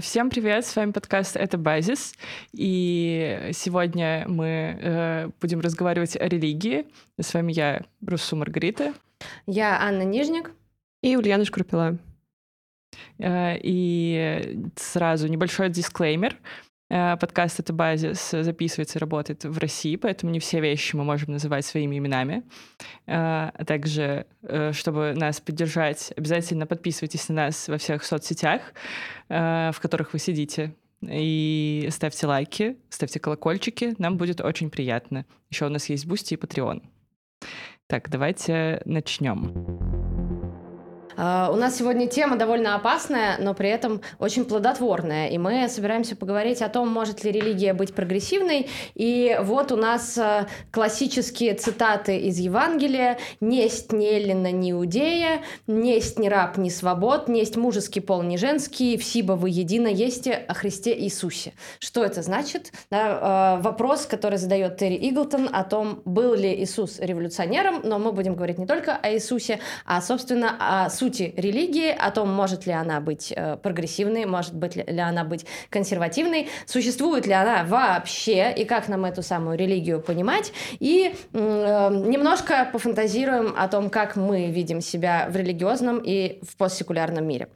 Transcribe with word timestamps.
Всем 0.00 0.28
привет, 0.28 0.66
с 0.66 0.76
вами 0.76 0.92
подкаст 0.92 1.34
«Это 1.36 1.56
Базис», 1.56 2.14
и 2.52 3.50
сегодня 3.52 4.26
мы 4.28 4.78
э, 4.80 5.30
будем 5.40 5.60
разговаривать 5.60 6.14
о 6.16 6.28
религии. 6.28 6.86
С 7.18 7.32
вами 7.32 7.52
я, 7.52 7.84
Русу 8.06 8.36
Маргарита. 8.36 8.92
Я 9.46 9.80
Анна 9.80 10.02
Нижник. 10.02 10.52
И 11.02 11.16
Ульяна 11.16 11.44
Шкрупила. 11.44 11.98
Э, 13.18 13.56
и 13.62 14.60
сразу 14.76 15.26
небольшой 15.26 15.70
дисклеймер— 15.70 16.36
Э, 16.46 16.67
подкаст 16.88 17.60
«Это 17.60 17.72
базис» 17.72 18.30
записывается 18.30 18.98
и 18.98 19.00
работает 19.00 19.44
в 19.44 19.58
России, 19.58 19.96
поэтому 19.96 20.32
не 20.32 20.40
все 20.40 20.60
вещи 20.60 20.96
мы 20.96 21.04
можем 21.04 21.32
называть 21.32 21.66
своими 21.66 21.98
именами. 21.98 22.44
Э, 23.06 23.50
а 23.54 23.64
также, 23.66 24.26
э, 24.42 24.72
чтобы 24.72 25.14
нас 25.14 25.40
поддержать, 25.40 26.12
обязательно 26.16 26.66
подписывайтесь 26.66 27.28
на 27.28 27.34
нас 27.34 27.68
во 27.68 27.78
всех 27.78 28.04
соцсетях, 28.04 28.62
в 29.28 29.76
которых 29.80 30.14
вы 30.14 30.18
сидите, 30.18 30.74
и 31.02 31.88
ставьте 31.90 32.26
лайки, 32.26 32.76
ставьте 32.88 33.20
колокольчики, 33.20 33.94
нам 33.98 34.16
будет 34.16 34.40
очень 34.40 34.70
приятно. 34.70 35.26
Еще 35.50 35.66
у 35.66 35.68
нас 35.68 35.88
есть 35.88 36.06
Boosty 36.06 36.34
и 36.34 36.36
Patreon. 36.36 36.82
Так, 37.86 38.10
давайте 38.10 38.82
начнем. 38.84 39.97
А, 41.20 41.50
у 41.52 41.56
нас 41.56 41.76
сегодня 41.76 42.06
тема 42.06 42.36
довольно 42.36 42.76
опасная, 42.76 43.38
но 43.40 43.52
при 43.52 43.68
этом 43.68 44.00
очень 44.20 44.44
плодотворная. 44.44 45.28
И 45.30 45.38
мы 45.38 45.68
собираемся 45.68 46.14
поговорить 46.14 46.62
о 46.62 46.68
том, 46.68 46.88
может 46.88 47.24
ли 47.24 47.32
религия 47.32 47.74
быть 47.74 47.92
прогрессивной. 47.92 48.68
И 48.94 49.36
вот 49.42 49.72
у 49.72 49.76
нас 49.76 50.16
а, 50.16 50.46
классические 50.70 51.54
цитаты 51.54 52.18
из 52.18 52.38
Евангелия. 52.38 53.18
«Несть 53.40 53.92
ни 53.92 54.06
Эллина, 54.06 54.52
ни 54.52 54.70
Иудея, 54.70 55.42
несть 55.66 56.20
ни 56.20 56.28
раб, 56.28 56.56
ни 56.56 56.68
свобод, 56.68 57.26
несть 57.26 57.56
мужеский 57.56 58.00
пол, 58.00 58.22
ни 58.22 58.36
женский, 58.36 58.96
вси 58.96 59.18
бо 59.18 59.32
вы 59.32 59.50
едино 59.50 59.88
есте 59.88 60.28
о 60.28 60.54
Христе 60.54 60.96
Иисусе». 60.96 61.52
Что 61.80 62.04
это 62.04 62.22
значит? 62.22 62.70
Да, 62.92 63.18
а, 63.20 63.56
вопрос, 63.56 64.06
который 64.06 64.38
задает 64.38 64.76
Терри 64.76 64.96
Иглтон 65.10 65.50
о 65.52 65.64
том, 65.64 66.00
был 66.04 66.34
ли 66.34 66.62
Иисус 66.62 67.00
революционером, 67.00 67.80
но 67.82 67.98
мы 67.98 68.12
будем 68.12 68.36
говорить 68.36 68.58
не 68.58 68.66
только 68.66 68.94
о 68.94 69.12
Иисусе, 69.12 69.58
а, 69.84 70.00
собственно, 70.00 70.84
о 70.84 70.90
сути 70.90 71.07
сути 71.08 71.32
религии, 71.36 71.90
о 71.90 72.10
том, 72.10 72.28
может 72.28 72.66
ли 72.66 72.72
она 72.72 73.00
быть 73.00 73.32
э, 73.34 73.56
прогрессивной, 73.56 74.26
может 74.26 74.54
быть 74.54 74.76
ли 74.76 75.00
она 75.00 75.24
быть 75.24 75.46
консервативной, 75.70 76.48
существует 76.66 77.26
ли 77.26 77.32
она 77.32 77.64
вообще, 77.64 78.52
и 78.52 78.64
как 78.64 78.88
нам 78.88 79.04
эту 79.04 79.22
самую 79.22 79.56
религию 79.56 80.00
понимать, 80.00 80.52
и 80.80 81.14
э, 81.32 81.38
немножко 81.38 82.68
пофантазируем 82.72 83.54
о 83.56 83.68
том, 83.68 83.88
как 83.88 84.16
мы 84.16 84.50
видим 84.50 84.80
себя 84.80 85.28
в 85.30 85.36
религиозном 85.36 86.02
и 86.04 86.40
в 86.42 86.56
постсекулярном 86.56 87.26
мире. 87.26 87.48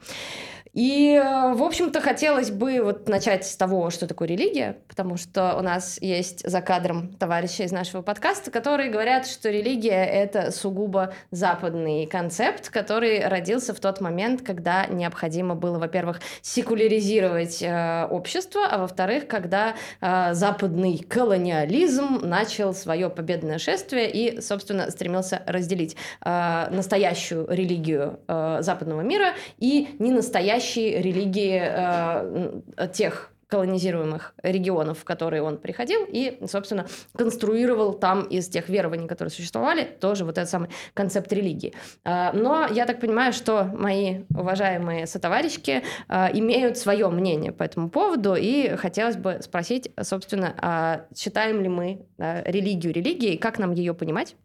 И, 0.75 1.20
э, 1.23 1.53
в 1.53 1.62
общем-то, 1.62 2.01
хотелось 2.01 2.51
бы 2.51 2.81
вот 2.83 3.06
начать 3.06 3.45
с 3.45 3.56
того, 3.56 3.91
что 3.91 4.06
такое 4.06 4.27
религия, 4.27 4.78
потому 4.89 5.19
что 5.19 5.55
у 5.59 5.61
нас 5.61 5.98
есть 6.01 6.48
за 6.48 6.62
кадром 6.62 7.12
товарищи 7.12 7.61
из 7.61 7.73
нашего 7.73 8.01
подкаста, 8.01 8.51
которые 8.51 8.89
говорят, 8.91 9.27
что 9.27 9.50
религия— 9.50 10.03
это 10.06 10.50
сугубо 10.50 11.12
западный 11.31 12.06
концепт, 12.06 12.70
который 12.70 13.27
родился 13.28 13.75
в 13.75 13.81
тот 13.81 14.00
момент, 14.00 14.41
когда 14.41 14.87
необходимо 14.87 15.55
было, 15.55 15.78
во-первых, 15.78 16.23
секуляризировать 16.41 17.61
э, 17.61 18.06
общество, 18.11 18.62
а 18.67 18.78
во-вторых, 18.78 19.28
когда 19.28 19.75
э, 20.00 20.33
западный 20.33 21.05
колониализм 21.06 22.20
начал 22.23 22.73
свое 22.73 23.11
победное 23.11 23.59
шествие 23.59 24.11
и, 24.11 24.41
собственно, 24.41 24.91
стремился 24.91 25.43
разделить 25.47 25.97
э, 26.25 26.69
настоящую 26.71 27.47
религию 27.50 28.21
э, 28.27 28.59
западного 28.62 29.03
мира 29.03 29.34
и 29.59 29.94
не 29.99 30.10
настоящую 30.10 30.62
настоящей 30.62 31.00
религии 31.00 31.61
э, 31.62 32.89
тех 32.93 33.31
колонизируемых 33.49 34.34
регионов, 34.43 35.00
в 35.00 35.05
которые 35.05 35.43
он 35.43 35.59
приходил, 35.59 36.06
и, 36.09 36.39
собственно, 36.47 36.87
конструировал 37.15 37.93
там 37.93 38.23
из 38.23 38.49
тех 38.49 38.71
верований, 38.71 39.06
которые 39.06 39.31
существовали, 39.31 39.84
тоже 39.84 40.25
вот 40.25 40.39
этот 40.39 40.49
самый 40.49 40.71
концепт 40.95 41.31
религии. 41.33 41.75
Э, 42.05 42.33
но 42.33 42.67
я 42.67 42.87
так 42.87 43.01
понимаю, 43.01 43.33
что 43.33 43.65
мои 43.65 44.22
уважаемые 44.34 45.06
сотоварищи 45.06 45.83
э, 46.09 46.39
имеют 46.39 46.78
свое 46.78 47.09
мнение 47.09 47.53
по 47.53 47.62
этому 47.65 47.91
поводу, 47.91 48.34
и 48.37 48.77
хотелось 48.77 49.17
бы 49.17 49.41
спросить, 49.43 49.91
собственно, 50.01 50.55
а 50.59 51.06
считаем 51.15 51.61
ли 51.61 51.69
мы 51.69 52.06
религию 52.19 52.95
религией, 52.95 53.37
как 53.37 53.59
нам 53.59 53.72
ее 53.72 53.93
понимать, 53.93 54.37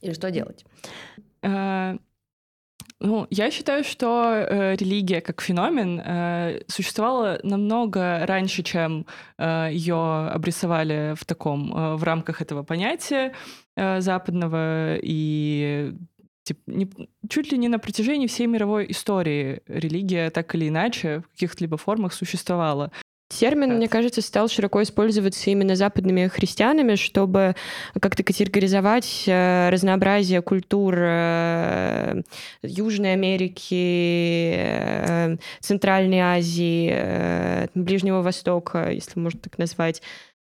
или 0.00 0.12
что 0.12 0.30
делать? 0.30 0.64
Ну, 3.04 3.26
я 3.28 3.50
считаю, 3.50 3.84
что 3.84 4.32
э, 4.32 4.76
религия 4.76 5.20
как 5.20 5.42
феномен 5.42 6.00
э, 6.00 6.62
существовала 6.68 7.38
намного 7.42 8.24
раньше, 8.24 8.62
чем 8.62 9.04
э, 9.36 9.68
ее 9.72 10.30
обрисовали 10.32 11.14
в 11.14 11.26
таком 11.26 11.70
э, 11.76 11.96
в 11.96 12.02
рамках 12.02 12.40
этого 12.40 12.62
понятия 12.62 13.34
э, 13.76 14.00
западного 14.00 14.96
и 15.02 15.92
типа, 16.44 16.60
не, 16.66 16.88
чуть 17.28 17.52
ли 17.52 17.58
не 17.58 17.68
на 17.68 17.78
протяжении 17.78 18.26
всей 18.26 18.46
мировой 18.46 18.90
истории 18.90 19.60
религия 19.66 20.30
так 20.30 20.54
или 20.54 20.68
иначе 20.68 21.20
в 21.20 21.32
каких-либо 21.32 21.76
формах 21.76 22.14
существовала. 22.14 22.90
Термин, 23.34 23.76
мне 23.76 23.88
кажется, 23.88 24.22
стал 24.22 24.48
широко 24.48 24.82
использоваться 24.82 25.50
именно 25.50 25.74
западными 25.74 26.28
христианами, 26.28 26.94
чтобы 26.94 27.56
как-то 28.00 28.22
категоризовать 28.22 29.24
э, 29.26 29.70
разнообразие 29.70 30.40
культур 30.40 30.94
э, 30.96 32.22
Южной 32.62 33.12
Америки, 33.14 34.54
э, 34.56 35.36
Центральной 35.60 36.20
Азии, 36.20 37.68
Ближнего 37.74 38.22
Востока, 38.22 38.90
если 38.90 39.18
можно 39.18 39.40
так 39.40 39.58
назвать. 39.58 40.00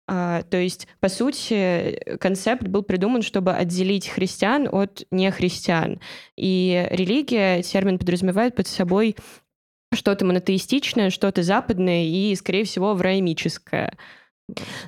А, 0.08 0.42
то 0.42 0.56
есть, 0.56 0.88
по 0.98 1.08
сути, 1.08 2.16
концепт 2.18 2.62
был 2.62 2.82
придуман, 2.82 3.22
чтобы 3.22 3.52
отделить 3.52 4.08
христиан 4.08 4.68
от 4.72 5.06
нехристиан. 5.10 6.00
И 6.36 6.88
религия, 6.90 7.62
термин 7.62 7.98
подразумевает 7.98 8.56
под 8.56 8.66
собой 8.66 9.16
что-то 9.92 10.24
монотеистичное, 10.24 11.10
что-то 11.10 11.42
западное 11.42 12.04
и, 12.04 12.34
скорее 12.36 12.64
всего, 12.64 12.94
враимическое. 12.94 13.96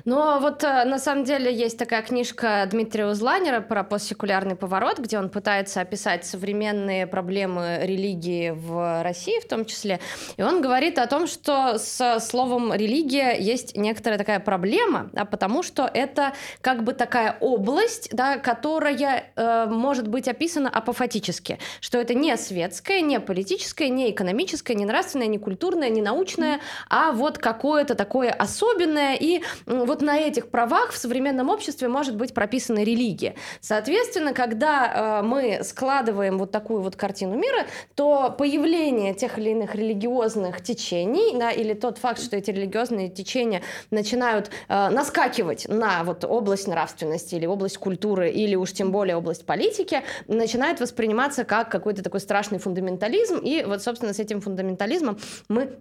Ну, 0.05 0.39
вот 0.39 0.63
э, 0.63 0.83
на 0.85 0.99
самом 0.99 1.23
деле 1.23 1.53
есть 1.53 1.77
такая 1.77 2.01
книжка 2.01 2.67
Дмитрия 2.69 3.07
Узланера 3.07 3.61
про 3.61 3.83
постсекулярный 3.83 4.55
поворот, 4.55 4.99
где 4.99 5.17
он 5.17 5.29
пытается 5.29 5.81
описать 5.81 6.25
современные 6.25 7.07
проблемы 7.07 7.79
религии 7.83 8.51
в 8.51 9.03
России 9.03 9.39
в 9.39 9.47
том 9.47 9.65
числе. 9.65 9.99
И 10.37 10.41
он 10.41 10.61
говорит 10.61 10.97
о 10.97 11.07
том, 11.07 11.27
что 11.27 11.77
с 11.77 12.19
словом 12.19 12.73
религия 12.73 13.37
есть 13.39 13.75
некоторая 13.75 14.17
такая 14.17 14.39
проблема, 14.39 15.09
а 15.15 15.25
потому 15.25 15.63
что 15.63 15.89
это 15.93 16.33
как 16.61 16.83
бы 16.83 16.93
такая 16.93 17.37
область, 17.39 18.09
да, 18.11 18.37
которая 18.37 19.31
э, 19.35 19.65
может 19.67 20.07
быть 20.07 20.27
описана 20.27 20.69
апофатически, 20.69 21.59
что 21.79 21.97
это 21.97 22.13
не 22.13 22.35
светское, 22.37 23.01
не 23.01 23.19
политическое, 23.19 23.89
не 23.89 24.11
экономическое, 24.11 24.75
не 24.75 24.85
нравственное, 24.85 25.27
не 25.27 25.37
культурное, 25.37 25.89
не 25.89 26.01
научное, 26.01 26.59
а 26.89 27.11
вот 27.11 27.37
какое-то 27.37 27.95
такое 27.95 28.31
особенное 28.31 29.15
и 29.15 29.41
вот 29.65 30.01
на 30.01 30.17
этих 30.17 30.49
правах 30.49 30.91
в 30.91 30.97
современном 30.97 31.49
обществе 31.49 31.87
может 31.87 32.15
быть 32.15 32.33
прописана 32.33 32.83
религия. 32.83 33.35
Соответственно, 33.61 34.33
когда 34.33 35.21
э, 35.21 35.25
мы 35.25 35.59
складываем 35.63 36.37
вот 36.37 36.51
такую 36.51 36.81
вот 36.81 36.95
картину 36.95 37.35
мира, 37.35 37.65
то 37.95 38.33
появление 38.37 39.13
тех 39.13 39.37
или 39.37 39.51
иных 39.51 39.75
религиозных 39.75 40.61
течений, 40.61 41.37
да, 41.37 41.51
или 41.51 41.73
тот 41.73 41.97
факт, 41.97 42.21
что 42.21 42.35
эти 42.37 42.51
религиозные 42.51 43.09
течения 43.09 43.61
начинают 43.91 44.49
э, 44.67 44.89
наскакивать 44.89 45.67
на 45.67 46.03
вот 46.03 46.25
область 46.25 46.67
нравственности 46.67 47.35
или 47.35 47.45
область 47.45 47.77
культуры, 47.77 48.29
или 48.29 48.55
уж 48.55 48.73
тем 48.73 48.91
более 48.91 49.15
область 49.15 49.45
политики, 49.45 50.01
начинает 50.27 50.79
восприниматься 50.79 51.43
как 51.43 51.69
какой-то 51.69 52.03
такой 52.03 52.19
страшный 52.19 52.59
фундаментализм, 52.59 53.37
и 53.37 53.63
вот, 53.63 53.81
собственно, 53.83 54.13
с 54.13 54.19
этим 54.19 54.41
фундаментализмом 54.41 55.17
мы 55.49 55.77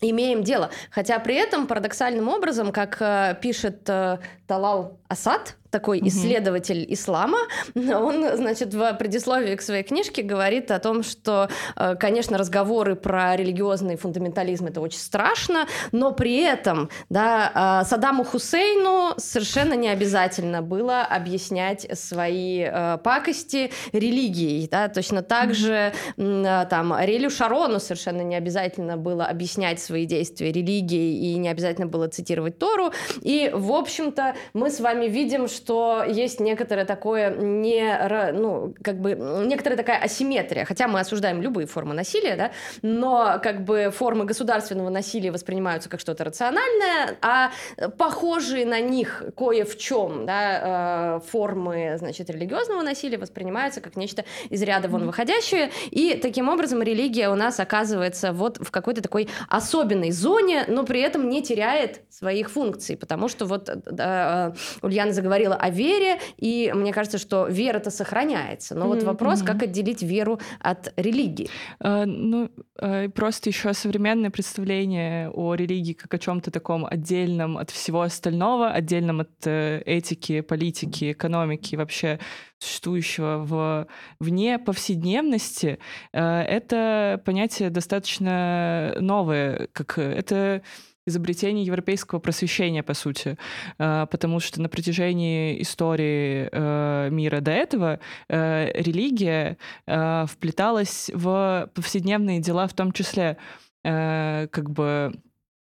имеем 0.00 0.42
дело. 0.42 0.70
Хотя 0.90 1.18
при 1.18 1.34
этом 1.34 1.66
парадоксальным 1.66 2.28
образом, 2.28 2.72
как 2.72 2.96
э, 3.00 3.36
пишет 3.40 3.88
э, 3.88 4.18
Талал 4.46 4.98
Асад, 5.08 5.56
такой 5.76 5.98
mm-hmm. 5.98 6.08
исследователь 6.08 6.86
ислама, 6.88 7.36
он, 7.74 8.34
значит, 8.36 8.72
в 8.72 8.94
предисловии 8.94 9.56
к 9.56 9.60
своей 9.60 9.82
книжке 9.82 10.22
говорит 10.22 10.70
о 10.70 10.78
том, 10.78 11.02
что, 11.02 11.50
э, 11.76 11.96
конечно, 11.96 12.38
разговоры 12.38 12.96
про 12.96 13.36
религиозный 13.36 13.96
фундаментализм 13.96 14.68
это 14.68 14.80
очень 14.80 14.98
страшно, 14.98 15.66
но 15.92 16.12
при 16.12 16.38
этом, 16.38 16.88
да, 17.10 17.82
э, 17.82 17.86
Саддаму 17.86 18.24
Хусейну 18.24 19.12
совершенно 19.18 19.74
не 19.74 19.90
обязательно 19.90 20.62
было 20.62 21.02
объяснять 21.02 21.86
свои 21.92 22.62
э, 22.62 22.96
пакости 23.04 23.70
религией, 23.92 24.68
да, 24.68 24.88
точно 24.88 25.22
так 25.22 25.54
же 25.54 25.92
mm-hmm. 26.16 26.68
там 26.68 26.94
Ариэлю 26.94 27.28
Шарону 27.28 27.80
совершенно 27.80 28.22
не 28.22 28.34
обязательно 28.36 28.96
было 28.96 29.26
объяснять 29.26 29.78
свои 29.78 30.06
действия 30.06 30.52
религией 30.52 31.34
и 31.34 31.36
не 31.36 31.50
обязательно 31.50 31.86
было 31.86 32.08
цитировать 32.08 32.58
Тору, 32.58 32.92
и, 33.20 33.50
в 33.52 33.72
общем-то, 33.72 34.34
мы 34.54 34.70
с 34.70 34.80
вами 34.80 35.04
видим, 35.04 35.48
что 35.48 35.65
есть 36.08 36.40
некоторое 36.40 36.84
такое 36.84 37.30
не, 37.30 38.32
ну, 38.32 38.74
как 38.82 39.00
бы, 39.00 39.14
некоторая 39.46 39.76
такая 39.76 39.98
асимметрия, 39.98 40.64
хотя 40.64 40.88
мы 40.88 41.00
осуждаем 41.00 41.42
любые 41.42 41.66
формы 41.66 41.94
насилия, 41.94 42.36
да, 42.36 42.50
но 42.82 43.40
как 43.42 43.64
бы 43.64 43.92
формы 43.94 44.24
государственного 44.24 44.90
насилия 44.90 45.30
воспринимаются 45.30 45.88
как 45.88 46.00
что-то 46.00 46.24
рациональное, 46.24 47.16
а 47.22 47.50
похожие 47.98 48.66
на 48.66 48.80
них 48.80 49.24
кое 49.36 49.64
в 49.64 49.76
чем, 49.78 50.26
да, 50.26 51.18
э, 51.18 51.28
формы, 51.28 51.96
значит, 51.98 52.30
религиозного 52.30 52.82
насилия 52.82 53.18
воспринимаются 53.18 53.80
как 53.80 53.96
нечто 53.96 54.24
из 54.50 54.62
ряда 54.62 54.88
вон 54.88 55.06
выходящее, 55.06 55.70
и 55.90 56.18
таким 56.20 56.48
образом 56.48 56.82
религия 56.82 57.28
у 57.28 57.34
нас 57.34 57.60
оказывается 57.60 58.32
вот 58.32 58.58
в 58.58 58.70
какой-то 58.70 59.02
такой 59.02 59.28
особенной 59.48 60.10
зоне, 60.10 60.64
но 60.68 60.84
при 60.84 61.00
этом 61.00 61.28
не 61.28 61.42
теряет 61.42 62.02
своих 62.10 62.50
функций, 62.50 62.96
потому 62.96 63.28
что 63.28 63.46
вот 63.46 63.68
э, 63.68 64.52
Ульяна 64.82 65.12
заговорила 65.12 65.55
о 65.56 65.70
вере, 65.70 66.18
и 66.36 66.72
мне 66.74 66.92
кажется, 66.92 67.18
что 67.18 67.46
вера-то 67.46 67.90
сохраняется. 67.90 68.74
Но 68.74 68.84
mm-hmm. 68.84 68.88
вот 68.88 69.02
вопрос, 69.02 69.42
как 69.42 69.62
отделить 69.62 70.02
веру 70.02 70.40
от 70.60 70.92
религии? 70.96 71.48
Uh, 71.82 72.04
ну, 72.04 72.50
uh, 72.80 73.08
просто 73.10 73.50
еще 73.50 73.72
современное 73.72 74.30
представление 74.30 75.30
о 75.30 75.54
религии 75.54 75.92
как 75.92 76.14
о 76.14 76.18
чем-то 76.18 76.50
таком 76.50 76.86
отдельном 76.86 77.58
от 77.58 77.70
всего 77.70 78.02
остального, 78.02 78.70
отдельном 78.70 79.20
от 79.20 79.46
uh, 79.46 79.82
этики, 79.84 80.40
политики, 80.40 81.12
экономики, 81.12 81.76
вообще 81.76 82.18
существующего 82.58 83.44
в, 83.44 83.86
вне 84.18 84.58
повседневности, 84.58 85.78
это 86.12 87.20
понятие 87.24 87.68
достаточно 87.68 88.96
новое, 88.98 89.68
как 89.72 89.98
это 89.98 90.62
изобретение 91.06 91.64
европейского 91.64 92.18
просвещения, 92.18 92.82
по 92.82 92.94
сути, 92.94 93.38
э, 93.78 94.06
потому 94.10 94.40
что 94.40 94.60
на 94.60 94.68
протяжении 94.68 95.62
истории 95.62 96.48
э, 96.50 97.08
мира 97.10 97.40
до 97.40 97.52
этого 97.52 98.00
э, 98.28 98.72
религия 98.74 99.56
вплеталась 99.86 101.10
в 101.14 101.70
повседневные 101.74 102.40
дела 102.40 102.66
в 102.66 102.74
том 102.74 102.92
числе, 102.92 103.36
как 103.82 104.70
бы 104.70 105.12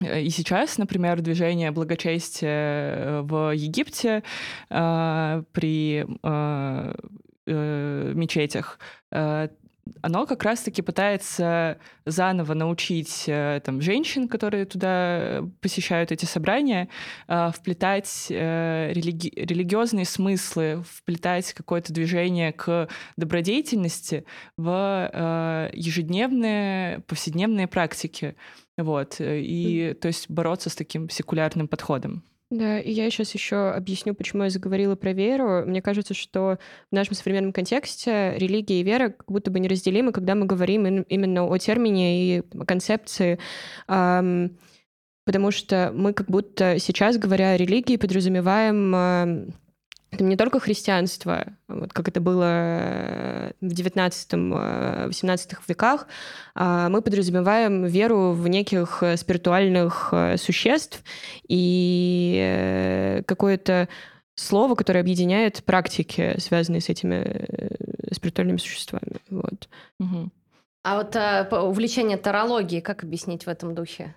и 0.01 0.31
сейчас, 0.31 0.79
например, 0.79 1.21
движение 1.21 1.71
благочестия 1.71 3.21
в 3.23 3.55
Египте 3.55 4.23
при 4.69 6.07
мечетях 7.47 8.79
оно 10.03 10.27
как 10.27 10.43
раз-таки 10.43 10.83
пытается 10.83 11.79
заново 12.05 12.55
научить 12.55 13.25
э, 13.27 13.61
там, 13.65 13.81
женщин, 13.81 14.29
которые 14.29 14.65
туда 14.65 15.43
посещают 15.61 16.13
эти 16.13 16.25
собрания, 16.25 16.89
э, 17.29 17.51
вплетать 17.55 18.27
э, 18.31 18.93
религи- 18.93 19.33
религиозные 19.35 20.05
смыслы, 20.05 20.83
вплетать 20.89 21.53
какое-то 21.53 21.93
движение 21.93 22.53
к 22.53 22.89
добродетельности 23.17 24.25
в 24.57 25.71
ежедневные, 25.75 27.01
повседневные 27.01 27.67
практики. 27.67 28.37
Вот. 28.77 29.17
И, 29.21 29.97
то 30.01 30.09
есть, 30.09 30.31
бороться 30.31 30.71
с 30.71 30.77
таким 30.77 31.09
секулярным 31.11 31.69
подходом. 31.69 32.23
Да, 32.51 32.81
и 32.81 32.91
я 32.91 33.11
сейчас 33.11 33.35
еще 33.35 33.71
объясню, 33.71 34.15
почему 34.15 34.45
я 34.45 34.51
заговорила 34.51 34.97
про 34.97 35.13
веру. 35.13 35.67
Мне 35.67 35.83
кажется, 35.83 36.15
что 36.15 36.59
в 36.91 36.95
нашем 36.95 37.15
современном 37.15 37.53
контексте 37.53 38.35
религия 38.39 38.81
и 38.81 38.83
вера 38.83 39.11
как 39.11 39.31
будто 39.31 39.51
бы 39.51 39.61
неразделимы, 39.61 40.13
когда 40.13 40.35
мы 40.35 40.47
говорим 40.47 41.03
именно 41.03 41.45
о 41.45 41.59
термине 41.59 42.39
и 42.39 42.43
концепции. 42.67 43.39
Потому 43.87 45.51
что 45.51 45.93
мы 45.95 46.15
как 46.15 46.31
будто 46.31 46.79
сейчас, 46.79 47.19
говоря 47.19 47.51
о 47.51 47.57
религии, 47.59 47.99
подразумеваем 47.99 49.53
это 50.11 50.25
не 50.25 50.37
только 50.37 50.59
христианство, 50.59 51.47
вот 51.69 51.93
как 51.93 52.09
это 52.09 52.21
было 52.21 52.45
э, 52.45 53.53
в 53.61 53.67
XIX-XVIII 53.67 55.53
э, 55.53 55.57
веках, 55.69 56.07
а 56.55 56.89
мы 56.89 57.03
подразумеваем 57.03 57.85
веру 57.85 58.33
в 58.33 58.49
неких 58.49 59.03
э, 59.03 59.17
спиритуальных 59.17 60.13
существ 60.37 61.03
и 61.47 63.23
какое-то 63.27 63.89
слово, 64.35 64.75
которое 64.77 65.01
объединяет 65.01 65.63
практики, 65.65 66.37
связанные 66.39 66.81
с 66.81 66.89
этими 66.89 67.49
спиритуальными 68.13 68.59
существами. 68.59 69.21
Вот. 69.29 69.69
Угу. 70.01 70.31
А 70.85 70.97
вот 70.97 71.17
а, 71.17 71.47
увлечение 71.65 72.17
тарологией, 72.17 72.81
как 72.81 73.03
объяснить 73.03 73.45
в 73.45 73.49
этом 73.49 73.75
духе? 73.75 74.15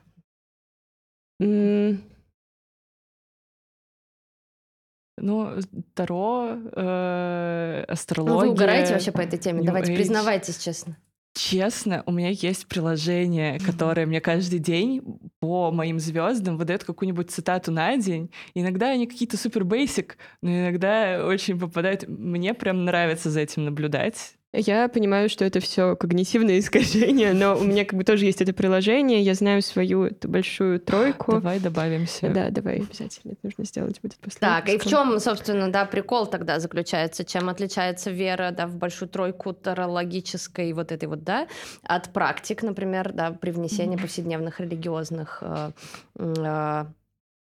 Ну, 5.21 5.59
Таро, 5.93 6.57
э, 6.73 7.83
астрология. 7.87 8.35
Ну, 8.35 8.41
вы 8.41 8.49
угораете 8.51 8.93
вообще 8.93 9.11
по 9.11 9.21
этой 9.21 9.37
теме? 9.37 9.61
Давайте, 9.61 9.93
Age. 9.93 9.95
признавайтесь 9.95 10.57
честно. 10.57 10.97
Честно, 11.33 12.03
у 12.05 12.11
меня 12.11 12.29
есть 12.29 12.67
приложение, 12.67 13.57
которое 13.59 14.05
мне 14.05 14.19
каждый 14.19 14.59
день 14.59 15.01
по 15.39 15.71
моим 15.71 15.97
звездам 15.97 16.57
выдает 16.57 16.83
какую-нибудь 16.83 17.31
цитату 17.31 17.71
на 17.71 17.95
день. 17.95 18.31
Иногда 18.53 18.89
они 18.89 19.07
какие-то 19.07 19.37
супер 19.37 19.63
бейсик, 19.63 20.17
но 20.41 20.49
иногда 20.49 21.25
очень 21.25 21.57
попадают. 21.57 22.05
Мне 22.07 22.53
прям 22.53 22.83
нравится 22.83 23.29
за 23.29 23.39
этим 23.39 23.63
наблюдать. 23.63 24.35
Я 24.53 24.89
понимаю, 24.89 25.29
что 25.29 25.45
это 25.45 25.61
все 25.61 25.95
когнитивное 25.95 26.59
искажение, 26.59 27.31
но 27.33 27.57
у 27.57 27.63
меня 27.63 27.85
как 27.85 27.97
бы 27.97 28.03
тоже 28.03 28.25
есть 28.25 28.41
это 28.41 28.51
приложение, 28.51 29.21
я 29.21 29.33
знаю 29.33 29.61
свою 29.61 30.05
эту 30.05 30.27
большую 30.27 30.79
тройку. 30.81 31.33
Давай 31.33 31.59
добавимся. 31.59 32.29
Да, 32.29 32.49
давай, 32.49 32.79
обязательно. 32.79 33.31
Это 33.31 33.39
нужно 33.43 33.63
сделать 33.63 34.01
будет 34.01 34.15
после. 34.17 34.39
Так, 34.39 34.67
и 34.67 34.77
в 34.77 34.85
чем, 34.85 35.19
собственно, 35.19 35.71
да, 35.71 35.85
прикол 35.85 36.27
тогда 36.27 36.59
заключается? 36.59 37.23
Чем 37.23 37.47
отличается 37.47 38.11
вера, 38.11 38.51
да, 38.51 38.67
в 38.67 38.75
большую 38.75 39.07
тройку 39.07 39.53
тарологической 39.53 40.73
вот 40.73 40.91
этой 40.91 41.07
вот, 41.07 41.23
да, 41.23 41.47
от 41.83 42.11
практик, 42.11 42.61
например, 42.61 43.13
да, 43.13 43.31
при 43.31 43.51
внесении 43.51 43.95
повседневных 43.95 44.59
религиозных 44.59 45.37
э, 45.41 45.71
э, 46.17 46.85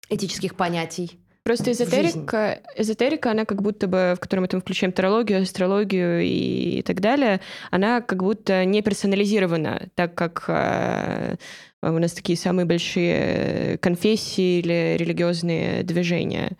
этических 0.08 0.56
понятий? 0.56 1.18
Просто 1.44 1.72
эзотерика, 1.72 2.62
эзотерика, 2.74 3.30
она 3.30 3.44
как 3.44 3.60
будто 3.60 3.86
бы, 3.86 4.14
в 4.16 4.20
которой 4.20 4.40
мы 4.40 4.48
там 4.48 4.62
включаем 4.62 4.92
тарологию, 4.92 5.42
астрологию 5.42 6.22
и, 6.22 6.78
и 6.78 6.82
так 6.82 7.02
далее, 7.02 7.42
она 7.70 8.00
как 8.00 8.22
будто 8.22 8.64
не 8.64 8.80
персонализирована, 8.80 9.88
так 9.94 10.14
как 10.14 10.46
э, 10.48 11.36
у 11.82 11.98
нас 11.98 12.14
такие 12.14 12.38
самые 12.38 12.64
большие 12.64 13.76
конфессии 13.78 14.60
или 14.60 14.96
религиозные 14.98 15.82
движения. 15.82 16.56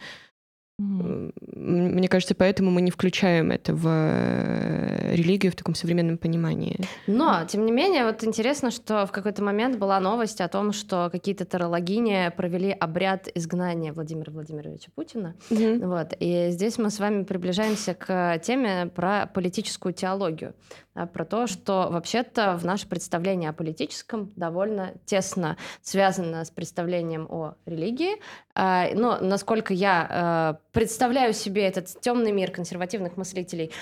Mm. 0.81 1.33
Мне 1.57 2.09
кажется, 2.09 2.35
поэтому 2.35 2.71
мы 2.71 2.83
не 2.83 2.91
включаем 2.91 3.53
это 3.53 3.75
в 3.75 3.87
э, 3.87 5.15
религию 5.15 5.53
в 5.53 5.55
таком 5.55 5.75
современном 5.77 6.19
понимании. 6.19 6.81
Но, 7.07 7.45
тем 7.47 7.65
не 7.65 7.71
менее, 7.71 8.05
вот 8.05 8.25
интересно, 8.25 8.73
что 8.73 9.07
в 9.07 9.13
какой-то 9.13 9.43
момент 9.43 9.79
была 9.79 10.01
новость 10.01 10.41
о 10.41 10.49
том, 10.49 10.73
что 10.73 11.11
какие-то 11.13 11.45
тарологини 11.45 12.33
провели 12.37 12.73
обряд 12.73 13.29
изгнания 13.35 13.93
Владимира 13.93 14.33
Владимировича 14.33 14.91
Путина. 14.95 15.37
Mm-hmm. 15.51 15.87
Вот. 15.87 16.15
И 16.19 16.49
здесь 16.51 16.77
мы 16.79 16.91
с 16.91 16.99
вами 16.99 17.23
приближаемся 17.23 17.95
к 17.95 18.39
теме 18.41 18.87
про 18.87 19.27
политическую 19.27 19.95
теологию. 19.95 20.55
А, 20.95 21.07
про 21.07 21.25
то, 21.25 21.47
что 21.47 21.89
вообще-то 21.91 22.57
в 22.57 22.65
наше 22.65 22.89
представление 22.89 23.51
о 23.51 23.53
политическом 23.53 24.33
довольно 24.37 24.95
тесно 25.05 25.57
связано 25.83 26.45
с 26.45 26.51
представлением 26.51 27.27
о 27.29 27.55
религии. 27.67 28.21
А, 28.55 28.89
но 28.95 29.19
насколько 29.21 29.75
я 29.75 30.07
а, 30.09 30.59
представляю 30.75 31.33
себе 31.33 31.63
этот 31.63 31.89
темный 32.01 32.33
мир 32.33 32.51
консервативных 32.51 33.17
мыслителей, 33.17 33.73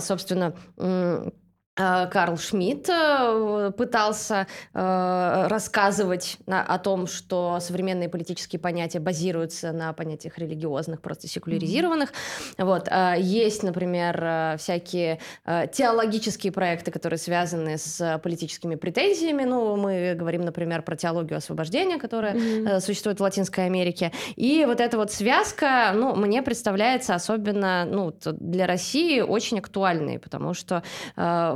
собственно, 0.00 0.54
Э, 0.76 1.30
Карл 1.74 2.36
Шмидт 2.36 2.90
э, 2.90 3.72
пытался 3.74 4.46
э, 4.74 5.46
рассказывать 5.48 6.36
о 6.46 6.78
том, 6.78 7.06
что 7.06 7.58
современные 7.60 8.10
политические 8.10 8.60
понятия 8.60 9.00
базируются 9.00 9.72
на 9.72 9.94
понятиях 9.94 10.38
религиозных, 10.38 11.00
просто 11.00 11.28
секуляризированных. 11.28 12.10
Mm-hmm. 12.58 12.64
Вот. 12.64 12.88
Есть, 13.18 13.62
например, 13.62 14.58
всякие 14.58 15.18
теологические 15.44 16.52
проекты, 16.52 16.90
которые 16.90 17.18
связаны 17.18 17.78
с 17.78 18.20
политическими 18.22 18.74
претензиями. 18.74 19.44
Ну, 19.44 19.76
мы 19.76 20.14
говорим, 20.14 20.42
например, 20.42 20.82
про 20.82 20.96
теологию 20.96 21.38
освобождения, 21.38 21.98
которая 21.98 22.34
mm-hmm. 22.34 22.80
существует 22.80 23.18
в 23.18 23.22
Латинской 23.22 23.64
Америке. 23.64 24.12
И 24.36 24.64
вот 24.66 24.80
эта 24.80 24.98
вот 24.98 25.10
связка, 25.10 25.92
ну, 25.94 26.14
мне 26.14 26.42
представляется 26.42 27.14
особенно 27.14 27.86
ну, 27.86 28.14
для 28.24 28.66
России 28.66 29.20
очень 29.20 29.58
актуальной, 29.58 30.18
потому 30.18 30.52
что 30.52 30.82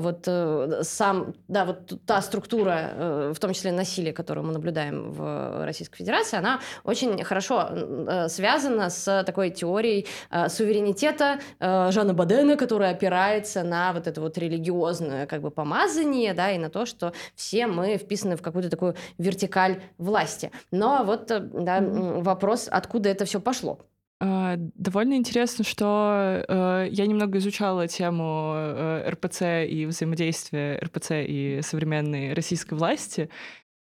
вот 0.06 0.24
э, 0.28 0.82
сам, 0.82 1.34
да, 1.48 1.64
вот 1.64 2.06
та 2.06 2.22
структура, 2.22 2.90
э, 2.92 3.32
в 3.34 3.38
том 3.38 3.52
числе 3.52 3.72
насилия, 3.72 4.12
которую 4.12 4.46
мы 4.46 4.52
наблюдаем 4.52 5.10
в 5.10 5.64
Российской 5.64 5.98
Федерации, 5.98 6.38
она 6.38 6.60
очень 6.84 7.24
хорошо 7.24 7.68
э, 7.70 8.28
связана 8.28 8.90
с 8.90 9.24
такой 9.24 9.50
теорией 9.50 10.06
э, 10.30 10.48
суверенитета 10.48 11.40
э, 11.58 11.90
Жана 11.90 12.14
Бадена, 12.14 12.56
которая 12.56 12.92
опирается 12.92 13.64
на 13.64 13.92
вот 13.92 14.06
это 14.06 14.20
вот 14.20 14.38
религиозное 14.38 15.26
как 15.26 15.42
бы 15.42 15.50
помазание, 15.50 16.34
да, 16.34 16.52
и 16.52 16.58
на 16.58 16.70
то, 16.70 16.86
что 16.86 17.12
все 17.34 17.66
мы 17.66 17.96
вписаны 17.96 18.36
в 18.36 18.42
какую-то 18.42 18.70
такую 18.70 18.94
вертикаль 19.18 19.82
власти. 19.98 20.50
Но 20.70 21.02
вот, 21.04 21.30
э, 21.30 21.40
да, 21.40 21.80
вопрос, 21.80 22.68
откуда 22.70 23.08
это 23.08 23.24
все 23.24 23.40
пошло. 23.40 23.80
А, 24.18 24.54
довольно 24.56 25.14
интересно, 25.14 25.62
что 25.62 26.42
э, 26.48 26.88
я 26.90 27.06
немного 27.06 27.38
изучала 27.38 27.86
тему 27.86 28.54
э, 28.56 29.10
РПЦ 29.10 29.68
и 29.68 29.84
взаимодействия 29.84 30.78
РПЦ 30.78 31.10
и 31.26 31.60
современной 31.62 32.32
российской 32.32 32.74
власти. 32.74 33.28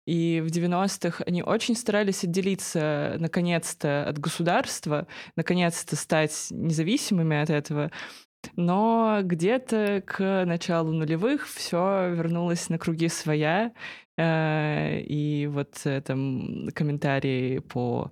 И 0.05 0.43
в 0.45 0.47
90-х 0.47 1.23
они 1.25 1.41
очень 1.41 1.75
старались 1.75 2.23
отделиться, 2.25 3.15
наконец-то, 3.17 4.07
от 4.07 4.19
государства, 4.19 5.07
наконец-то 5.35 5.95
стать 5.95 6.47
независимыми 6.51 7.37
от 7.41 7.49
этого. 7.49 7.91
Но 8.57 9.21
где-то 9.23 10.03
к 10.05 10.43
началу 10.45 10.91
нулевых 10.91 11.47
все 11.47 12.09
вернулось 12.13 12.69
на 12.69 12.77
круги 12.77 13.07
своя. 13.07 13.71
Э, 14.17 14.99
и 14.99 15.47
вот 15.47 15.81
там 16.03 16.67
комментарии 16.73 17.59
по 17.59 18.11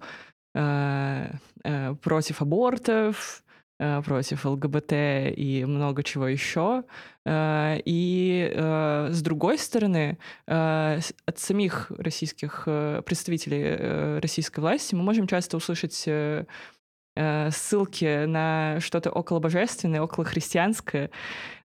Э, 1.63 1.91
э, 1.91 1.95
против 1.95 2.41
абортов, 2.41 3.43
э, 3.79 4.01
против 4.03 4.45
ЛГБТ 4.45 4.93
и 5.35 5.65
много 5.67 6.03
чего 6.03 6.27
еще. 6.27 6.83
И 7.25 8.53
с 8.55 9.21
другой 9.21 9.57
стороны, 9.57 10.17
от 10.45 11.37
самих 11.37 11.89
российских 11.97 12.65
представителей 13.05 14.19
российской 14.19 14.59
власти 14.59 14.93
мы 14.93 15.03
можем 15.03 15.27
часто 15.27 15.55
услышать 15.55 15.93
ссылки 15.93 18.25
на 18.25 18.79
что-то 18.81 19.09
около 19.09 19.39
божественное, 19.39 20.01
около 20.01 20.25
христианское. 20.25 21.11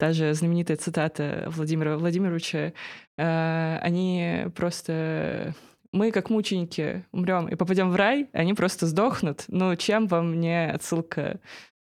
Даже 0.00 0.32
знаменитая 0.32 0.78
цитата 0.78 1.44
Владимира 1.48 1.98
Владимировича, 1.98 2.72
они 3.18 4.46
просто 4.54 5.54
мы, 5.92 6.10
как 6.10 6.30
мученики, 6.30 7.04
умрем 7.12 7.48
и 7.48 7.54
попадем 7.54 7.90
в 7.90 7.96
рай, 7.96 8.28
они 8.32 8.54
просто 8.54 8.86
сдохнут. 8.86 9.44
Ну, 9.48 9.76
чем 9.76 10.06
вам 10.06 10.40
не 10.40 10.70
отсылка 10.70 11.40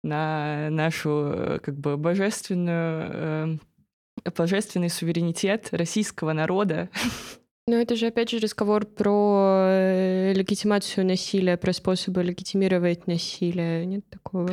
на 0.02 0.68
нашу 0.70 1.32
э, 1.32 1.58
как 1.60 1.78
бы 1.78 1.96
божественную, 1.96 3.58
э, 4.24 4.30
божественный 4.36 4.90
суверенитет 4.90 5.68
российского 5.72 6.32
народа? 6.32 6.90
Ну, 7.66 7.76
это 7.76 7.96
же, 7.96 8.08
опять 8.08 8.28
же, 8.28 8.40
разговор 8.40 8.84
про 8.84 9.68
э, 9.70 10.32
легитимацию 10.34 11.06
насилия, 11.06 11.56
про 11.56 11.72
способы 11.72 12.22
легитимировать 12.22 13.06
насилие. 13.06 13.86
Нет 13.86 14.04
такого? 14.10 14.50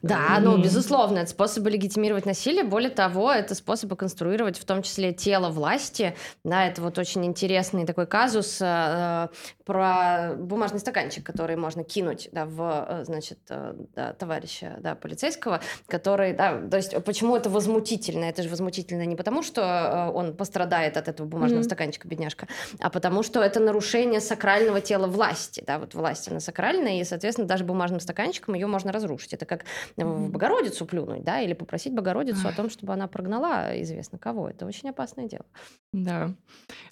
Да, 0.00 0.38
ну, 0.40 0.62
безусловно, 0.62 1.18
это 1.18 1.30
способы 1.30 1.70
легитимировать 1.70 2.24
насилие. 2.24 2.62
Более 2.62 2.90
того, 2.90 3.32
это 3.32 3.56
способы 3.56 3.96
конструировать 3.96 4.58
в 4.58 4.64
том 4.64 4.82
числе 4.82 5.12
тело 5.12 5.48
власти. 5.48 6.14
Да, 6.44 6.66
это 6.66 6.82
вот 6.82 6.98
очень 6.98 7.24
интересный 7.26 7.84
такой 7.84 8.06
казус 8.06 8.58
э, 8.60 9.28
про 9.64 10.34
бумажный 10.38 10.78
стаканчик, 10.78 11.26
который 11.26 11.56
можно 11.56 11.82
кинуть 11.82 12.28
да, 12.30 12.46
в, 12.46 12.86
э, 12.88 13.04
значит, 13.04 13.38
э, 13.48 13.74
да, 13.96 14.12
товарища 14.12 14.76
да, 14.80 14.94
полицейского, 14.94 15.60
который, 15.88 16.32
да, 16.32 16.60
то 16.60 16.76
есть 16.76 16.94
почему 17.04 17.34
это 17.34 17.50
возмутительно? 17.50 18.24
Это 18.26 18.44
же 18.44 18.48
возмутительно 18.48 19.04
не 19.04 19.16
потому, 19.16 19.42
что 19.42 19.62
э, 19.62 20.12
он 20.12 20.36
пострадает 20.36 20.96
от 20.96 21.08
этого 21.08 21.26
бумажного 21.26 21.62
mm-hmm. 21.62 21.64
стаканчика, 21.64 22.06
бедняжка, 22.06 22.46
а 22.78 22.88
потому 22.88 23.24
что 23.24 23.42
это 23.42 23.58
нарушение 23.58 24.20
сакрального 24.20 24.80
тела 24.80 25.08
власти. 25.08 25.64
Да, 25.66 25.80
вот 25.80 25.94
власть, 25.94 26.28
она 26.28 26.38
сакральная, 26.38 27.00
и, 27.00 27.04
соответственно, 27.04 27.48
даже 27.48 27.64
бумажным 27.64 27.98
стаканчиком 27.98 28.54
ее 28.54 28.68
можно 28.68 28.92
разрушить. 28.92 29.32
Это 29.32 29.44
как 29.44 29.55
как 29.56 29.66
в 29.96 30.30
Богородицу 30.30 30.86
плюнуть, 30.86 31.24
да, 31.24 31.40
или 31.40 31.54
попросить 31.54 31.94
Богородицу 31.94 32.48
о 32.48 32.52
том, 32.52 32.70
чтобы 32.70 32.92
она 32.92 33.06
прогнала 33.08 33.80
известно 33.82 34.18
кого. 34.18 34.48
Это 34.48 34.66
очень 34.66 34.90
опасное 34.90 35.28
дело. 35.28 35.44
Да. 35.92 36.34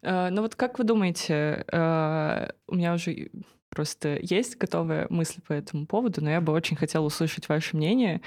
Э, 0.03 0.31
ну 0.31 0.43
вот 0.43 0.55
как 0.55 0.79
вы 0.79 0.85
думаете, 0.85 1.65
э, 1.71 2.49
у 2.69 2.75
меня 2.75 2.95
уже 2.95 3.31
просто 3.69 4.19
есть 4.21 4.57
готовая 4.57 5.07
мысль 5.11 5.41
по 5.47 5.53
этому 5.53 5.87
поводу, 5.87 6.23
но 6.23 6.31
я 6.31 6.41
бы 6.41 6.53
очень 6.53 6.77
хотела 6.77 7.05
услышать 7.05 7.49
ваше 7.49 7.77
мнение. 7.77 8.21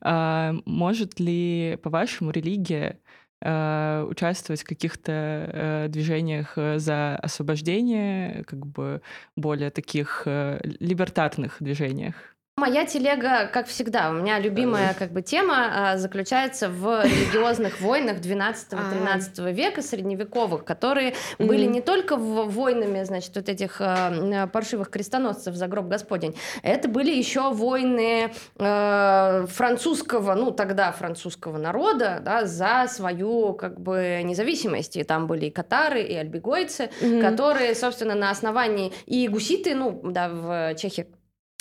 Э, 0.00 0.52
может 0.64 1.20
ли, 1.20 1.78
по-вашему, 1.82 2.30
религия 2.30 2.98
участвовать 3.40 4.62
в 4.62 4.66
каких-то 4.66 5.86
движениях 5.90 6.56
за 6.56 7.16
освобождение, 7.16 8.42
как 8.44 8.64
бы 8.64 9.02
более 9.36 9.70
таких 9.70 10.22
либертарных 10.24 11.56
движениях? 11.60 12.33
Моя 12.56 12.86
телега, 12.86 13.48
как 13.52 13.66
всегда, 13.66 14.10
у 14.10 14.12
меня 14.12 14.38
любимая 14.38 14.94
как 14.94 15.10
бы 15.10 15.22
тема 15.22 15.56
а, 15.56 15.96
заключается 15.96 16.68
в 16.68 17.02
религиозных 17.02 17.80
войнах 17.80 18.18
12-13 18.20 19.52
века, 19.52 19.82
средневековых, 19.82 20.64
которые 20.64 21.14
были 21.40 21.66
не 21.66 21.80
только 21.80 22.16
войнами, 22.16 23.02
значит, 23.02 23.34
вот 23.34 23.48
этих 23.48 23.80
э, 23.80 24.46
паршивых 24.52 24.88
крестоносцев 24.88 25.56
за 25.56 25.66
гроб 25.66 25.88
Господень, 25.88 26.36
это 26.62 26.88
были 26.88 27.10
еще 27.10 27.52
войны 27.52 28.32
французского, 28.54 30.34
ну 30.34 30.52
тогда 30.52 30.92
французского 30.92 31.58
народа, 31.58 32.22
да, 32.24 32.46
за 32.46 32.86
свою 32.88 33.54
как 33.54 33.80
бы 33.80 34.22
независимость. 34.22 34.96
И 34.96 35.02
там 35.02 35.26
были 35.26 35.46
и 35.46 35.50
катары, 35.50 36.02
и 36.02 36.14
альбегойцы, 36.14 36.88
которые, 37.20 37.74
собственно, 37.74 38.14
на 38.14 38.30
основании 38.30 38.92
и 39.06 39.26
гуситы, 39.26 39.74
ну 39.74 40.00
да, 40.04 40.28
в 40.28 40.74
Чехии 40.76 41.08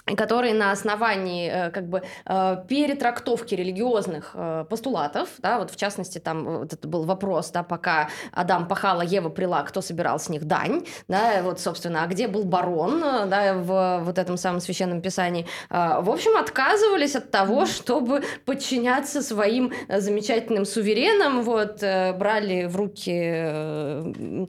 которые 0.05 0.53
на 0.53 0.71
основании 0.71 1.49
э, 1.49 1.71
как 1.71 1.87
бы 1.87 2.03
э, 2.25 2.57
перетрактовки 2.67 3.55
религиозных 3.55 4.31
э, 4.33 4.65
постулатов, 4.69 5.29
да, 5.39 5.59
вот 5.59 5.71
в 5.71 5.77
частности 5.77 6.19
там 6.19 6.59
вот 6.59 6.73
это 6.73 6.87
был 6.87 7.05
вопрос, 7.05 7.51
да, 7.51 7.63
пока 7.63 8.09
Адам 8.33 8.67
пахала, 8.67 9.01
Ева 9.01 9.29
прила, 9.29 9.63
кто 9.63 9.81
собирал 9.81 10.19
с 10.19 10.27
них 10.27 10.45
дань, 10.45 10.85
да, 11.07 11.41
вот 11.41 11.61
собственно, 11.61 12.03
а 12.03 12.07
где 12.07 12.27
был 12.27 12.43
барон, 12.43 12.99
да, 12.99 13.53
в 13.53 14.01
вот 14.03 14.17
этом 14.17 14.35
самом 14.37 14.59
священном 14.59 15.01
писании, 15.01 15.47
в 15.69 16.09
общем, 16.09 16.35
отказывались 16.37 17.15
от 17.15 17.31
того, 17.31 17.65
чтобы 17.65 18.23
подчиняться 18.45 19.21
своим 19.21 19.71
замечательным 19.87 20.65
суверенам, 20.65 21.43
вот, 21.43 21.79
брали 21.79 22.65
в 22.65 22.75
руки 22.75 24.45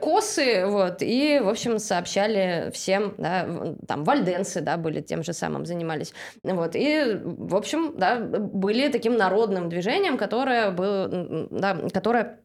косы, 0.00 0.66
вот, 0.66 0.96
и, 1.00 1.40
в 1.42 1.48
общем, 1.48 1.78
сообщали 1.78 2.70
всем, 2.72 3.14
да, 3.18 3.46
там, 3.86 4.04
вальденцы, 4.04 4.60
да, 4.60 4.76
были 4.76 4.93
были 4.94 5.02
тем 5.02 5.22
же 5.22 5.32
самым, 5.32 5.66
занимались. 5.66 6.14
Вот. 6.42 6.76
И, 6.76 7.20
в 7.24 7.54
общем, 7.54 7.94
да, 7.98 8.18
были 8.18 8.88
таким 8.90 9.16
народным 9.16 9.68
движением, 9.68 10.16
которое, 10.16 10.70
было, 10.70 11.08
да, 11.50 11.74
которое 11.92 12.40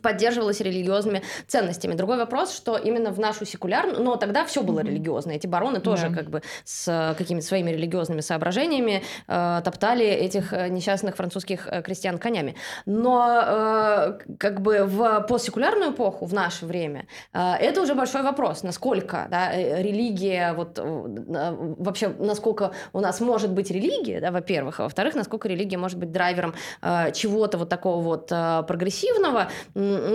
поддерживалась 0.00 0.60
религиозными 0.60 1.22
ценностями. 1.46 1.94
Другой 1.94 2.16
вопрос, 2.16 2.54
что 2.54 2.76
именно 2.76 3.10
в 3.10 3.18
нашу 3.18 3.44
секулярную, 3.44 4.02
но 4.02 4.16
тогда 4.16 4.44
все 4.44 4.62
было 4.62 4.80
религиозно. 4.80 5.32
Эти 5.32 5.46
бароны 5.46 5.80
тоже 5.80 6.08
да. 6.08 6.16
как 6.16 6.30
бы 6.30 6.42
с 6.64 7.14
какими-то 7.18 7.46
своими 7.46 7.70
религиозными 7.70 8.20
соображениями 8.20 9.02
э, 9.28 9.60
топтали 9.64 10.06
этих 10.06 10.52
э, 10.52 10.68
несчастных 10.68 11.16
французских 11.16 11.68
э, 11.68 11.82
крестьян 11.82 12.18
конями. 12.18 12.54
Но 12.86 13.42
э, 13.44 14.18
как 14.38 14.62
бы 14.62 14.84
в 14.84 15.20
постсекулярную 15.28 15.92
эпоху, 15.92 16.24
в 16.24 16.32
наше 16.32 16.66
время, 16.66 17.06
э, 17.32 17.54
это 17.60 17.82
уже 17.82 17.94
большой 17.94 18.22
вопрос, 18.22 18.62
насколько 18.62 19.26
да, 19.30 19.52
э, 19.52 19.82
религия, 19.82 20.54
вот 20.54 20.78
э, 20.78 21.56
вообще, 21.78 22.08
насколько 22.18 22.72
у 22.92 23.00
нас 23.00 23.20
может 23.20 23.50
быть 23.52 23.70
религия, 23.70 24.20
да, 24.20 24.30
во-первых, 24.30 24.80
а 24.80 24.84
во-вторых, 24.84 25.14
насколько 25.14 25.48
религия 25.48 25.76
может 25.76 25.98
быть 25.98 26.12
драйвером 26.12 26.54
э, 26.80 27.12
чего-то 27.12 27.58
вот 27.58 27.68
такого 27.68 28.00
вот 28.02 28.28
э, 28.30 28.62
прогрессивного, 28.66 29.48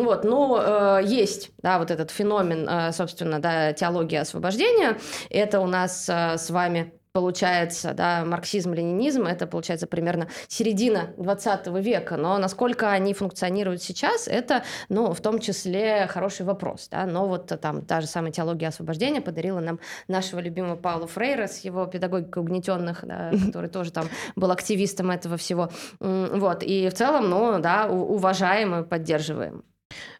вот, 0.03 0.23
но 0.23 0.99
э, 0.99 1.05
есть, 1.05 1.51
да, 1.61 1.79
вот 1.79 1.91
этот 1.91 2.11
феномен, 2.11 2.67
э, 2.67 2.91
собственно, 2.91 3.39
да, 3.39 3.73
теологии 3.73 4.17
освобождения. 4.17 4.97
Это 5.29 5.59
у 5.59 5.67
нас 5.67 6.07
э, 6.09 6.37
с 6.37 6.49
вами 6.49 6.93
получается, 7.17 7.95
да, 7.95 8.23
марксизм-ленинизм, 8.25 9.23
это 9.25 9.47
получается 9.47 9.87
примерно 9.87 10.27
середина 10.47 11.15
20 11.17 11.65
века, 11.81 12.15
но 12.15 12.37
насколько 12.37 12.91
они 12.91 13.15
функционируют 13.15 13.81
сейчас, 13.81 14.27
это, 14.27 14.63
ну, 14.87 15.11
в 15.13 15.19
том 15.19 15.39
числе 15.39 16.05
хороший 16.05 16.45
вопрос, 16.45 16.89
да, 16.91 17.07
но 17.07 17.27
вот 17.27 17.47
там 17.59 17.81
та 17.81 18.01
же 18.01 18.07
самая 18.07 18.31
теология 18.31 18.67
освобождения 18.67 19.19
подарила 19.19 19.59
нам 19.59 19.79
нашего 20.07 20.41
любимого 20.41 20.75
Паула 20.75 21.07
Фрейра 21.07 21.47
с 21.47 21.61
его 21.61 21.87
педагогикой 21.87 22.43
угнетенных, 22.43 23.03
да, 23.03 23.31
который 23.47 23.71
тоже 23.71 23.91
там 23.91 24.05
был 24.35 24.51
активистом 24.51 25.09
этого 25.09 25.37
всего, 25.37 25.71
вот, 25.99 26.61
и 26.61 26.87
в 26.87 26.93
целом, 26.93 27.31
ну, 27.31 27.59
да, 27.59 27.87
уважаем 27.89 28.75
и 28.75 28.83
поддерживаем. 28.83 29.63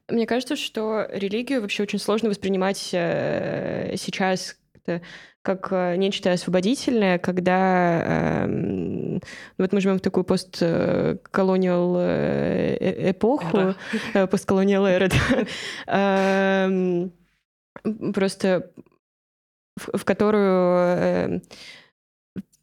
Мне 0.10 0.26
кажется, 0.26 0.56
что 0.56 1.06
религию 1.12 1.62
вообще 1.62 1.84
очень 1.84 2.00
сложно 2.00 2.30
воспринимать 2.30 2.90
э, 2.94 3.96
сейчас 4.88 5.02
как 5.42 5.72
э, 5.72 5.96
нечто 5.96 6.34
освободительное, 6.34 7.20
когда 7.20 8.46
э, 8.46 9.20
вот 9.58 9.72
мы 9.72 9.80
живем 9.80 9.98
в 9.98 10.02
такую 10.02 10.26
постколониал 10.26 11.96
э, 12.00 13.12
эпоху, 13.12 13.76
э, 14.14 14.28
постколониал 14.28 14.86
эру, 14.86 15.08
эм, 15.88 17.14
просто 18.14 18.72
в, 19.78 20.04
которую 20.04 21.42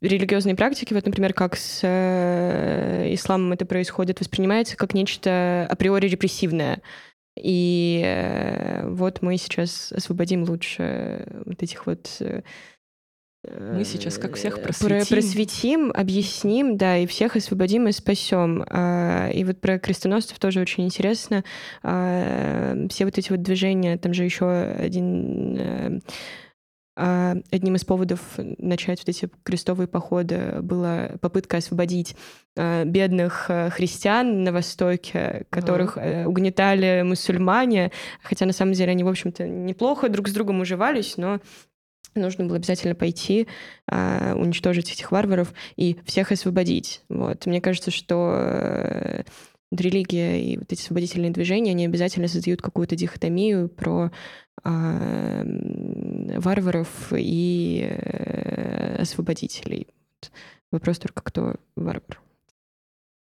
религиозные 0.02 0.54
практики, 0.54 0.92
вот, 0.92 1.06
например, 1.06 1.32
как 1.32 1.56
с 1.56 1.80
э, 1.82 3.14
исламом 3.14 3.52
это 3.52 3.64
происходит, 3.64 4.20
воспринимается 4.20 4.76
как 4.76 4.92
нечто 4.92 5.66
априори 5.70 6.08
репрессивное. 6.08 6.82
И 7.36 8.00
э, 8.04 8.88
вот 8.88 9.20
мы 9.22 9.36
сейчас 9.36 9.92
освободим 9.92 10.44
лучше 10.44 11.26
вот 11.44 11.62
этих 11.62 11.86
вот 11.86 12.16
э, 12.20 12.42
Мы 13.42 13.84
сейчас 13.84 14.18
как 14.18 14.36
всех 14.36 14.62
просветим. 14.62 15.06
просветим, 15.08 15.92
объясним, 15.92 16.76
да, 16.76 16.96
и 16.96 17.06
всех 17.06 17.34
освободим 17.34 17.88
и 17.88 17.92
спасем. 17.92 18.64
А, 18.70 19.28
и 19.30 19.42
вот 19.44 19.60
про 19.60 19.78
крестоносцев 19.80 20.38
тоже 20.38 20.60
очень 20.60 20.84
интересно. 20.84 21.42
А, 21.82 22.76
все 22.88 23.04
вот 23.04 23.18
эти 23.18 23.30
вот 23.30 23.42
движения, 23.42 23.98
там 23.98 24.14
же 24.14 24.22
еще 24.24 24.48
один 24.48 25.56
э, 25.58 26.00
а, 26.96 27.36
одним 27.50 27.76
из 27.76 27.84
поводов 27.84 28.20
начать 28.36 29.00
вот 29.00 29.08
эти 29.08 29.28
крестовые 29.42 29.88
походы 29.88 30.60
была 30.60 31.10
попытка 31.20 31.56
освободить 31.56 32.16
бедных 32.56 33.46
э, 33.48 33.68
христиан 33.70 34.44
на 34.44 34.52
Востоке, 34.52 35.44
которых 35.50 35.96
mm 35.96 36.24
угнетали 36.26 37.02
мусульмане, 37.02 37.90
хотя 38.22 38.46
на 38.46 38.52
самом 38.52 38.74
деле 38.74 38.92
они, 38.92 39.02
в 39.02 39.08
общем-то, 39.08 39.48
неплохо 39.48 40.08
друг 40.08 40.28
с 40.28 40.32
другом 40.32 40.60
уживались, 40.60 41.16
но 41.16 41.40
нужно 42.14 42.44
было 42.44 42.56
обязательно 42.56 42.94
пойти, 42.94 43.46
э, 43.90 44.34
уничтожить 44.34 44.92
этих 44.92 45.12
варваров 45.12 45.52
и 45.76 45.98
всех 46.04 46.32
освободить. 46.32 47.02
Вот. 47.08 47.46
Мне 47.46 47.60
кажется, 47.60 47.90
что 47.90 48.34
э, 48.36 49.22
религия 49.72 50.42
и 50.42 50.56
вот 50.58 50.72
эти 50.72 50.82
освободительные 50.82 51.30
движения, 51.30 51.72
они 51.72 51.86
обязательно 51.86 52.28
создают 52.28 52.62
какую-то 52.62 52.96
дихотомию 52.96 53.68
про 53.68 54.06
э, 54.06 54.10
варваров 56.38 57.12
и 57.12 57.86
э, 57.90 58.96
освободителей. 59.02 59.88
Вопрос 60.70 60.98
только, 60.98 61.22
кто 61.22 61.56
варвар. 61.76 62.20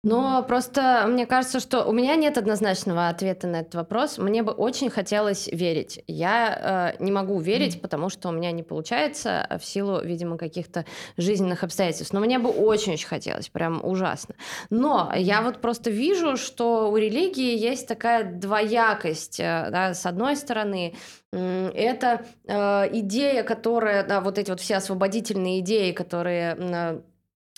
Но 0.06 0.40
просто 0.44 1.04
мне 1.08 1.26
кажется, 1.26 1.58
что 1.58 1.84
у 1.84 1.90
меня 1.90 2.14
нет 2.14 2.38
однозначного 2.38 3.08
ответа 3.08 3.48
на 3.48 3.56
этот 3.56 3.74
вопрос. 3.74 4.18
Мне 4.18 4.44
бы 4.44 4.52
очень 4.52 4.88
хотелось 4.88 5.48
верить. 5.48 5.98
Я 6.06 6.94
э, 7.00 7.02
не 7.02 7.10
могу 7.10 7.40
верить, 7.40 7.82
потому 7.82 8.08
что 8.08 8.28
у 8.28 8.32
меня 8.32 8.52
не 8.52 8.62
получается 8.62 9.48
в 9.60 9.64
силу, 9.64 10.00
видимо, 10.00 10.38
каких-то 10.38 10.84
жизненных 11.16 11.64
обстоятельств. 11.64 12.12
Но 12.12 12.20
мне 12.20 12.38
бы 12.38 12.50
очень-очень 12.50 13.08
хотелось, 13.08 13.48
прям 13.48 13.84
ужасно. 13.84 14.36
Но 14.70 15.12
я 15.16 15.42
вот 15.42 15.60
просто 15.60 15.90
вижу, 15.90 16.36
что 16.36 16.88
у 16.88 16.96
религии 16.96 17.58
есть 17.58 17.88
такая 17.88 18.22
двоякость. 18.22 19.40
Э, 19.40 19.70
да, 19.72 19.92
с 19.92 20.06
одной 20.06 20.36
стороны, 20.36 20.94
это 21.32 22.24
э, 22.46 22.90
идея, 23.00 23.42
которая, 23.42 24.06
да, 24.06 24.20
вот 24.20 24.38
эти 24.38 24.50
вот 24.50 24.60
все 24.60 24.76
освободительные 24.76 25.58
идеи, 25.58 25.90
которые 25.90 26.56
э, 26.56 27.00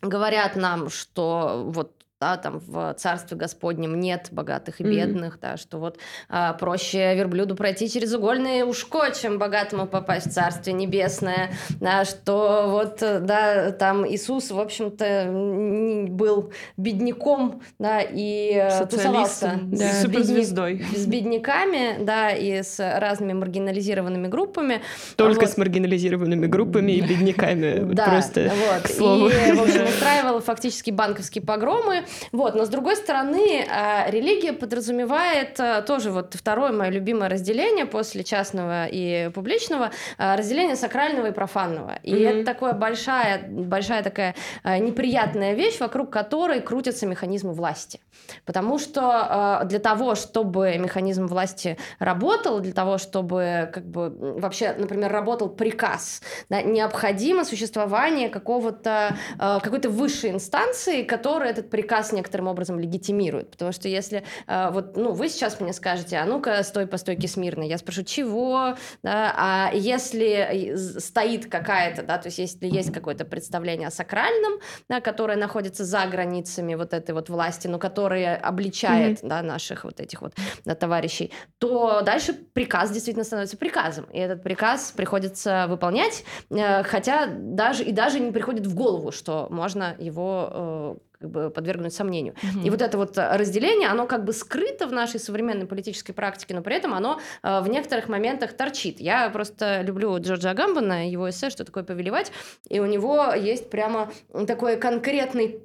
говорят 0.00 0.56
нам, 0.56 0.88
что 0.88 1.64
вот 1.66 1.97
да, 2.20 2.36
там 2.36 2.58
в 2.58 2.94
Царстве 2.94 3.36
Господнем 3.36 3.98
нет 3.98 4.28
богатых 4.32 4.80
и 4.80 4.84
бедных, 4.84 5.36
mm-hmm. 5.36 5.40
да, 5.40 5.56
что 5.56 5.78
вот 5.78 5.98
а, 6.28 6.52
проще 6.54 7.14
верблюду 7.14 7.54
пройти 7.54 7.88
через 7.88 8.12
угольное 8.12 8.64
ушко, 8.64 9.12
чем 9.12 9.38
богатому 9.38 9.86
попасть 9.86 10.26
в 10.26 10.32
Царствие 10.32 10.74
Небесное, 10.74 11.52
да, 11.80 12.04
что 12.04 12.64
вот, 12.68 12.98
да, 12.98 13.70
там 13.70 14.04
Иисус, 14.08 14.50
в 14.50 14.58
общем-то, 14.58 16.08
был 16.10 16.52
бедняком, 16.76 17.62
да, 17.78 18.00
и 18.00 18.52
э, 18.52 18.86
тусовался 18.86 19.60
да. 19.62 19.92
с, 19.92 20.02
суперзвездой. 20.02 20.84
с 20.96 21.06
бедняками, 21.06 22.02
да, 22.02 22.32
и 22.32 22.62
с 22.64 22.80
разными 22.80 23.34
маргинализированными 23.34 24.26
группами. 24.26 24.82
Только 25.14 25.42
вот. 25.42 25.50
с 25.50 25.56
маргинализированными 25.56 26.46
группами 26.46 26.92
и 26.92 27.00
бедняками, 27.00 27.92
да, 27.94 28.08
просто 28.08 28.50
вот. 28.50 28.90
И, 28.90 29.52
в 29.52 29.62
общем, 29.62 29.84
устраивал 29.88 30.40
фактически 30.40 30.90
банковские 30.90 31.44
погромы, 31.44 32.07
вот, 32.32 32.54
но 32.54 32.64
с 32.64 32.68
другой 32.68 32.96
стороны, 32.96 33.66
а, 33.70 34.10
религия 34.10 34.52
подразумевает 34.52 35.58
а, 35.60 35.82
тоже 35.82 36.10
вот 36.10 36.34
второе 36.34 36.72
мое 36.72 36.90
любимое 36.90 37.28
разделение 37.28 37.86
после 37.86 38.24
частного 38.24 38.86
и 38.86 39.30
публичного, 39.30 39.90
а, 40.16 40.36
разделение 40.36 40.76
сакрального 40.76 41.28
и 41.28 41.32
профанного. 41.32 41.98
И 42.02 42.14
mm-hmm. 42.14 42.28
это 42.28 42.44
такая 42.44 42.72
большая, 42.74 43.48
большая 43.48 44.02
такая 44.02 44.34
неприятная 44.64 45.54
вещь, 45.54 45.78
вокруг 45.80 46.10
которой 46.10 46.60
крутятся 46.60 47.06
механизмы 47.06 47.52
власти. 47.52 48.00
Потому 48.44 48.78
что 48.78 49.62
для 49.64 49.78
того, 49.78 50.14
чтобы 50.14 50.76
механизм 50.76 51.26
власти 51.26 51.78
работал, 51.98 52.60
для 52.60 52.72
того, 52.72 52.98
чтобы 52.98 53.70
как 53.72 53.84
бы 53.84 54.10
вообще, 54.10 54.74
например, 54.76 55.10
работал 55.10 55.48
приказ, 55.48 56.20
да, 56.48 56.62
необходимо 56.62 57.44
существование 57.44 58.28
какого-то 58.28 59.16
какой-то 59.38 59.88
высшей 59.90 60.30
инстанции, 60.30 61.02
которая 61.02 61.50
этот 61.50 61.70
приказ 61.70 61.97
приказ 61.98 62.12
некоторым 62.12 62.46
образом 62.46 62.78
легитимирует. 62.78 63.50
Потому 63.50 63.72
что 63.72 63.88
если 63.88 64.22
э, 64.46 64.70
вот, 64.70 64.96
ну, 64.96 65.12
вы 65.12 65.28
сейчас 65.28 65.60
мне 65.60 65.72
скажете, 65.72 66.16
а 66.16 66.24
ну-ка, 66.24 66.62
стой 66.62 66.86
по 66.86 66.96
стойке 66.96 67.28
смирно, 67.28 67.64
я 67.64 67.78
спрошу, 67.78 68.02
чего? 68.02 68.74
Да? 69.02 69.34
А 69.36 69.70
если 69.74 70.74
стоит 70.98 71.46
какая-то, 71.46 72.02
да, 72.02 72.18
то 72.18 72.28
есть 72.28 72.38
если 72.38 72.66
есть 72.66 72.92
какое-то 72.92 73.24
представление 73.24 73.88
о 73.88 73.90
сакральном, 73.90 74.60
да, 74.88 75.00
которое 75.00 75.36
находится 75.36 75.84
за 75.84 76.06
границами 76.06 76.74
вот 76.76 76.92
этой 76.92 77.14
вот 77.14 77.28
власти, 77.28 77.68
но 77.68 77.78
которое 77.78 78.36
обличает, 78.36 79.22
mm-hmm. 79.22 79.28
да, 79.28 79.42
наших 79.42 79.84
вот 79.84 80.00
этих 80.00 80.22
вот 80.22 80.34
да, 80.64 80.74
товарищей, 80.74 81.32
то 81.58 82.02
дальше 82.02 82.32
приказ 82.32 82.90
действительно 82.90 83.24
становится 83.24 83.56
приказом. 83.56 84.04
И 84.12 84.18
этот 84.18 84.42
приказ 84.42 84.92
приходится 84.92 85.66
выполнять, 85.68 86.24
э, 86.50 86.82
хотя 86.84 87.26
даже 87.26 87.82
и 87.84 87.92
даже 87.92 88.20
не 88.20 88.30
приходит 88.30 88.66
в 88.66 88.74
голову, 88.74 89.10
что 89.10 89.48
можно 89.50 89.96
его 89.98 90.48
э, 90.52 91.07
как 91.20 91.30
бы 91.30 91.50
подвергнуть 91.50 91.92
сомнению. 91.92 92.34
Mm-hmm. 92.34 92.66
И 92.66 92.70
вот 92.70 92.82
это 92.82 92.96
вот 92.96 93.18
э, 93.18 93.36
разделение, 93.36 93.88
оно 93.88 94.06
как 94.06 94.24
бы 94.24 94.32
скрыто 94.32 94.86
в 94.86 94.92
нашей 94.92 95.18
современной 95.18 95.66
политической 95.66 96.12
практике, 96.12 96.54
но 96.54 96.62
при 96.62 96.76
этом 96.76 96.94
оно 96.94 97.20
э, 97.42 97.60
в 97.60 97.68
некоторых 97.68 98.08
моментах 98.08 98.52
торчит. 98.52 99.00
Я 99.00 99.28
просто 99.30 99.82
люблю 99.82 100.16
Джорджа 100.18 100.50
Агамбана, 100.50 101.10
его 101.10 101.28
эссе 101.28 101.50
«Что 101.50 101.64
такое 101.64 101.82
повелевать», 101.82 102.32
и 102.68 102.80
у 102.80 102.86
него 102.86 103.32
есть 103.34 103.70
прямо 103.70 104.12
такой 104.46 104.76
конкретный 104.76 105.62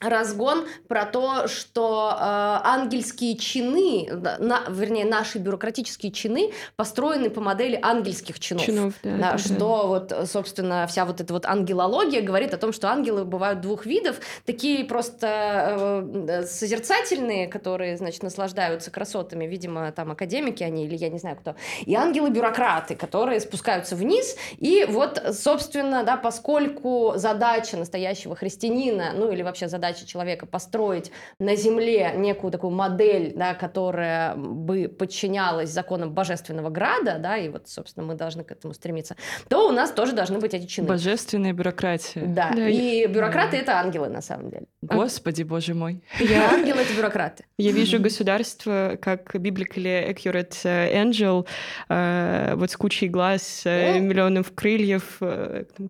разгон 0.00 0.66
про 0.88 1.06
то, 1.06 1.48
что 1.48 2.10
э, 2.12 2.16
ангельские 2.20 3.36
чины, 3.36 4.08
на, 4.12 4.64
вернее, 4.68 5.06
наши 5.06 5.38
бюрократические 5.38 6.12
чины 6.12 6.52
построены 6.76 7.30
по 7.30 7.40
модели 7.40 7.78
ангельских 7.80 8.38
чинов. 8.38 8.64
чинов 8.64 8.94
да, 9.02 9.16
да, 9.16 9.38
что 9.38 9.54
да. 9.54 9.86
вот, 9.86 10.28
собственно, 10.28 10.86
вся 10.86 11.06
вот 11.06 11.20
эта 11.20 11.32
вот 11.32 11.46
ангелология 11.46 12.20
говорит 12.20 12.52
о 12.52 12.58
том, 12.58 12.72
что 12.72 12.88
ангелы 12.88 13.24
бывают 13.24 13.62
двух 13.62 13.86
видов. 13.86 14.20
Такие 14.44 14.84
просто 14.84 16.02
э, 16.28 16.42
созерцательные, 16.46 17.48
которые, 17.48 17.96
значит, 17.96 18.22
наслаждаются 18.22 18.90
красотами, 18.90 19.46
видимо, 19.46 19.90
там 19.92 20.10
академики 20.10 20.62
они 20.62 20.84
или 20.84 20.96
я 20.96 21.08
не 21.08 21.18
знаю 21.18 21.36
кто. 21.36 21.56
И 21.86 21.94
ангелы-бюрократы, 21.94 22.96
которые 22.96 23.40
спускаются 23.40 23.96
вниз. 23.96 24.36
И 24.58 24.84
вот, 24.86 25.22
собственно, 25.32 26.04
да, 26.04 26.18
поскольку 26.18 27.14
задача 27.16 27.78
настоящего 27.78 28.36
христианина, 28.36 29.12
ну 29.14 29.32
или 29.32 29.42
вообще 29.42 29.68
задача 29.68 29.85
задача 29.86 30.06
человека 30.06 30.46
построить 30.46 31.12
на 31.38 31.54
Земле 31.54 32.12
некую 32.16 32.50
такую 32.50 32.70
модель, 32.72 33.32
да, 33.36 33.54
которая 33.54 34.34
бы 34.36 34.88
подчинялась 34.88 35.70
законам 35.70 36.12
божественного 36.12 36.70
града, 36.70 37.18
да, 37.18 37.36
и 37.36 37.48
вот, 37.48 37.68
собственно, 37.68 38.06
мы 38.06 38.14
должны 38.14 38.42
к 38.42 38.50
этому 38.50 38.74
стремиться, 38.74 39.16
то 39.48 39.68
у 39.68 39.72
нас 39.72 39.90
тоже 39.92 40.12
должны 40.12 40.38
быть 40.38 40.54
эти 40.54 40.66
чины. 40.66 40.88
Божественная 40.88 41.52
бюрократия. 41.52 42.22
Да, 42.26 42.50
да 42.54 42.68
и 42.68 43.06
бюрократы— 43.06 43.56
это 43.58 43.78
ангелы, 43.78 44.08
на 44.08 44.22
самом 44.22 44.50
деле. 44.50 44.66
Господи, 44.82 45.42
боже 45.42 45.74
мой. 45.74 46.02
Я 46.18 46.50
ангелы— 46.50 46.80
это 46.82 46.94
бюрократы. 46.94 47.44
Я 47.58 47.72
вижу 47.72 48.00
государство 48.00 48.98
как 49.00 49.34
biblically 49.34 50.12
accurate 50.12 50.56
э, 50.64 51.02
angel, 51.02 51.46
э, 51.88 52.54
вот 52.56 52.70
с 52.70 52.76
кучей 52.76 53.08
глаз, 53.08 53.62
э, 53.64 53.98
миллионов 54.00 54.52
крыльев, 54.54 55.20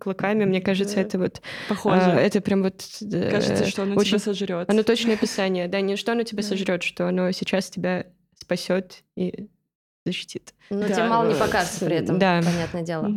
клыками. 0.00 0.44
Мне 0.44 0.60
кажется, 0.60 1.00
это 1.00 1.18
вот... 1.18 1.40
Похоже. 1.68 2.10
Это 2.10 2.40
прям 2.40 2.62
вот... 2.62 2.84
Кажется, 3.30 3.66
что 3.66 3.85
оно 3.86 4.00
очень... 4.00 4.10
тебя 4.10 4.18
сожрет. 4.18 4.70
Оно 4.70 4.82
точное 4.82 5.14
описание, 5.14 5.68
да, 5.68 5.80
не 5.80 5.96
что 5.96 6.12
оно 6.12 6.22
тебя 6.22 6.42
сожрет, 6.42 6.82
что 6.82 7.08
оно 7.08 7.30
сейчас 7.32 7.70
тебя 7.70 8.06
спасет 8.38 9.04
и 9.16 9.48
защитит. 10.04 10.54
Но 10.70 10.82
да, 10.82 10.94
тебе 10.94 11.04
мало 11.04 11.28
не 11.28 11.38
покажется 11.38 11.84
при 11.84 11.96
этом, 11.96 12.18
да. 12.18 12.42
понятное 12.44 12.82
дело. 12.82 13.08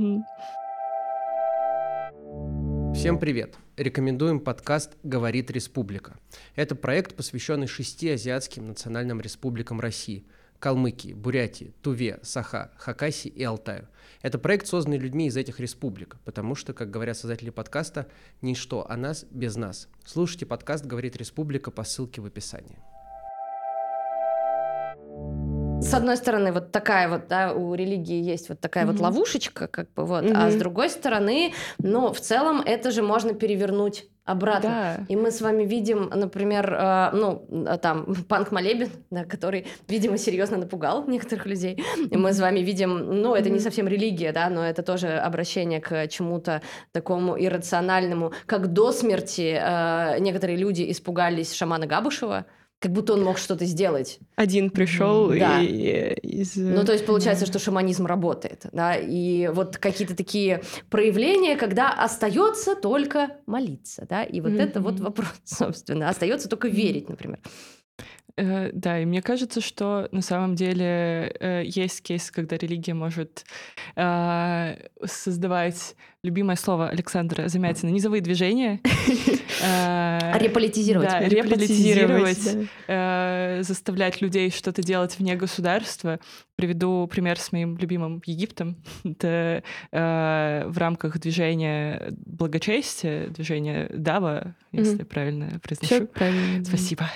Всем 2.94 3.20
привет! 3.20 3.56
Рекомендуем 3.78 4.40
подкаст 4.40 4.98
«Говорит 5.04 5.52
Республика». 5.52 6.18
Это 6.56 6.76
проект, 6.76 7.16
посвященный 7.16 7.68
шести 7.68 8.10
азиатским 8.10 8.68
национальным 8.68 9.22
республикам 9.22 9.80
России– 9.80 10.26
Калмыкии, 10.60 11.14
Бурятии, 11.14 11.74
Туве, 11.82 12.20
Саха, 12.22 12.72
Хакасии 12.78 13.30
и 13.30 13.44
Алтаю. 13.44 13.88
Это 14.22 14.38
проект, 14.38 14.68
созданный 14.68 14.98
людьми 14.98 15.28
из 15.28 15.38
этих 15.38 15.60
республик, 15.60 16.18
потому 16.26 16.56
что, 16.56 16.74
как 16.74 16.92
говорят 16.92 17.18
создатели 17.18 17.50
подкаста, 17.50 18.10
ничто 18.42 18.86
о 18.90 18.98
нас 18.98 19.26
без 19.32 19.56
нас. 19.56 19.88
Слушайте 20.06 20.46
подкаст 20.46 20.86
«Говорит 20.86 21.16
Республика» 21.16 21.72
по 21.72 21.84
ссылке 21.84 22.20
в 22.20 22.26
описании. 22.26 22.78
С 25.82 25.94
одной 25.94 26.18
стороны, 26.18 26.52
вот 26.52 26.72
такая 26.72 27.10
вот, 27.10 27.28
да, 27.28 27.54
у 27.54 27.74
религии 27.74 28.22
есть 28.22 28.50
вот 28.50 28.60
такая 28.60 28.84
mm-hmm. 28.86 28.92
вот 28.92 29.00
ловушечка, 29.00 29.68
как 29.68 29.92
бы 29.94 30.06
вот, 30.06 30.24
mm-hmm. 30.24 30.34
а 30.36 30.52
с 30.52 30.56
другой 30.56 30.90
стороны, 30.90 31.54
ну, 31.80 32.12
в 32.12 32.20
целом 32.20 32.62
это 32.66 32.92
же 32.92 33.02
можно 33.02 33.34
перевернуть 33.34 34.08
обратно. 34.26 34.70
Да. 34.70 35.06
И 35.08 35.16
мы 35.16 35.32
с 35.32 35.42
вами 35.42 35.64
видим, 35.64 36.10
например, 36.14 36.72
э, 36.72 37.10
ну, 37.14 37.68
там, 37.82 38.14
панк 38.28 38.52
Молебен, 38.52 38.90
да, 39.10 39.26
который, 39.26 39.66
видимо, 39.88 40.18
серьезно 40.18 40.58
напугал 40.58 41.08
некоторых 41.08 41.48
людей. 41.48 41.84
И 42.12 42.16
мы 42.16 42.34
с 42.34 42.40
вами 42.40 42.60
видим, 42.60 43.22
ну, 43.22 43.34
это 43.34 43.50
не 43.50 43.60
совсем 43.60 43.88
религия, 43.88 44.32
да, 44.32 44.50
но 44.50 44.64
это 44.64 44.84
тоже 44.84 45.18
обращение 45.18 45.82
к 45.82 46.08
чему-то 46.10 46.62
такому 46.92 47.40
иррациональному, 47.40 48.34
как 48.46 48.68
до 48.74 48.92
смерти 48.92 49.60
э, 49.60 50.20
некоторые 50.20 50.58
люди 50.58 50.92
испугались 50.92 51.54
шамана 51.54 51.88
Габушева, 51.88 52.46
как 52.80 52.94
будто 52.94 53.14
он 53.14 53.24
мог 53.24 53.38
что-то 53.38 53.66
сделать. 53.66 54.20
Один 54.36 54.70
пришел 54.70 55.30
да. 55.30 55.62
и 55.62 56.14
из... 56.22 56.56
Ну, 56.56 56.86
то 56.86 56.94
есть 56.94 57.06
получается, 57.06 57.46
что 57.46 57.60
шаманизм 57.60 58.06
работает, 58.06 58.66
да, 58.72 58.96
и 58.96 59.50
вот 59.50 59.78
какие-то 59.78 60.16
такие 60.16 60.64
проявления, 60.90 61.58
когда 61.58 61.92
остается 61.92 62.76
только 62.76 63.38
молиться, 63.46 64.06
да, 64.10 64.24
и 64.24 64.40
вот 64.40 64.54
mm-hmm. 64.54 64.64
это 64.64 64.82
вот 64.82 65.00
вопрос, 65.00 65.34
собственно, 65.44 66.10
остается 66.10 66.48
только 66.48 66.70
верить, 66.70 67.10
например. 67.10 67.40
Э, 68.40 68.70
да, 68.72 69.00
и 69.00 69.06
мне 69.06 69.22
кажется, 69.22 69.60
что 69.60 70.08
на 70.12 70.22
самом 70.22 70.56
деле 70.56 71.36
э, 71.40 71.64
есть 71.66 72.02
кейс, 72.02 72.32
когда 72.32 72.56
религия 72.56 72.94
может 72.94 73.44
э, 73.98 74.76
создавать 75.06 75.96
любимое 76.24 76.56
слово 76.58 76.90
Александра 76.90 77.48
Замятина 77.48 77.90
низовые 77.90 78.22
движения. 78.22 78.82
Реполитизировать. 80.40 81.10
Да, 81.10 81.20
реполитизировать, 81.22 82.68
заставлять 83.66 84.22
людей 84.22 84.52
что-то 84.52 84.82
делать 84.84 85.18
вне 85.20 85.36
государства. 85.36 86.20
Приведу 86.56 87.08
пример 87.08 87.40
с 87.40 87.52
моим 87.52 87.78
любимым 87.78 88.22
Египтом. 88.26 88.78
Это 89.04 89.64
в 89.92 90.74
рамках 90.78 91.20
движения 91.20 92.14
благочестия, 92.26 93.28
движения 93.28 93.90
Дава, 93.94 94.56
если 94.72 95.04
правильно 95.04 95.60
произношу. 95.62 96.08
правильно. 96.08 96.64
Спасибо 96.66 97.10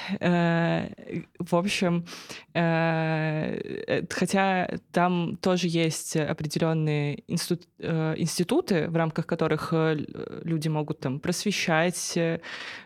в 1.39 1.55
общем, 1.55 2.05
э, 2.53 4.03
хотя 4.09 4.69
там 4.91 5.37
тоже 5.41 5.67
есть 5.67 6.15
определенные 6.15 7.23
институт, 7.27 7.67
э, 7.79 8.15
институты, 8.17 8.87
в 8.93 8.95
рамках 8.95 9.25
которых 9.25 9.73
э, 9.73 9.97
люди 10.43 10.69
могут 10.69 10.99
там 10.99 11.19
просвещать 11.19 12.17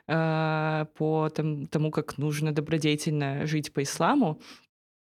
по 0.08 1.30
там, 1.36 1.68
тому, 1.68 1.92
как 1.92 2.18
нужно 2.18 2.54
добродетельно 2.54 3.46
жить 3.46 3.74
по 3.74 3.84
исламу, 3.84 4.40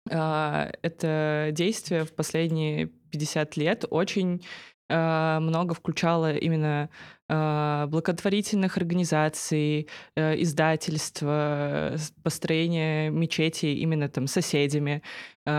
это 0.06 1.50
действие 1.52 2.04
в 2.04 2.14
последние 2.14 2.88
50 3.12 3.58
лет 3.58 3.86
очень 3.90 4.44
много 4.90 5.74
включало 5.74 6.36
именно 6.36 6.90
благотворительных 7.30 8.78
организаций, 8.78 9.88
э, 10.16 10.42
издательства, 10.42 11.96
построение 12.24 13.12
мечетей 13.12 13.76
именно 13.76 14.10
там 14.10 14.26
соседями, 14.26 15.04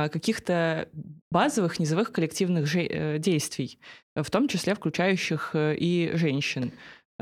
каких-то 0.08 0.88
базовых 1.30 1.78
низовых 1.78 2.12
коллективных 2.12 2.74
э, 2.74 3.18
действий, 3.18 3.78
в 4.14 4.30
том 4.30 4.48
числе 4.48 4.74
включающих 4.74 5.50
э, 5.54 5.76
и 5.76 6.12
женщин. 6.14 6.72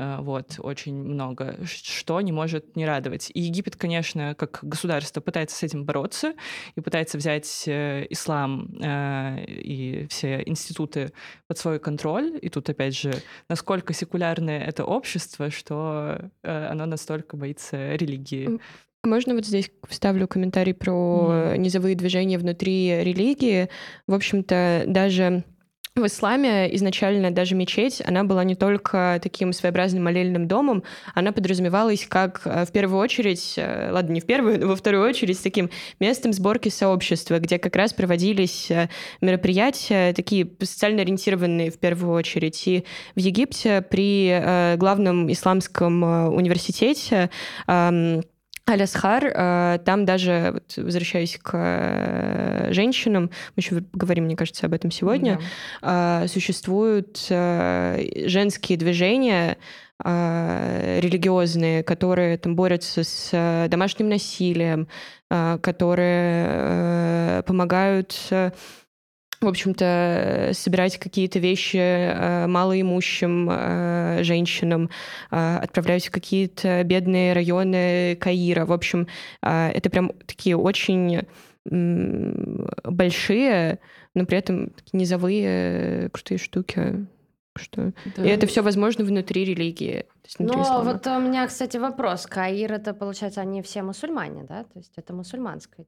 Вот, 0.01 0.59
очень 0.59 0.95
много, 0.95 1.57
что 1.65 2.21
не 2.21 2.31
может 2.31 2.77
не 2.77 2.85
радовать. 2.85 3.31
И 3.33 3.41
Египет, 3.41 3.75
конечно, 3.75 4.33
как 4.33 4.59
государство 4.61 5.19
пытается 5.19 5.57
с 5.57 5.63
этим 5.63 5.83
бороться 5.83 6.35
и 6.75 6.79
пытается 6.79 7.17
взять 7.17 7.67
э, 7.67 8.07
ислам 8.09 8.69
э, 8.81 9.43
и 9.45 10.07
все 10.09 10.41
институты 10.45 11.11
под 11.47 11.57
свой 11.57 11.79
контроль. 11.79 12.39
И 12.41 12.47
тут, 12.47 12.69
опять 12.69 12.95
же, 12.97 13.13
насколько 13.49 13.91
секулярное 13.91 14.63
это 14.63 14.85
общество, 14.85 15.49
что 15.49 16.31
э, 16.43 16.67
оно 16.67 16.85
настолько 16.85 17.35
боится 17.35 17.95
религии. 17.95 18.57
Можно 19.05 19.33
вот 19.33 19.45
здесь 19.45 19.71
вставлю 19.87 20.27
комментарий 20.27 20.73
про 20.73 21.29
mm. 21.31 21.57
низовые 21.57 21.95
движения 21.95 22.37
внутри 22.37 23.03
религии. 23.03 23.69
В 24.07 24.13
общем-то, 24.13 24.83
даже 24.87 25.43
в 25.95 26.05
исламе 26.05 26.73
изначально 26.75 27.31
даже 27.31 27.55
мечеть, 27.55 28.01
она 28.05 28.23
была 28.23 28.43
не 28.43 28.55
только 28.55 29.19
таким 29.21 29.53
своеобразным 29.53 30.03
молельным 30.03 30.47
домом, 30.47 30.83
она 31.13 31.31
подразумевалась 31.31 32.05
как 32.07 32.41
э, 32.45 32.65
в 32.65 32.71
первую 32.71 32.99
очередь, 32.99 33.55
э, 33.57 33.89
ладно, 33.91 34.13
не 34.13 34.21
в 34.21 34.25
первую, 34.25 34.59
но 34.59 34.67
во 34.67 34.75
вторую 34.75 35.07
очередь, 35.07 35.41
таким 35.41 35.69
местом 35.99 36.31
сборки 36.31 36.69
сообщества, 36.69 37.39
где 37.39 37.59
как 37.59 37.75
раз 37.75 37.93
проводились 37.93 38.71
э, 38.71 38.89
мероприятия, 39.21 40.13
такие 40.13 40.49
социально 40.61 41.01
ориентированные 41.01 41.71
в 41.71 41.79
первую 41.79 42.13
очередь. 42.13 42.67
И 42.67 42.85
в 43.15 43.19
Египте 43.19 43.81
при 43.81 44.77
главном 44.77 45.31
исламском 45.31 46.03
университете 46.33 47.29
Алясхар, 48.69 49.25
э, 49.25 49.79
там 49.83 50.05
даже, 50.05 50.51
вот, 50.53 50.77
возвращаясь 50.77 51.39
к 51.41 51.51
э, 51.53 52.67
женщинам, 52.71 53.23
мы 53.23 53.57
еще 53.57 53.83
говорим, 53.93 54.25
мне 54.25 54.35
кажется, 54.35 54.67
об 54.67 54.73
этом 54.73 54.91
сегодня, 54.91 55.39
да. 55.81 56.27
существуют 56.27 57.25
э, 57.29 58.27
женские 58.27 58.77
движения, 58.77 59.57
религиозные, 60.01 61.83
которые 61.83 62.37
там 62.37 62.55
борются 62.55 63.03
с 63.03 63.67
домашним 63.69 64.07
насилием, 64.07 64.87
которые 65.27 67.43
помогают 67.43 68.15
в 69.41 69.47
общем-то, 69.47 70.51
собирать 70.53 70.97
какие-то 70.97 71.39
вещи 71.39 71.77
э, 71.77 72.47
малоимущим 72.47 73.49
э, 73.49 74.23
женщинам, 74.23 74.89
э, 75.31 75.57
отправлять 75.57 76.07
в 76.07 76.11
какие-то 76.11 76.83
бедные 76.83 77.33
районы 77.33 78.17
Каира. 78.17 78.65
В 78.65 78.73
общем, 78.73 79.07
э, 79.41 79.69
это 79.69 79.89
прям 79.89 80.11
такие 80.25 80.57
очень 80.57 81.21
большие, 82.83 83.79
но 84.15 84.25
при 84.25 84.37
этом 84.37 84.71
низовые 84.91 86.09
крутые 86.09 86.37
штуки. 86.37 87.05
Что... 87.55 87.91
Да. 88.15 88.25
И 88.25 88.29
это 88.29 88.47
все 88.47 88.61
возможно 88.61 89.03
внутри 89.03 89.43
религии. 89.45 90.05
Ислама. 90.25 90.93
вот 90.93 91.05
у 91.07 91.19
меня, 91.19 91.47
кстати, 91.47 91.77
вопрос. 91.77 92.25
Каир 92.25 92.71
это, 92.73 92.93
получается, 92.93 93.41
они 93.41 93.61
все 93.61 93.83
мусульмане, 93.83 94.43
да? 94.43 94.63
То 94.63 94.79
есть 94.79 94.93
это 94.95 95.13
мусульманское. 95.13 95.85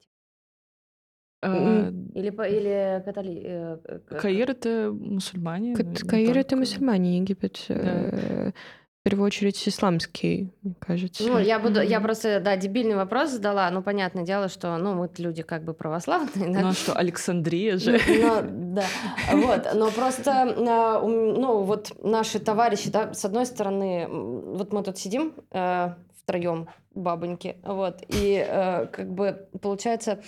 А, 1.41 1.91
Или, 2.13 2.27
или 2.29 3.03
католи... 3.03 3.41
Э, 3.43 3.99
Каир 4.19 4.51
это 4.51 4.91
мусульмане. 4.93 5.75
Каир 5.75 6.37
это 6.37 6.55
мусульмане, 6.55 7.17
Египет. 7.17 7.65
Э, 7.69 8.51
в 8.51 9.03
первую 9.03 9.25
очередь 9.25 9.67
исламский, 9.67 10.51
мне 10.61 10.75
кажется. 10.79 11.23
Ну, 11.23 11.39
я 11.39 11.57
буду, 11.57 11.81
я 11.81 11.99
просто, 11.99 12.39
да, 12.39 12.55
дебильный 12.55 12.95
вопрос 12.95 13.31
задала. 13.31 13.71
Ну, 13.71 13.81
понятное 13.81 14.23
дело, 14.23 14.49
что, 14.49 14.77
ну, 14.77 14.93
мы 14.93 15.09
люди 15.17 15.41
как 15.41 15.63
бы 15.63 15.73
православные. 15.73 16.53
Да? 16.53 16.61
Ну, 16.61 16.67
а 16.67 16.73
что, 16.73 16.93
Александрия 16.93 17.77
же. 17.77 17.99
Ну, 18.07 18.75
да, 18.75 18.85
вот. 19.33 19.67
Но 19.73 19.89
просто, 19.89 20.45
ну, 20.45 21.63
вот 21.63 21.91
наши 22.03 22.37
товарищи, 22.37 22.91
да, 22.91 23.15
с 23.15 23.25
одной 23.25 23.47
стороны, 23.47 24.07
вот 24.07 24.71
мы 24.71 24.83
тут 24.83 24.99
сидим 24.99 25.33
э, 25.49 25.95
втроем, 26.21 26.69
бабоньки, 26.93 27.55
вот, 27.63 28.03
и 28.09 28.45
как 28.91 29.11
бы 29.11 29.47
получается 29.59 30.21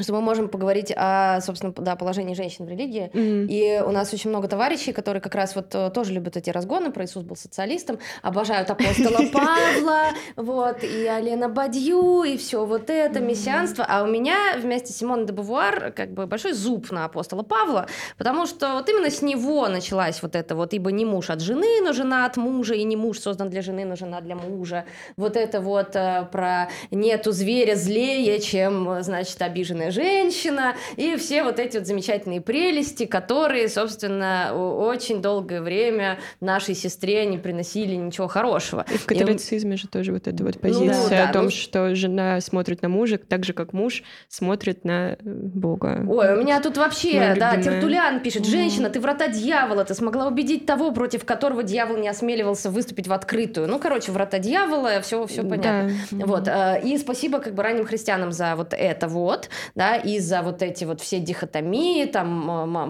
что 0.00 0.12
мы 0.12 0.20
можем 0.20 0.48
поговорить 0.48 0.92
о, 0.96 1.40
собственно, 1.40 1.72
да, 1.72 1.94
положении 1.94 2.34
женщин 2.34 2.66
в 2.66 2.68
религии. 2.68 3.10
Mm-hmm. 3.12 3.46
И 3.46 3.80
у 3.86 3.92
нас 3.92 4.12
очень 4.12 4.30
много 4.30 4.48
товарищей, 4.48 4.92
которые 4.92 5.20
как 5.20 5.36
раз 5.36 5.54
вот 5.54 5.72
э, 5.72 5.90
тоже 5.90 6.12
любят 6.12 6.36
эти 6.36 6.50
разгоны, 6.50 6.90
про 6.90 7.04
Иисус 7.04 7.22
был 7.22 7.36
социалистом, 7.36 8.00
обожают 8.20 8.68
апостола 8.70 9.24
Павла, 9.32 10.08
вот, 10.34 10.82
и 10.82 11.06
Алена 11.06 11.48
Бадью, 11.48 12.24
и 12.24 12.36
все 12.36 12.66
вот 12.66 12.90
это, 12.90 13.20
мессианство. 13.20 13.86
А 13.88 14.02
у 14.02 14.06
меня 14.06 14.56
вместе 14.58 14.92
с 14.92 14.96
Симоной 14.96 15.26
де 15.26 15.32
Бувуар 15.32 15.92
как 15.92 16.12
бы 16.12 16.26
большой 16.26 16.54
зуб 16.54 16.90
на 16.90 17.04
апостола 17.04 17.44
Павла, 17.44 17.86
потому 18.18 18.46
что 18.46 18.72
вот 18.72 18.88
именно 18.88 19.10
с 19.10 19.22
него 19.22 19.68
началась 19.68 20.22
вот 20.22 20.34
это 20.34 20.56
вот, 20.56 20.74
ибо 20.74 20.90
не 20.90 21.04
муж 21.04 21.30
от 21.30 21.40
жены, 21.40 21.80
но 21.82 21.92
жена 21.92 22.26
от 22.26 22.36
мужа, 22.36 22.74
и 22.74 22.82
не 22.82 22.96
муж 22.96 23.20
создан 23.20 23.48
для 23.48 23.62
жены, 23.62 23.84
но 23.84 23.94
жена 23.94 24.20
для 24.20 24.34
мужа. 24.34 24.86
Вот 25.16 25.36
это 25.36 25.60
вот 25.60 25.94
э, 25.94 26.26
про 26.32 26.68
нету 26.90 27.30
зверя 27.30 27.76
злее, 27.76 28.40
чем, 28.40 29.00
значит, 29.02 29.40
обиженная 29.40 29.83
прекрасная 29.84 29.90
женщина, 29.90 30.74
и 30.96 31.16
все 31.16 31.42
вот 31.42 31.58
эти 31.58 31.78
вот 31.78 31.86
замечательные 31.86 32.40
прелести, 32.40 33.06
которые, 33.06 33.68
собственно, 33.68 34.52
очень 34.54 35.20
долгое 35.22 35.60
время 35.60 36.18
нашей 36.40 36.74
сестре 36.74 37.26
не 37.26 37.38
приносили 37.38 37.94
ничего 37.94 38.28
хорошего. 38.28 38.84
И 38.92 38.96
в 38.96 39.06
католицизме 39.06 39.74
и... 39.74 39.78
же 39.78 39.88
тоже 39.88 40.12
вот 40.12 40.26
эта 40.28 40.44
вот 40.44 40.60
позиция 40.60 41.02
ну, 41.02 41.08
да, 41.10 41.28
о 41.28 41.32
том, 41.32 41.44
ну... 41.44 41.50
что 41.50 41.94
жена 41.94 42.40
смотрит 42.40 42.82
на 42.82 42.88
мужа 42.88 43.18
так 43.18 43.44
же, 43.44 43.52
как 43.52 43.72
муж 43.72 44.02
смотрит 44.28 44.84
на 44.84 45.12
э, 45.12 45.16
Бога. 45.22 46.04
Ой, 46.08 46.34
у 46.34 46.40
меня 46.40 46.60
тут 46.60 46.76
вообще, 46.76 47.34
да, 47.38 47.60
Тертулян 47.60 48.20
пишет, 48.20 48.46
женщина, 48.46 48.90
ты 48.90 49.00
врата 49.00 49.28
дьявола, 49.28 49.84
ты 49.84 49.94
смогла 49.94 50.26
убедить 50.26 50.66
того, 50.66 50.92
против 50.92 51.24
которого 51.24 51.62
дьявол 51.62 51.96
не 51.96 52.08
осмеливался 52.08 52.70
выступить 52.70 53.08
в 53.08 53.12
открытую. 53.12 53.68
Ну, 53.68 53.78
короче, 53.78 54.12
врата 54.12 54.38
дьявола, 54.38 55.00
все, 55.00 55.26
все 55.26 55.42
понятно. 55.42 55.90
Да. 56.10 56.26
Вот. 56.26 56.48
Э, 56.48 56.80
и 56.82 56.96
спасибо 56.98 57.38
как 57.38 57.54
бы 57.54 57.62
ранним 57.62 57.86
христианам 57.86 58.32
за 58.32 58.54
вот 58.56 58.74
это 58.76 59.08
вот. 59.08 59.48
Да, 59.74 59.96
и 59.96 60.20
за 60.20 60.42
вот 60.42 60.62
эти 60.62 60.84
вот 60.84 61.00
все 61.00 61.20
дихотомии, 61.20 62.04
там, 62.06 62.28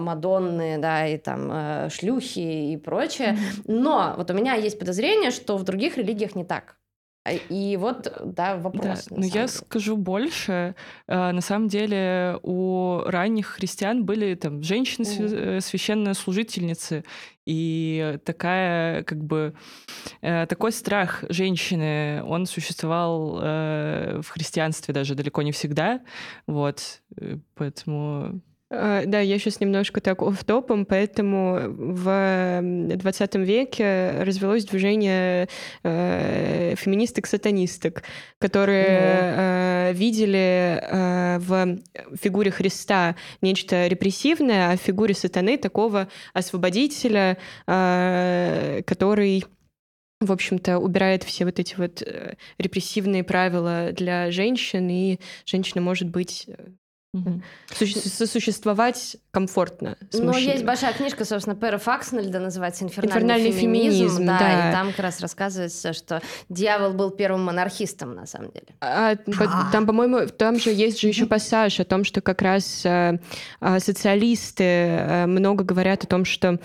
Мадонны, 0.03 0.77
да, 0.77 1.07
и 1.07 1.17
там 1.17 1.49
э, 1.51 1.89
шлюхи 1.89 2.73
и 2.73 2.77
прочее. 2.77 3.37
Но 3.65 4.13
вот 4.17 4.29
у 4.29 4.33
меня 4.33 4.53
есть 4.53 4.77
подозрение, 4.79 5.31
что 5.31 5.57
в 5.57 5.63
других 5.63 5.97
религиях 5.97 6.35
не 6.35 6.45
так. 6.45 6.77
А, 7.25 7.31
и 7.33 7.75
вот, 7.75 8.07
да, 8.23 8.55
вопрос. 8.57 9.07
Да, 9.09 9.15
но 9.15 9.25
я 9.25 9.31
деле. 9.31 9.47
скажу 9.47 9.97
больше. 9.97 10.75
Э, 11.07 11.31
на 11.31 11.41
самом 11.41 11.67
деле 11.67 12.37
у 12.43 13.01
ранних 13.03 13.47
христиан 13.47 14.05
были 14.05 14.35
там 14.35 14.61
женщины 14.61 15.05
mm. 15.05 15.61
священнослужительницы, 15.61 17.03
и 17.47 18.19
такая, 18.25 19.03
как 19.03 19.23
бы, 19.23 19.55
э, 20.21 20.45
такой 20.45 20.71
страх 20.71 21.23
женщины, 21.29 22.23
он 22.23 22.45
существовал 22.45 23.35
в 23.35 24.25
христианстве 24.27 24.93
даже 24.93 25.15
далеко 25.15 25.41
не 25.41 25.51
всегда, 25.51 26.01
вот, 26.45 27.01
поэтому 27.55 28.41
да, 28.71 29.19
я 29.19 29.37
сейчас 29.37 29.59
немножко 29.59 30.01
так 30.01 30.23
оф-топом, 30.23 30.85
поэтому 30.85 31.59
в 31.69 32.59
20 32.61 33.35
веке 33.35 34.23
развелось 34.23 34.65
движение 34.65 35.47
э, 35.83 36.73
феминисток-сатанисток, 36.75 38.03
которые 38.39 38.87
э, 38.89 39.93
видели 39.93 40.79
э, 40.81 41.37
в 41.39 41.77
фигуре 42.19 42.49
Христа 42.49 43.15
нечто 43.41 43.85
репрессивное, 43.85 44.71
а 44.71 44.77
в 44.77 44.81
фигуре 44.81 45.13
сатаны 45.13 45.57
такого 45.57 46.07
освободителя, 46.33 47.37
э, 47.67 48.81
который 48.85 49.45
в 50.21 50.31
общем-то, 50.31 50.79
убирает 50.79 51.23
все 51.23 51.45
вот 51.45 51.59
эти 51.59 51.75
вот 51.75 52.01
э, 52.01 52.35
репрессивные 52.57 53.23
правила 53.23 53.91
для 53.91 54.31
женщин, 54.31 54.89
и 54.89 55.19
женщина 55.45 55.81
может 55.81 56.09
быть 56.09 56.45
э, 56.47 56.53
Угу. 57.15 57.41
Сосуществовать 57.71 59.15
комфортно 59.31 59.97
с 60.11 60.19
Ну, 60.19 60.35
есть 60.35 60.65
большая 60.65 60.93
книжка, 60.93 61.23
собственно, 61.23 61.55
Пэра 61.55 61.77
Факснельда, 61.77 62.39
называется 62.39 62.83
«Инфернальный, 62.83 63.15
Инфернальный 63.15 63.51
феминизм». 63.51 63.95
феминизм 63.95 64.25
да, 64.25 64.39
да, 64.39 64.69
и 64.69 64.73
там 64.73 64.87
как 64.91 64.99
раз 64.99 65.21
рассказывается, 65.21 65.93
что 65.93 66.21
дьявол 66.49 66.93
был 66.93 67.11
первым 67.11 67.45
монархистом, 67.45 68.15
на 68.15 68.25
самом 68.25 68.51
деле. 68.51 68.67
А, 68.81 69.11
а. 69.11 69.71
Там, 69.71 69.85
по-моему, 69.85 70.27
там 70.27 70.59
же 70.59 70.71
есть 70.71 70.99
же 70.99 71.07
еще 71.07 71.25
пассаж 71.25 71.79
о 71.79 71.85
том, 71.85 72.03
что 72.03 72.19
как 72.21 72.41
раз 72.41 72.85
э, 72.85 73.19
э, 73.61 73.79
социалисты 73.79 74.63
э, 74.63 75.25
много 75.25 75.63
говорят 75.63 76.03
о 76.03 76.07
том, 76.07 76.25
что 76.25 76.59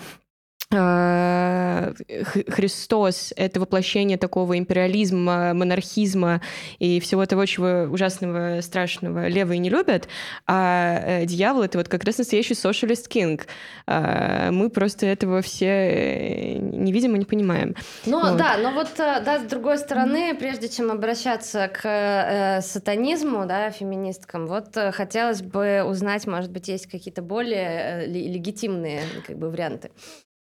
Христос— 2.47 3.33
это 3.35 3.59
воплощение 3.59 4.17
такого 4.17 4.57
империализма, 4.57 5.53
монархизма 5.53 6.41
и 6.79 7.01
всего 7.01 7.25
того, 7.25 7.45
чего 7.45 7.91
ужасного, 7.91 8.61
страшного 8.61 9.27
левые 9.27 9.59
не 9.59 9.69
любят, 9.69 10.07
а 10.47 10.99
э, 11.03 11.25
дьявол— 11.25 11.63
это 11.63 11.77
вот 11.77 11.89
как 11.89 12.05
раз 12.05 12.19
настоящий 12.19 12.53
socialist 12.53 13.09
king. 13.09 13.41
А, 13.85 14.51
мы 14.51 14.69
просто 14.69 15.07
этого 15.07 15.41
все 15.41 15.65
э, 15.65 16.57
не 16.57 16.93
видим 16.93 17.15
и 17.15 17.19
не 17.19 17.25
понимаем. 17.25 17.75
Ну 18.05 18.21
вот. 18.21 18.37
да, 18.37 18.55
но 18.57 18.71
вот 18.71 18.91
да, 18.97 19.39
с 19.39 19.43
другой 19.43 19.77
стороны, 19.77 20.33
прежде 20.35 20.69
чем 20.69 20.89
обращаться 20.89 21.67
к 21.67 21.81
э, 21.83 22.61
сатанизму, 22.61 23.45
да, 23.45 23.71
феминисткам, 23.71 24.47
вот 24.47 24.77
хотелось 24.93 25.41
бы 25.41 25.83
узнать, 25.83 26.27
может 26.27 26.51
быть, 26.51 26.69
есть 26.69 26.87
какие-то 26.87 27.21
более 27.21 28.07
легитимные 28.07 29.01
как 29.27 29.37
бы 29.37 29.49
варианты. 29.49 29.91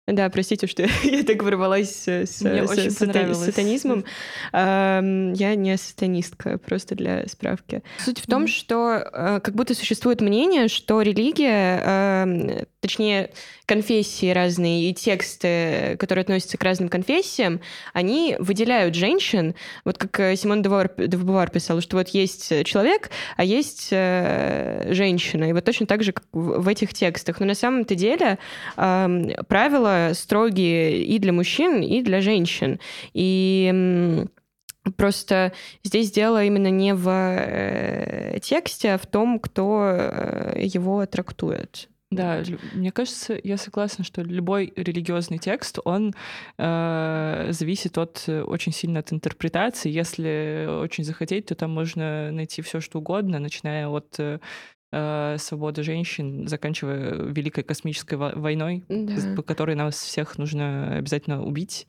Да, 0.05 0.29
простите, 0.29 0.67
что 0.67 0.83
я 1.03 1.23
так 1.23 1.41
ворвалась 1.43 2.07
с, 2.07 2.41
Мне 2.41 2.67
с, 2.67 2.71
очень 2.71 2.91
с, 2.91 2.95
с 2.95 3.45
сатанизмом. 3.45 4.03
Я 4.51 5.55
не 5.55 5.77
сатанистка, 5.77 6.57
просто 6.57 6.95
для 6.95 7.27
справки. 7.27 7.83
Суть 7.99 8.19
в 8.19 8.27
том, 8.27 8.47
что 8.47 8.95
э, 8.95 9.39
как 9.39 9.55
будто 9.55 9.73
существует 9.73 10.19
мнение, 10.19 10.67
что 10.67 11.01
религия, 11.01 12.67
точнее, 12.83 13.31
конфессии 13.65 14.29
разные 14.29 14.89
и 14.89 14.93
тексты, 14.93 15.95
которые 15.97 16.23
относятся 16.23 16.57
к 16.57 16.63
разным 16.63 16.89
конфессиям, 16.89 17.61
они 17.93 18.35
выделяют 18.37 18.93
женщин, 18.93 19.55
вот 19.85 19.97
как 19.97 20.19
э, 20.19 20.35
Симон 20.35 20.61
де 20.61 20.69
Бувар 21.17 21.49
писал, 21.49 21.81
что 21.81 21.97
вот 21.97 22.09
есть 22.09 22.65
человек, 22.65 23.09
а 23.37 23.43
есть 23.45 23.87
э, 23.91 24.89
женщина. 24.91 25.45
И 25.45 25.53
вот 25.53 25.63
точно 25.63 25.87
так 25.87 26.03
же, 26.03 26.11
как 26.11 26.25
в 26.33 26.67
этих 26.67 26.93
текстах. 26.93 27.39
Но 27.39 27.45
на 27.47 27.55
самом-то 27.55 27.95
деле 27.95 28.37
правила 28.75 30.11
строгие 30.13 31.03
и 31.03 31.17
для 31.19 31.31
мужчин, 31.31 31.81
и 31.81 32.01
для 32.01 32.21
женщин. 32.21 32.79
И 33.13 34.25
Просто 34.97 35.53
здесь 35.85 36.11
дело 36.11 36.43
именно 36.43 36.69
не 36.69 36.93
в 36.93 37.07
э, 37.09 38.37
тексте, 38.41 38.95
а 38.95 38.97
в 38.97 39.07
том, 39.07 39.39
кто 39.39 40.51
его 40.57 41.05
трактует. 41.05 41.87
Да, 42.15 42.43
мне 42.73 42.91
кажется, 42.91 43.39
я 43.43 43.57
согласна, 43.57 44.03
что 44.03 44.21
любой 44.21 44.73
религиозный 44.75 45.37
текст, 45.37 45.79
он 45.83 46.13
э, 46.57 47.47
зависит 47.49 47.97
от 47.97 48.23
э, 48.27 48.41
очень 48.41 48.71
сильно 48.71 48.99
от 48.99 49.11
интерпретации. 49.13 49.91
Если 49.91 50.67
очень 50.67 51.03
захотеть, 51.03 51.47
то 51.47 51.55
там 51.55 51.71
можно 51.71 52.31
найти 52.31 52.61
все, 52.61 52.79
что 52.79 52.99
угодно, 52.99 53.39
начиная 53.39 53.87
от 53.87 54.19
э, 54.19 54.39
э 54.91 55.37
свободы 55.39 55.83
женщин, 55.83 56.47
заканчивая 56.47 57.13
Великой 57.31 57.63
космической 57.63 58.15
войной, 58.15 58.83
да. 58.89 59.35
по 59.35 59.41
которой 59.41 59.75
нас 59.75 59.95
всех 59.95 60.37
нужно 60.37 60.97
обязательно 60.97 61.43
убить. 61.43 61.87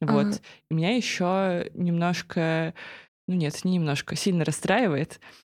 Вот. 0.00 0.26
Ага. 0.26 0.38
Меня 0.70 0.96
еще 0.96 1.70
немножко, 1.74 2.74
ну 3.28 3.34
нет, 3.34 3.64
не 3.64 3.72
немножко, 3.74 4.16
сильно 4.16 4.44
расстраивает, 4.44 5.20
Э, 5.20 5.49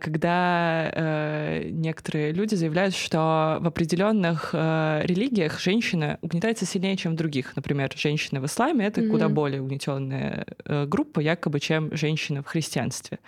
когда 0.00 0.90
э, 0.92 1.68
некоторые 1.70 2.32
люди 2.32 2.54
заявляют, 2.54 2.94
что 2.94 3.58
в 3.60 3.66
определенных 3.66 4.50
э, 4.52 5.02
религиях 5.04 5.60
женщина 5.60 6.18
угнетается 6.22 6.66
сильнее, 6.66 6.96
чем 6.96 7.12
в 7.12 7.16
других. 7.16 7.54
Например, 7.56 7.90
женщины 7.94 8.40
в 8.40 8.46
исламе 8.46 8.86
это 8.86 9.00
mm-hmm. 9.00 9.10
куда 9.10 9.28
более 9.28 9.62
угнетенная 9.62 10.46
э, 10.64 10.86
группа, 10.86 11.20
якобы, 11.20 11.60
чем 11.60 11.94
женщина 11.96 12.42
в 12.42 12.46
христианстве. 12.46 13.18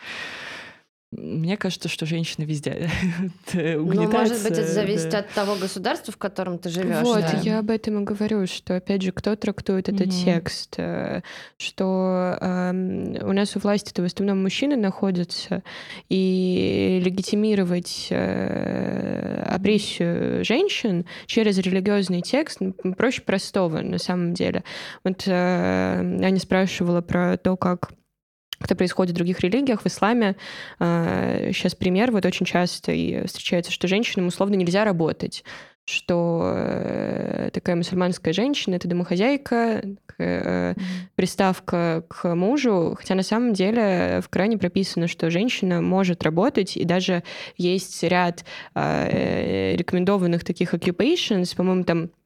Мне 1.12 1.58
кажется, 1.58 1.90
что 1.90 2.06
женщины 2.06 2.44
везде 2.44 2.88
угнетаются. 3.52 3.94
Ну, 3.94 4.10
может 4.10 4.42
быть, 4.42 4.58
это 4.58 4.66
зависит 4.66 5.10
да. 5.10 5.18
от 5.18 5.28
того 5.30 5.56
государства, 5.56 6.10
в 6.10 6.16
котором 6.16 6.58
ты 6.58 6.70
живешь. 6.70 7.02
Вот, 7.02 7.20
да. 7.20 7.40
я 7.42 7.58
об 7.58 7.70
этом 7.70 8.00
и 8.00 8.04
говорю, 8.04 8.46
что, 8.46 8.76
опять 8.76 9.02
же, 9.02 9.12
кто 9.12 9.36
трактует 9.36 9.90
этот 9.90 10.06
mm-hmm. 10.06 10.24
текст, 10.24 10.74
э, 10.78 11.20
что 11.58 12.38
э, 12.40 12.70
у 13.24 13.32
нас 13.32 13.54
у 13.56 13.58
власти 13.58 13.90
это 13.90 14.00
в 14.00 14.06
основном 14.06 14.42
мужчины 14.42 14.76
находятся, 14.76 15.62
и 16.08 17.02
легитимировать 17.04 18.06
э, 18.08 19.42
агрессию 19.46 20.42
женщин 20.46 21.04
через 21.26 21.58
религиозный 21.58 22.22
текст 22.22 22.58
проще 22.96 23.20
простого, 23.20 23.82
на 23.82 23.98
самом 23.98 24.32
деле. 24.32 24.64
Вот 25.04 25.24
э, 25.26 25.32
Аня 26.24 26.40
спрашивала 26.40 27.02
про 27.02 27.36
то, 27.36 27.58
как 27.58 27.92
это 28.64 28.74
происходит 28.74 29.12
в 29.12 29.16
других 29.16 29.40
религиях, 29.40 29.82
в 29.82 29.86
исламе. 29.86 30.36
Сейчас 30.78 31.74
а, 31.74 31.76
пример, 31.76 32.12
вот 32.12 32.26
очень 32.26 32.46
часто 32.46 32.92
и 32.92 33.26
встречается, 33.26 33.72
что 33.72 33.88
женщинам 33.88 34.26
условно 34.28 34.54
нельзя 34.54 34.84
работать 34.84 35.44
что 35.84 36.52
э, 36.54 37.50
такая 37.52 37.74
мусульманская 37.74 38.32
женщина 38.32 38.76
это 38.76 38.86
домохозяйка, 38.86 39.82
mm-hmm. 40.16 40.76
приставка 41.16 42.04
к 42.08 42.34
мужу, 42.34 42.94
хотя 42.96 43.14
на 43.16 43.24
самом 43.24 43.52
деле 43.52 44.20
в 44.22 44.28
Коране 44.28 44.58
прописано, 44.58 45.08
что 45.08 45.30
женщина 45.30 45.82
может 45.82 46.22
работать, 46.22 46.76
и 46.76 46.84
даже 46.84 47.24
есть 47.56 48.02
ряд 48.04 48.44
э, 48.74 49.74
рекомендованных 49.74 50.44
таких 50.44 50.72
occupations, 50.72 51.56
по-моему, 51.56 51.82
там 51.82 52.02
а, 52.04 52.21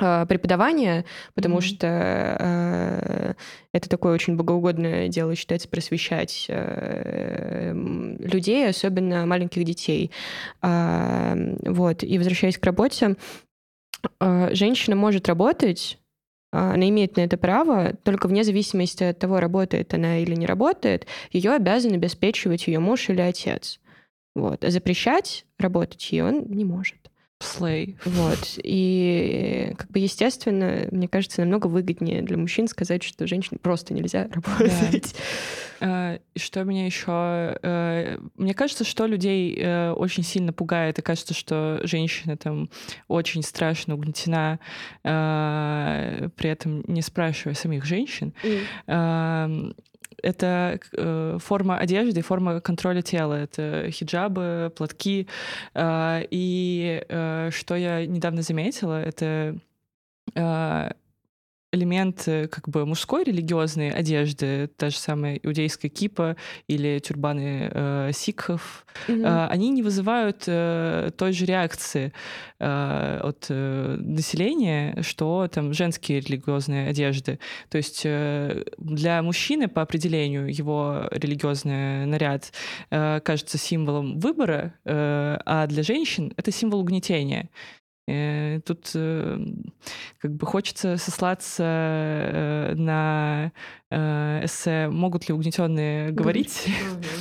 преподавания, 0.00 1.04
потому 1.34 1.58
mm-hmm. 1.58 1.60
что 1.60 2.36
э, 2.40 3.34
это 3.72 3.88
такое 3.88 4.14
очень 4.14 4.36
богоугодное 4.36 5.08
дело 5.08 5.34
считается 5.36 5.68
просвещать 5.68 6.46
э, 6.48 7.72
людей, 7.72 8.68
особенно 8.68 9.26
маленьких 9.26 9.64
детей. 9.64 10.10
Э, 10.62 11.54
вот. 11.62 12.02
И 12.02 12.18
возвращаясь 12.18 12.58
к 12.58 12.66
работе, 12.66 13.16
э, 14.20 14.54
женщина 14.54 14.96
может 14.96 15.28
работать, 15.28 15.98
она 16.52 16.88
имеет 16.88 17.16
на 17.16 17.20
это 17.20 17.36
право, 17.36 17.92
только 18.02 18.26
вне 18.26 18.42
зависимости 18.42 19.04
от 19.04 19.18
того, 19.18 19.38
работает 19.38 19.94
она 19.94 20.18
или 20.18 20.34
не 20.34 20.46
работает, 20.46 21.06
ее 21.30 21.52
обязан 21.52 21.92
обеспечивать 21.92 22.66
ее 22.66 22.80
муж 22.80 23.08
или 23.08 23.20
отец. 23.20 23.78
Вот. 24.34 24.64
А 24.64 24.70
запрещать 24.70 25.46
работать 25.58 26.10
ее 26.10 26.24
он 26.24 26.46
не 26.48 26.64
может. 26.64 26.99
Slay. 27.40 27.96
Вот. 28.04 28.58
И, 28.62 29.72
как 29.78 29.90
бы, 29.90 29.98
естественно, 29.98 30.86
мне 30.90 31.08
кажется, 31.08 31.40
намного 31.40 31.68
выгоднее 31.68 32.22
для 32.22 32.36
мужчин 32.36 32.68
сказать, 32.68 33.02
что 33.02 33.26
женщине 33.26 33.58
просто 33.60 33.94
нельзя 33.94 34.28
работать. 34.32 35.14
Да. 35.80 36.16
И 36.34 36.38
что 36.38 36.62
меня 36.64 36.84
еще... 36.84 37.56
Э, 37.62 38.18
мне 38.36 38.52
кажется, 38.52 38.84
что 38.84 39.06
людей 39.06 39.56
э, 39.58 39.92
очень 39.92 40.22
сильно 40.22 40.52
пугает, 40.52 40.98
и 40.98 41.02
кажется, 41.02 41.32
что 41.32 41.80
женщина 41.84 42.36
там 42.36 42.68
очень 43.08 43.42
страшно 43.42 43.94
угнетена, 43.94 44.60
э, 45.02 46.28
при 46.36 46.50
этом 46.50 46.84
не 46.86 47.00
спрашивая 47.00 47.54
самих 47.54 47.84
женщин. 47.84 48.34
Mm 48.86 49.74
это 50.22 50.80
э, 50.92 51.38
форма 51.40 51.78
одежды, 51.78 52.22
форма 52.22 52.60
контроля 52.60 53.02
тела. 53.02 53.34
Это 53.34 53.90
хиджабы, 53.90 54.72
платки. 54.76 55.26
Э, 55.74 56.22
и 56.30 57.02
э, 57.08 57.50
что 57.52 57.76
я 57.76 58.06
недавно 58.06 58.42
заметила, 58.42 59.00
это 59.00 59.56
э, 60.34 60.90
элемент 61.72 62.24
как 62.24 62.68
бы 62.68 62.84
мужской 62.84 63.24
религиозной 63.24 63.90
одежды, 63.90 64.68
та 64.76 64.90
же 64.90 64.96
самая 64.96 65.36
иудейская 65.36 65.88
кипа 65.88 66.36
или 66.66 66.98
тюрбаны 66.98 67.70
э, 67.72 68.10
сикхов, 68.12 68.86
mm-hmm. 69.08 69.24
э, 69.24 69.46
они 69.48 69.70
не 69.70 69.82
вызывают 69.82 70.44
э, 70.46 71.10
той 71.16 71.32
же 71.32 71.44
реакции 71.44 72.12
э, 72.58 73.20
от 73.22 73.46
э, 73.48 73.96
населения, 73.98 75.00
что 75.02 75.48
там 75.52 75.72
женские 75.72 76.20
религиозные 76.20 76.88
одежды. 76.88 77.38
То 77.68 77.78
есть 77.78 78.02
э, 78.04 78.64
для 78.78 79.22
мужчины 79.22 79.68
по 79.68 79.82
определению 79.82 80.52
его 80.52 81.08
религиозный 81.10 82.06
наряд 82.06 82.52
э, 82.90 83.20
кажется 83.20 83.58
символом 83.58 84.18
выбора, 84.18 84.74
э, 84.84 85.38
а 85.46 85.66
для 85.66 85.82
женщин 85.82 86.32
это 86.36 86.50
символ 86.50 86.80
угнетения. 86.80 87.48
Э, 88.10 88.60
тут 88.60 88.90
э, 88.94 89.38
как 90.18 90.32
бы 90.32 90.46
хочется 90.46 90.96
сослаться 90.96 91.62
э, 91.64 92.74
на 92.74 93.52
эссе 93.90 94.88
«Могут 94.88 95.28
ли 95.28 95.34
угнетенные 95.34 96.10
говорить?» 96.10 96.68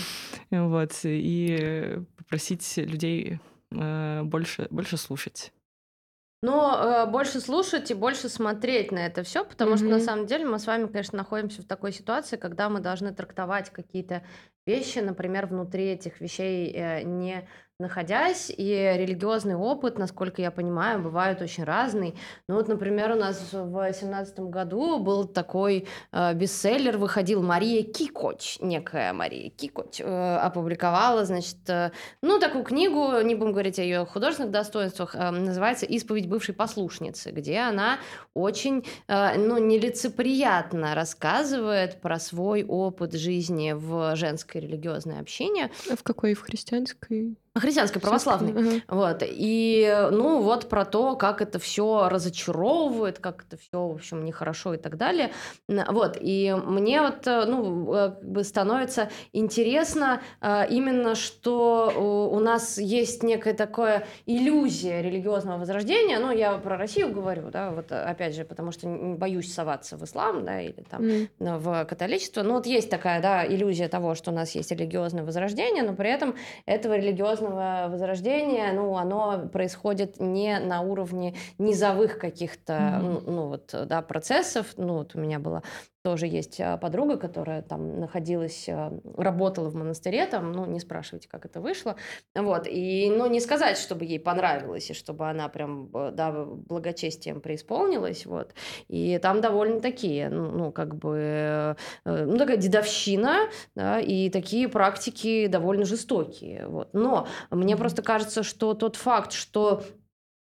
вот, 0.52 0.92
и 1.04 2.00
попросить 2.18 2.78
людей 2.78 3.40
больше, 3.72 4.68
больше 4.70 4.98
слушать. 4.98 5.52
Но 6.42 6.80
э, 6.82 7.06
больше 7.06 7.42
слушать 7.42 7.92
и 7.92 7.94
больше 7.94 8.30
смотреть 8.30 8.92
на 8.92 9.06
это 9.06 9.24
все, 9.24 9.44
потому 9.44 9.74
mm-hmm. 9.74 9.78
что 9.78 9.86
на 9.88 10.00
самом 10.00 10.26
деле 10.26 10.46
мы 10.46 10.58
с 10.58 10.68
вами, 10.68 10.88
конечно, 10.88 11.18
находимся 11.18 11.62
в 11.62 11.66
такой 11.66 11.92
ситуации, 11.92 12.38
когда 12.38 12.70
мы 12.70 12.80
должны 12.80 13.14
трактовать 13.14 13.70
какие-то 13.70 14.24
вещи, 14.66 15.00
например, 15.00 15.48
внутри 15.48 15.88
этих 15.88 16.22
вещей 16.22 16.72
э, 16.74 17.04
не 17.04 17.46
находясь, 17.80 18.52
и 18.56 18.94
религиозный 18.98 19.56
опыт, 19.56 19.98
насколько 19.98 20.42
я 20.42 20.52
понимаю, 20.52 21.02
бывает 21.02 21.42
очень 21.42 21.64
разный. 21.64 22.14
Ну 22.50 22.56
вот, 22.56 22.68
например, 22.68 23.12
у 23.12 23.16
нас 23.16 23.54
в 23.54 23.72
2017 23.72 24.40
году 24.42 25.00
был 25.00 25.26
такой 25.26 25.88
э, 26.12 26.34
бестселлер, 26.34 26.98
выходил 26.98 27.42
Мария 27.42 27.84
Кикоч, 27.84 28.58
некая 28.60 29.14
Мария 29.14 29.50
Кикоч, 29.50 30.02
э, 30.02 30.36
опубликовала, 30.36 31.24
значит, 31.24 31.58
э, 31.70 31.92
ну, 32.22 32.38
такую 32.40 32.66
книгу, 32.66 33.22
не 33.22 33.36
будем 33.36 33.54
говорить 33.54 33.80
о 33.80 33.84
ее 33.84 34.06
художественных 34.06 34.52
достоинствах, 34.52 35.16
э, 35.16 35.32
называется 35.32 35.86
«Исповедь 35.86 36.28
бывшей 36.28 36.54
послушницы», 36.54 37.32
где 37.32 37.60
она 37.60 38.00
очень, 38.34 38.86
э, 39.08 39.38
ну, 39.38 39.58
нелицеприятно 39.58 40.96
рассказывает 40.96 42.02
про 42.02 42.20
свой 42.20 42.66
опыт 42.66 43.14
жизни 43.14 43.72
в 43.72 44.18
женской 44.18 44.60
религиозной 44.60 45.22
общине. 45.22 45.72
А 45.90 45.96
в 45.96 46.04
какой? 46.04 46.34
В 46.34 46.42
христианской? 46.42 47.38
Христианской, 47.60 48.02
православной. 48.02 48.52
Угу. 48.52 48.82
Вот. 48.88 49.24
И, 49.26 50.10
ну, 50.12 50.42
вот 50.42 50.70
про 50.70 50.86
то, 50.86 51.16
как 51.16 51.42
это 51.42 51.60
все 51.60 52.10
разочаровывает, 52.10 53.20
как 53.20 53.46
это 53.48 53.58
все, 53.58 53.88
в 53.88 53.94
общем, 53.94 54.26
нехорошо 54.26 54.74
и 54.74 54.78
так 54.78 54.98
далее. 54.98 55.32
Вот. 55.68 56.18
И 56.20 56.56
мне 56.66 57.02
вот, 57.02 57.28
э, 57.28 57.46
ну, 57.46 57.94
э, 57.94 58.10
как 58.10 58.30
бы 58.30 58.44
становится 58.44 59.10
интересно 59.34 60.22
э, 60.42 60.68
именно, 60.70 61.16
что 61.16 62.30
у 62.32 62.40
нас 62.40 62.78
есть 62.78 63.24
некая 63.24 63.54
такая 63.54 64.06
иллюзия 64.26 65.02
религиозного 65.02 65.60
возрождения. 65.60 66.20
Ну, 66.20 66.32
я 66.32 66.58
про 66.58 66.78
Россию 66.78 67.12
говорю, 67.12 67.50
да, 67.52 67.72
вот 67.72 67.92
опять 67.92 68.36
же, 68.36 68.46
потому 68.46 68.72
что 68.72 68.88
боюсь 68.88 69.54
соваться 69.54 69.98
в 69.98 70.04
ислам, 70.04 70.46
да, 70.46 70.62
или 70.62 70.84
там 70.90 71.02
mm. 71.02 71.58
в 71.60 71.86
католичество. 71.86 72.44
Ну, 72.44 72.54
вот 72.54 72.66
есть 72.66 72.90
такая, 72.90 73.22
да, 73.22 73.46
иллюзия 73.46 73.88
того, 73.88 74.16
что 74.16 74.32
у 74.32 74.34
нас 74.34 74.56
есть 74.56 74.72
религиозное 74.72 75.24
возрождение, 75.24 75.84
но 75.84 75.94
при 75.94 76.10
этом 76.10 76.36
этого 76.66 76.96
религиозного 76.98 77.49
религиозного 77.50 77.88
возрождения, 77.90 78.72
ну, 78.74 78.96
оно 78.98 79.48
происходит 79.52 80.20
не 80.20 80.60
на 80.60 80.82
уровне 80.82 81.36
низовых 81.58 82.20
каких-то, 82.20 82.74
mm-hmm. 82.74 83.24
ну, 83.28 83.48
вот, 83.48 83.76
да, 83.88 84.02
процессов. 84.02 84.74
Ну, 84.78 84.98
вот 84.98 85.16
у 85.16 85.20
меня 85.20 85.40
была 85.40 85.64
тоже 86.02 86.28
есть 86.28 86.60
а, 86.62 86.78
подруга, 86.78 87.18
которая 87.18 87.62
там 87.62 88.00
находилась, 88.00 88.68
а, 88.70 88.94
работала 89.18 89.70
в 89.70 89.76
монастыре, 89.76 90.26
там, 90.28 90.52
ну, 90.52 90.66
не 90.66 90.80
спрашивайте, 90.80 91.28
как 91.28 91.46
это 91.46 91.60
вышло, 91.60 91.96
вот, 92.36 92.68
и, 92.68 93.10
ну, 93.10 93.28
не 93.28 93.40
сказать, 93.40 93.78
чтобы 93.78 94.06
ей 94.06 94.20
понравилось, 94.20 94.90
и 94.90 94.94
чтобы 94.94 95.30
она 95.30 95.50
прям, 95.50 95.90
да, 95.92 96.46
благочестием 96.46 97.42
преисполнилась, 97.42 98.26
вот, 98.26 98.54
и 98.88 99.20
там 99.22 99.42
довольно 99.42 99.82
такие, 99.82 100.30
ну, 100.30 100.72
как 100.72 100.96
бы, 100.96 101.18
э, 101.18 101.76
ну, 102.06 102.38
такая 102.38 102.58
дедовщина, 102.58 103.50
да, 103.76 104.00
и 104.00 104.30
такие 104.30 104.70
практики 104.70 105.48
довольно 105.48 105.86
жестокие, 105.86 106.68
вот, 106.68 106.94
но 106.94 107.28
мне 107.52 107.76
просто 107.76 108.02
кажется, 108.02 108.44
что 108.44 108.74
тот 108.74 108.96
факт, 108.96 109.34
что 109.34 109.84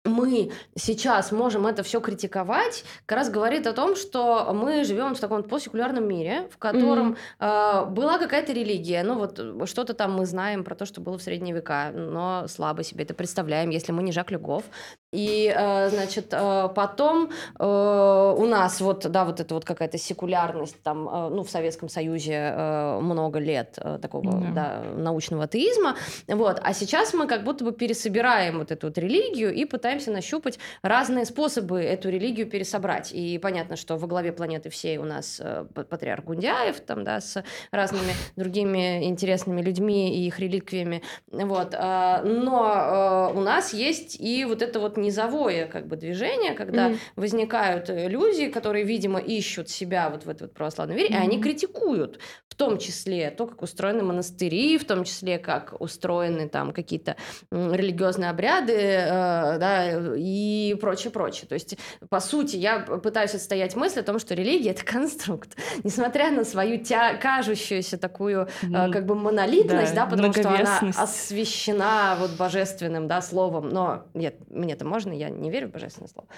мы 0.04 0.50
сейчас 0.76 1.30
можем 1.30 1.66
это 1.66 1.82
все 1.82 2.00
критиковать, 2.00 2.84
как 3.06 3.18
раз 3.18 3.30
говорит 3.30 3.66
о 3.66 3.72
том, 3.72 3.94
что 3.94 4.52
мы 4.52 4.84
живем 4.84 5.14
в 5.14 5.20
таком 5.20 5.42
постсекулярном 5.44 6.06
мире, 6.06 6.48
в 6.52 6.58
котором 6.58 7.16
mm-hmm. 7.38 7.86
э, 7.86 7.90
была 7.90 8.18
какая-то 8.18 8.52
религия. 8.52 9.04
Ну 9.04 9.18
вот 9.18 9.68
что-то 9.68 9.94
там 9.94 10.14
мы 10.14 10.26
знаем 10.26 10.64
про 10.64 10.74
то, 10.74 10.86
что 10.86 11.00
было 11.00 11.18
в 11.18 11.22
средние 11.22 11.54
века, 11.54 11.92
но 11.94 12.46
слабо 12.48 12.82
себе 12.82 13.04
это 13.04 13.14
представляем, 13.14 13.70
если 13.70 13.92
мы 13.92 14.02
не 14.02 14.12
Жак 14.12 14.30
Люгов. 14.32 14.64
И, 15.12 15.54
э, 15.54 15.90
значит, 15.90 16.28
э, 16.32 16.68
потом 16.74 17.30
э, 17.58 18.34
у 18.38 18.46
нас 18.46 18.80
вот, 18.80 19.08
да, 19.10 19.24
вот 19.24 19.40
это 19.40 19.54
вот 19.54 19.64
какая-то 19.64 19.98
секулярность 19.98 20.82
там, 20.82 21.06
э, 21.06 21.28
ну, 21.28 21.44
в 21.44 21.50
Советском 21.50 21.90
Союзе 21.90 22.32
э, 22.32 22.98
много 23.00 23.38
лет 23.38 23.74
э, 23.76 23.98
такого, 24.00 24.30
mm-hmm. 24.30 24.54
да, 24.54 24.82
научного 24.96 25.44
атеизма, 25.44 25.96
вот. 26.28 26.60
А 26.62 26.72
сейчас 26.72 27.12
мы 27.12 27.26
как 27.26 27.44
будто 27.44 27.62
бы 27.62 27.72
пересобираем 27.72 28.58
вот 28.58 28.72
эту 28.72 28.86
вот 28.86 28.96
религию 28.96 29.52
и 29.52 29.66
пытаемся 29.66 29.91
пытаемся 29.92 30.10
нащупать 30.10 30.58
разные 30.82 31.26
способы 31.26 31.82
эту 31.82 32.08
религию 32.08 32.46
пересобрать. 32.46 33.12
И 33.12 33.38
понятно, 33.38 33.76
что 33.76 33.98
во 33.98 34.06
главе 34.06 34.32
планеты 34.32 34.70
всей 34.70 34.96
у 34.96 35.04
нас 35.04 35.38
э, 35.38 35.66
патриарх 35.74 36.24
Гундяев, 36.24 36.80
там, 36.80 37.04
да, 37.04 37.20
с 37.20 37.44
разными 37.70 38.12
другими 38.36 39.04
интересными 39.04 39.60
людьми 39.60 40.16
и 40.16 40.26
их 40.26 40.38
реликвиями. 40.38 41.02
Вот. 41.30 41.74
А, 41.76 42.22
но 42.22 43.30
э, 43.34 43.38
у 43.38 43.40
нас 43.42 43.74
есть 43.74 44.18
и 44.18 44.46
вот 44.46 44.62
это 44.62 44.80
вот 44.80 44.96
низовое 44.96 45.66
как 45.66 45.86
бы 45.88 45.96
движение, 45.96 46.54
когда 46.54 46.88
mm-hmm. 46.88 46.98
возникают 47.16 47.88
люди, 47.90 48.48
которые, 48.48 48.84
видимо, 48.86 49.18
ищут 49.18 49.68
себя 49.68 50.08
вот 50.08 50.24
в 50.24 50.28
этой 50.30 50.44
вот 50.44 50.54
православной 50.54 50.96
вере, 50.96 51.08
mm-hmm. 51.10 51.20
и 51.20 51.22
они 51.22 51.42
критикуют 51.42 52.18
в 52.52 52.54
том 52.54 52.78
числе 52.78 53.30
то, 53.30 53.46
как 53.46 53.62
устроены 53.62 54.02
монастыри, 54.02 54.76
в 54.76 54.84
том 54.84 55.04
числе 55.04 55.38
как 55.38 55.74
устроены 55.80 56.50
там 56.50 56.72
какие-то 56.72 57.16
религиозные 57.50 58.28
обряды, 58.28 58.74
э, 58.74 59.58
да, 59.90 60.14
и 60.16 60.74
прочее, 60.80 61.10
прочее. 61.10 61.46
То 61.48 61.54
есть, 61.54 61.76
по 62.08 62.20
сути, 62.20 62.56
я 62.56 62.80
пытаюсь 62.80 63.34
отстоять 63.34 63.76
мысль 63.76 64.00
о 64.00 64.02
том, 64.02 64.18
что 64.18 64.34
религия— 64.34 64.70
это 64.72 64.84
конструкт. 64.92 65.56
Несмотря 65.84 66.30
на 66.30 66.44
свою 66.44 66.82
тя 66.82 67.14
кажущуюся 67.14 67.98
такую 67.98 68.48
mm. 68.62 68.92
как 68.92 69.06
бы 69.06 69.14
монолитность, 69.14 69.94
да, 69.94 70.06
да 70.06 70.10
потому 70.10 70.32
что 70.32 70.48
она 70.48 70.80
освящена 70.96 72.16
вот 72.18 72.32
божественным, 72.32 73.08
да, 73.08 73.22
словом, 73.22 73.68
но 73.68 74.04
нет, 74.14 74.36
мне-то 74.50 74.84
можно, 74.84 75.12
я 75.12 75.28
не 75.28 75.50
верю 75.50 75.68
в 75.68 75.72
божественное 75.72 76.08
слово. 76.08 76.28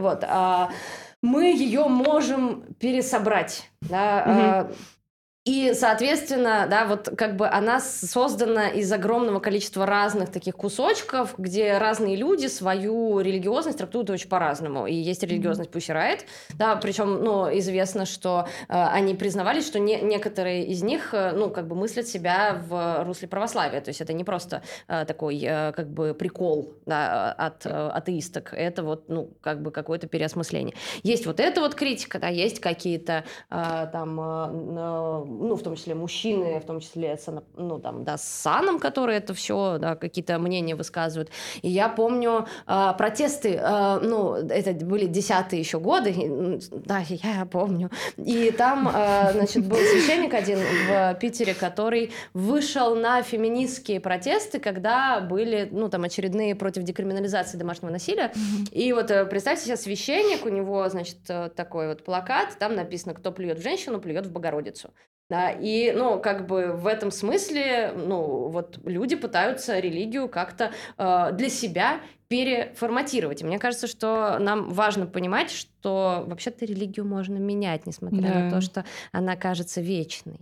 Вот. 0.00 0.24
А, 0.26 0.70
мы 1.22 1.54
ее 1.54 1.88
можем 1.88 2.74
пересобрать, 2.74 3.70
да, 3.80 4.66
mm-hmm. 4.68 4.76
И, 5.44 5.74
соответственно, 5.74 6.66
да, 6.70 6.86
вот 6.86 7.10
как 7.18 7.36
бы 7.36 7.46
она 7.46 7.78
создана 7.78 8.68
из 8.68 8.90
огромного 8.90 9.40
количества 9.40 9.84
разных 9.84 10.32
таких 10.32 10.56
кусочков, 10.56 11.34
где 11.36 11.76
разные 11.76 12.16
люди 12.16 12.46
свою 12.46 13.20
религиозность 13.20 13.76
трактуют 13.76 14.08
очень 14.08 14.30
по-разному. 14.30 14.86
И 14.86 14.94
есть 14.94 15.22
религиозность 15.22 15.70
Pussy 15.70 15.94
Riot, 15.94 16.20
да, 16.54 16.76
причем, 16.76 17.22
ну, 17.22 17.46
известно, 17.58 18.06
что 18.06 18.48
э, 18.68 18.72
они 18.72 19.14
признавались, 19.14 19.66
что 19.66 19.78
не, 19.78 20.00
некоторые 20.00 20.64
из 20.64 20.82
них, 20.82 21.12
э, 21.12 21.32
ну, 21.32 21.50
как 21.50 21.68
бы 21.68 21.76
мыслят 21.76 22.08
себя 22.08 22.62
в 22.66 23.04
русле 23.04 23.28
православия. 23.28 23.82
То 23.82 23.90
есть 23.90 24.00
это 24.00 24.14
не 24.14 24.24
просто 24.24 24.62
э, 24.88 25.04
такой, 25.04 25.38
э, 25.42 25.72
как 25.72 25.90
бы, 25.90 26.14
прикол 26.14 26.72
да, 26.86 27.32
от 27.32 27.66
э, 27.66 27.68
атеисток. 27.68 28.54
Это 28.54 28.82
вот, 28.82 29.10
ну, 29.10 29.28
как 29.42 29.60
бы 29.60 29.70
какое-то 29.72 30.06
переосмысление. 30.06 30.74
Есть 31.02 31.26
вот 31.26 31.38
эта 31.38 31.60
вот 31.60 31.74
критика, 31.74 32.18
да, 32.18 32.28
есть 32.28 32.60
какие-то 32.60 33.24
э, 33.50 33.88
там... 33.92 34.20
Э, 34.20 35.33
ну, 35.38 35.56
в 35.56 35.62
том 35.62 35.76
числе 35.76 35.94
мужчины, 35.94 36.60
в 36.60 36.64
том 36.64 36.80
числе, 36.80 37.18
ну, 37.56 37.78
там, 37.78 38.04
да, 38.04 38.16
с 38.16 38.24
саном, 38.24 38.78
которые 38.78 39.18
это 39.18 39.34
все, 39.34 39.78
да, 39.78 39.96
какие-то 39.96 40.38
мнения 40.38 40.74
высказывают. 40.74 41.30
И 41.62 41.68
я 41.68 41.88
помню 41.88 42.46
э, 42.66 42.92
протесты, 42.96 43.58
э, 43.60 43.98
ну, 44.02 44.34
это 44.34 44.72
были 44.84 45.06
десятые 45.06 45.60
еще 45.60 45.78
годы, 45.78 46.60
да, 46.70 47.02
я 47.08 47.46
помню. 47.46 47.90
И 48.16 48.50
там, 48.50 48.88
э, 48.88 49.32
значит, 49.32 49.66
был 49.66 49.76
священник 49.76 50.34
один 50.34 50.58
в 50.88 51.14
Питере, 51.20 51.54
который 51.54 52.12
вышел 52.32 52.94
на 52.94 53.22
феминистские 53.22 54.00
протесты, 54.00 54.58
когда 54.58 55.20
были, 55.20 55.68
ну, 55.70 55.88
там, 55.88 56.04
очередные 56.04 56.54
против 56.54 56.82
декриминализации 56.82 57.56
домашнего 57.56 57.90
насилия. 57.90 58.32
И 58.70 58.92
вот 58.92 59.10
э, 59.10 59.24
представьте 59.26 59.64
себе, 59.66 59.76
священник, 59.76 60.44
у 60.46 60.48
него, 60.48 60.88
значит, 60.88 61.18
э, 61.28 61.50
такой 61.54 61.88
вот 61.88 62.04
плакат, 62.04 62.56
там 62.58 62.74
написано, 62.74 63.14
кто 63.14 63.32
плюет 63.32 63.58
в 63.58 63.62
женщину, 63.62 64.00
плюет 64.00 64.26
в 64.26 64.32
Богородицу. 64.32 64.90
Да, 65.34 65.50
и, 65.50 65.90
ну, 65.90 66.20
как 66.20 66.46
бы 66.46 66.74
в 66.74 66.86
этом 66.86 67.10
смысле, 67.10 67.92
ну, 67.96 68.46
вот 68.50 68.78
люди 68.84 69.16
пытаются 69.16 69.80
религию 69.80 70.28
как-то 70.28 70.70
э, 70.96 71.32
для 71.32 71.48
себя 71.48 72.00
переформатировать. 72.28 73.42
И 73.42 73.44
мне 73.44 73.58
кажется, 73.58 73.88
что 73.88 74.38
нам 74.38 74.70
важно 74.70 75.06
понимать, 75.06 75.50
что 75.50 76.22
вообще-то 76.28 76.66
религию 76.66 77.04
можно 77.04 77.38
менять, 77.38 77.84
несмотря 77.84 78.20
да. 78.20 78.38
на 78.44 78.50
то, 78.52 78.60
что 78.60 78.84
она 79.10 79.34
кажется 79.34 79.80
вечной. 79.80 80.38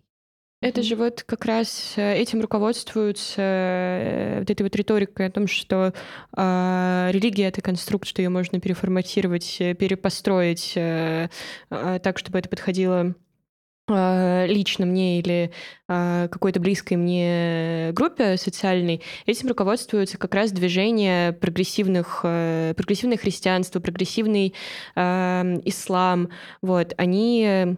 Это 0.60 0.82
же 0.82 0.94
вот 0.94 1.22
как 1.22 1.46
раз 1.46 1.94
э, 1.96 2.14
этим 2.16 2.42
руководствуются 2.42 3.40
э, 3.40 4.36
вот 4.40 4.50
этой 4.50 4.62
вот 4.62 4.76
риторикой 4.76 5.28
о 5.28 5.30
том, 5.30 5.46
что 5.46 5.94
э, 6.36 7.08
религия— 7.12 7.44
это 7.48 7.62
конструкт, 7.62 8.06
что 8.06 8.20
ее 8.20 8.28
можно 8.28 8.60
переформатировать, 8.60 9.56
э, 9.58 9.72
перепостроить 9.72 10.74
э, 10.76 11.30
э, 11.70 11.98
так, 12.02 12.18
чтобы 12.18 12.40
это 12.40 12.50
подходило 12.50 13.14
лично 13.88 14.86
мне 14.86 15.18
или 15.18 15.50
какой-то 15.86 16.60
близкой 16.60 16.94
мне 16.94 17.90
группе 17.92 18.36
социальной, 18.36 19.02
этим 19.26 19.48
руководствуются 19.48 20.18
как 20.18 20.34
раз 20.34 20.52
движения 20.52 21.32
прогрессивных, 21.32 22.20
прогрессивное 22.22 23.16
христианство, 23.16 23.80
прогрессивный 23.80 24.54
ислам. 24.94 26.30
Вот, 26.62 26.94
они 26.96 27.76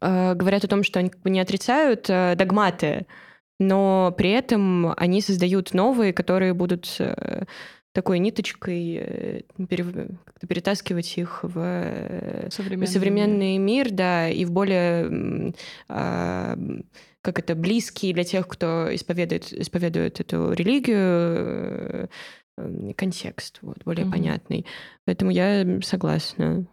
э, 0.00 0.34
говорят 0.34 0.64
о 0.64 0.68
том, 0.68 0.82
что 0.82 1.00
они 1.00 1.10
не 1.24 1.40
отрицают 1.40 2.06
э, 2.08 2.34
догматы, 2.36 3.06
но 3.58 4.12
при 4.16 4.30
этом 4.30 4.94
они 4.96 5.20
создают 5.20 5.74
новые, 5.74 6.12
которые 6.12 6.54
будут 6.54 6.96
э, 6.98 7.44
такой 7.94 8.18
ниточкой 8.18 8.96
э, 9.00 9.40
пере, 9.68 10.08
перетаскивать 10.46 11.16
их 11.16 11.44
в 11.44 11.54
э, 11.56 12.48
современный, 12.50 12.86
современный 12.88 13.56
мир. 13.56 13.86
мир, 13.86 13.92
да, 13.94 14.28
и 14.28 14.44
в 14.44 14.50
более 14.50 15.54
э, 15.88 16.56
как 17.22 17.38
это 17.38 17.54
близкий 17.54 18.12
для 18.12 18.24
тех, 18.24 18.48
кто 18.48 18.92
исповедует, 18.92 19.52
исповедует 19.52 20.18
эту 20.18 20.52
религию 20.52 20.98
э, 22.58 22.92
контекст, 22.96 23.60
вот, 23.62 23.78
более 23.84 24.06
mm-hmm. 24.06 24.10
понятный. 24.10 24.66
Поэтому 25.04 25.30
я 25.30 25.80
согласна. 25.82 26.66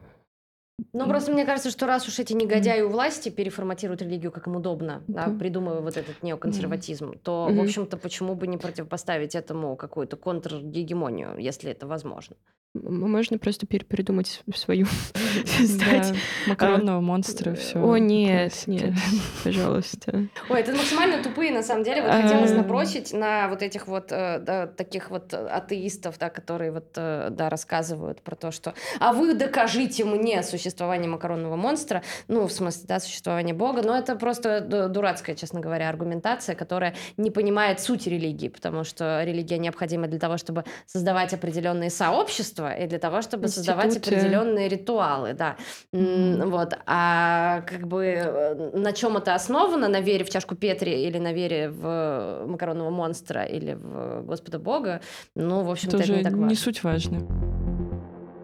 Ну, 0.93 1.07
просто 1.07 1.31
мне 1.31 1.45
кажется, 1.45 1.69
что 1.69 1.85
раз 1.85 2.07
уж 2.07 2.19
эти 2.19 2.33
негодяи 2.33 2.81
у 2.81 2.89
власти 2.89 3.29
переформатируют 3.29 4.01
религию, 4.01 4.31
как 4.31 4.47
им 4.47 4.55
удобно, 4.55 5.03
да, 5.07 5.27
придумывая 5.39 5.81
вот 5.81 5.97
этот 5.97 6.23
неоконсерватизм, 6.23 7.17
то, 7.19 7.47
в 7.51 7.59
общем-то, 7.59 7.97
почему 7.97 8.35
бы 8.35 8.47
не 8.47 8.57
противопоставить 8.57 9.35
этому 9.35 9.75
какую-то 9.75 10.17
контргегемонию, 10.17 11.37
если 11.37 11.71
это 11.71 11.87
возможно? 11.87 12.35
Можно 12.73 13.37
просто 13.37 13.67
перепридумать 13.67 14.43
свою 14.55 14.85
стать 15.45 16.13
макаронного 16.47 17.01
монстра, 17.01 17.53
все. 17.53 17.83
О, 17.83 17.97
нет, 17.97 18.53
нет, 18.65 18.93
пожалуйста. 19.43 20.29
Ой, 20.49 20.61
это 20.61 20.71
максимально 20.71 21.21
тупые, 21.21 21.51
на 21.51 21.63
самом 21.63 21.83
деле. 21.83 22.01
Вот 22.01 22.11
хотелось 22.11 22.51
набросить 22.51 23.11
на 23.11 23.49
вот 23.49 23.61
этих 23.61 23.87
вот 23.87 24.13
э, 24.13 24.69
таких 24.77 25.09
вот 25.09 25.33
атеистов, 25.33 26.17
да, 26.17 26.29
которые 26.29 26.71
вот, 26.71 26.93
э, 26.95 27.27
да, 27.31 27.49
рассказывают 27.49 28.21
про 28.21 28.37
то, 28.37 28.51
что 28.51 28.73
«а 29.01 29.11
вы 29.11 29.33
докажите 29.33 30.05
мне 30.05 30.41
существование 30.41 30.70
макаронного 30.79 31.55
монстра», 31.55 32.03
ну, 32.27 32.47
в 32.47 32.51
смысле, 32.51 32.85
да, 32.87 32.99
существование 32.99 33.53
Бога, 33.53 33.81
но 33.81 33.97
это 33.97 34.15
просто 34.15 34.61
дурацкая, 34.61 35.35
честно 35.35 35.59
говоря, 35.59 35.89
аргументация, 35.89 36.55
которая 36.55 36.95
не 37.17 37.31
понимает 37.31 37.79
суть 37.79 38.07
религии, 38.07 38.49
потому 38.49 38.83
что 38.83 39.23
религия 39.23 39.57
необходима 39.57 40.07
для 40.07 40.19
того, 40.19 40.37
чтобы 40.37 40.63
создавать 40.85 41.33
определенные 41.33 41.89
сообщества, 41.89 42.73
и 42.73 42.87
для 42.87 42.99
того, 42.99 43.21
чтобы 43.21 43.45
Институты. 43.45 43.65
создавать 43.65 43.97
определенные 43.97 44.67
ритуалы, 44.67 45.33
да. 45.33 45.57
Вот. 45.91 46.73
А 46.85 47.61
как 47.61 47.87
бы 47.87 48.03
э, 48.03 48.71
на 48.73 48.93
чем 48.93 49.17
это 49.17 49.35
основано? 49.35 49.87
На 49.87 50.01
вере 50.01 50.23
в 50.23 50.29
чашку 50.29 50.55
Петри 50.55 51.03
или 51.03 51.17
на 51.17 51.33
вере 51.33 51.69
в 51.69 52.45
макаронного 52.47 52.89
монстра 52.89 53.43
или 53.43 53.73
в 53.73 54.23
Господа 54.23 54.59
Бога? 54.59 55.01
Ну, 55.35 55.63
в 55.63 55.71
общем-то, 55.71 55.97
это, 55.97 56.05
это 56.05 56.13
не 56.17 56.23
так 56.23 56.33
важно. 56.33 56.47
не 56.47 56.55
суть 56.55 56.83
важно. 56.83 57.90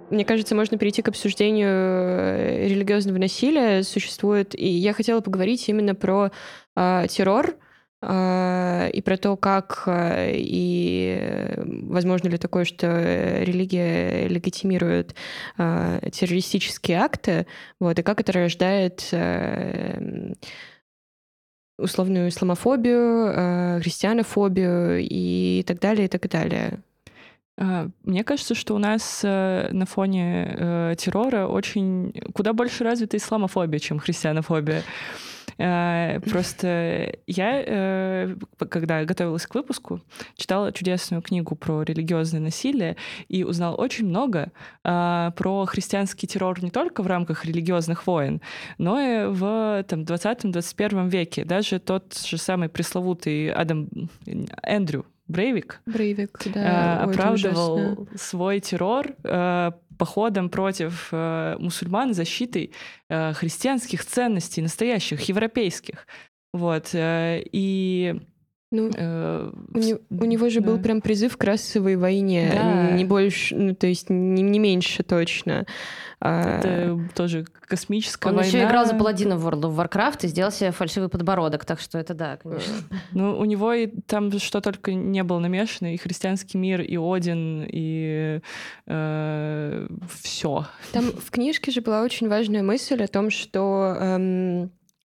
Мне 0.09 0.25
кажется, 0.25 0.55
можно 0.55 0.77
перейти 0.77 1.01
к 1.01 1.09
обсуждению 1.09 1.69
э, 1.69 2.67
религиозного 2.67 3.17
насилия. 3.17 3.83
Существует, 3.83 4.55
и 4.55 4.67
я 4.67 4.93
хотела 4.93 5.21
поговорить 5.21 5.67
именно 5.67 5.95
про 5.95 6.31
э, 6.75 7.05
террор, 7.09 7.55
а, 7.99 8.87
и 8.89 9.01
про 9.01 9.17
то, 9.17 9.35
как 9.37 9.83
а, 9.87 10.29
и 10.31 11.51
возможно 11.57 12.27
ли 12.27 12.37
такое, 12.37 12.63
что 12.63 13.41
религия 13.41 14.27
легитимирует 14.27 15.15
а, 15.57 15.99
террористические 16.11 16.99
акты, 16.99 17.47
вот, 17.79 17.97
и 17.97 18.03
как 18.03 18.21
это 18.21 18.31
рождает 18.33 19.03
условную 21.79 22.29
исламофобию, 22.29 23.81
христианофобию 23.81 24.99
и 24.99 25.63
так 25.67 25.79
далее, 25.79 26.05
и 26.05 26.07
так 26.07 26.27
далее. 26.27 26.81
Мне 27.57 28.23
кажется, 28.23 28.53
что 28.53 28.75
у 28.75 28.77
нас 28.77 29.21
э, 29.23 29.69
на 29.71 29.87
фоне 29.87 30.55
э, 30.57 30.95
террора 30.97 31.47
очень 31.47 32.13
куда 32.33 32.53
больше 32.53 32.83
развита 32.83 33.17
исламофобия, 33.17 33.79
чем 33.79 33.97
христианофобия. 33.97 34.83
Э, 35.57 36.19
просто 36.19 37.15
я, 37.25 38.35
когда 38.69 39.05
готовилась 39.05 39.47
к 39.47 39.55
выпуску, 39.55 40.01
читала 40.35 40.71
чудесную 40.71 41.23
книгу 41.23 41.55
про 41.55 41.81
религиозное 41.81 42.41
насилие 42.41 42.95
и 43.27 43.43
узнала 43.43 43.75
очень 43.75 44.05
много 44.05 44.51
э, 44.83 45.31
про 45.35 45.65
христианский 45.65 46.27
террор 46.27 46.63
не 46.63 46.69
только 46.69 47.01
в 47.01 47.07
рамках 47.07 47.43
религиозных 47.43 48.05
войн, 48.05 48.39
но 48.77 48.99
и 48.99 49.25
в 49.25 49.83
там, 49.87 50.01
20-21 50.01 51.09
веке. 51.09 51.43
Даже 51.43 51.79
тот 51.79 52.15
же 52.15 52.37
самый 52.37 52.69
пресловутый 52.69 53.51
Адам 53.51 53.89
Эндрю 54.61 55.07
Брейвик, 55.27 55.81
Брейвик 55.85 56.39
да. 56.53 57.03
Ой, 57.05 57.13
оправдывал 57.13 58.07
свой 58.15 58.59
террор 58.59 59.15
походом 59.97 60.49
против 60.49 61.09
э, 61.11 61.57
мусульман, 61.59 62.13
защитой 62.13 62.71
э, 63.09 63.33
христианских 63.33 64.05
ценностей, 64.05 64.61
настоящих, 64.61 65.21
европейских. 65.21 66.07
Вот. 66.53 66.89
Э, 66.93 67.41
и 67.51 68.21
ну, 68.69 68.91
э, 68.93 69.51
у, 69.73 69.77
не, 69.77 69.95
у 70.09 70.25
него 70.25 70.49
же 70.49 70.59
да. 70.59 70.67
был 70.67 70.79
прям 70.79 71.01
призыв 71.01 71.37
к 71.37 71.43
расовой 71.43 71.95
войне, 71.95 72.51
да. 72.53 72.91
не 72.91 73.05
больше, 73.05 73.55
ну 73.55 73.73
то 73.73 73.87
есть 73.87 74.09
не, 74.09 74.41
не 74.41 74.59
меньше 74.59 75.03
точно. 75.03 75.65
А, 76.19 76.57
Это 76.57 76.69
а... 76.91 76.99
тоже 77.15 77.45
космическая 77.61 78.29
Он 78.29 78.35
война. 78.35 78.49
Он 78.49 78.55
еще 78.55 78.67
играл 78.67 78.85
за 78.85 78.95
паладина 78.95 79.37
в 79.37 79.47
World 79.47 79.61
of 79.61 79.75
Warcraft 79.75 80.25
и 80.25 80.27
сделал 80.27 80.51
себе 80.51 80.71
фальшивый 80.71 81.09
подбородок, 81.09 81.63
так 81.63 81.79
что 81.79 81.97
это 81.97 82.13
да, 82.13 82.37
конечно. 82.37 82.73
Ну, 83.11 83.37
у 83.37 83.45
него 83.45 83.71
и 83.71 83.87
там 83.87 84.37
что 84.39 84.59
только 84.59 84.93
не 84.93 85.23
было 85.23 85.39
намешано, 85.39 85.93
и 85.93 85.97
христианский 85.97 86.57
мир, 86.57 86.81
и 86.81 86.97
Один, 86.97 87.65
и 87.71 88.41
э, 88.87 89.87
все. 90.21 90.65
Там 90.91 91.05
в 91.05 91.31
книжке 91.31 91.71
же 91.71 91.81
была 91.81 92.01
очень 92.01 92.27
важная 92.27 92.63
мысль 92.63 93.01
о 93.01 93.07
том, 93.07 93.29
что 93.29 93.95
эм, 93.99 94.71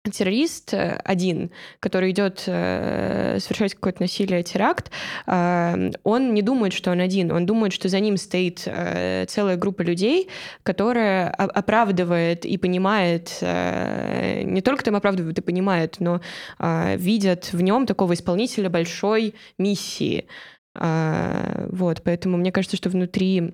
террорист 0.08 0.72
э, 0.72 1.00
один, 1.04 1.50
который 1.78 2.10
идет 2.12 2.44
э, 2.46 3.38
совершать 3.38 3.74
какое-то 3.74 4.02
насилие, 4.02 4.42
теракт, 4.42 4.90
э, 5.26 5.90
он 6.02 6.32
не 6.32 6.40
думает, 6.42 6.72
что 6.72 6.90
он 6.90 7.00
один, 7.00 7.30
он 7.32 7.44
думает, 7.44 7.72
что 7.72 7.88
за 7.88 8.00
ним 8.00 8.16
стоит 8.16 8.62
э, 8.64 9.26
целая 9.28 9.56
группа 9.56 9.82
людей, 9.82 10.30
которая 10.62 11.28
оправдывает 11.28 12.46
и 12.46 12.56
понимает, 12.56 13.36
э, 13.42 14.42
не 14.44 14.62
только 14.62 14.84
там 14.84 14.96
оправдывает 14.96 15.38
и 15.38 15.42
понимает, 15.42 15.96
но 15.98 16.20
э, 16.58 16.96
видят 16.96 17.52
в 17.52 17.60
нем 17.60 17.86
такого 17.86 18.14
исполнителя 18.14 18.70
большой 18.70 19.34
миссии. 19.58 20.26
Э, 20.74 21.68
вот, 21.70 22.02
поэтому 22.02 22.38
мне 22.38 22.52
кажется, 22.52 22.78
что 22.78 22.88
внутри 22.88 23.52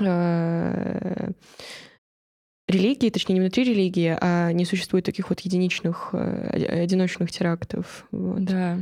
э, 0.00 1.30
религии, 2.70 3.10
точнее, 3.10 3.34
не 3.34 3.40
внутри 3.40 3.64
религии, 3.64 4.16
а 4.20 4.52
не 4.52 4.64
существует 4.64 5.04
таких 5.04 5.28
вот 5.30 5.40
единичных, 5.40 6.10
э, 6.12 6.82
одиночных 6.82 7.30
терактов. 7.30 8.06
Вот. 8.10 8.44
Да. 8.44 8.78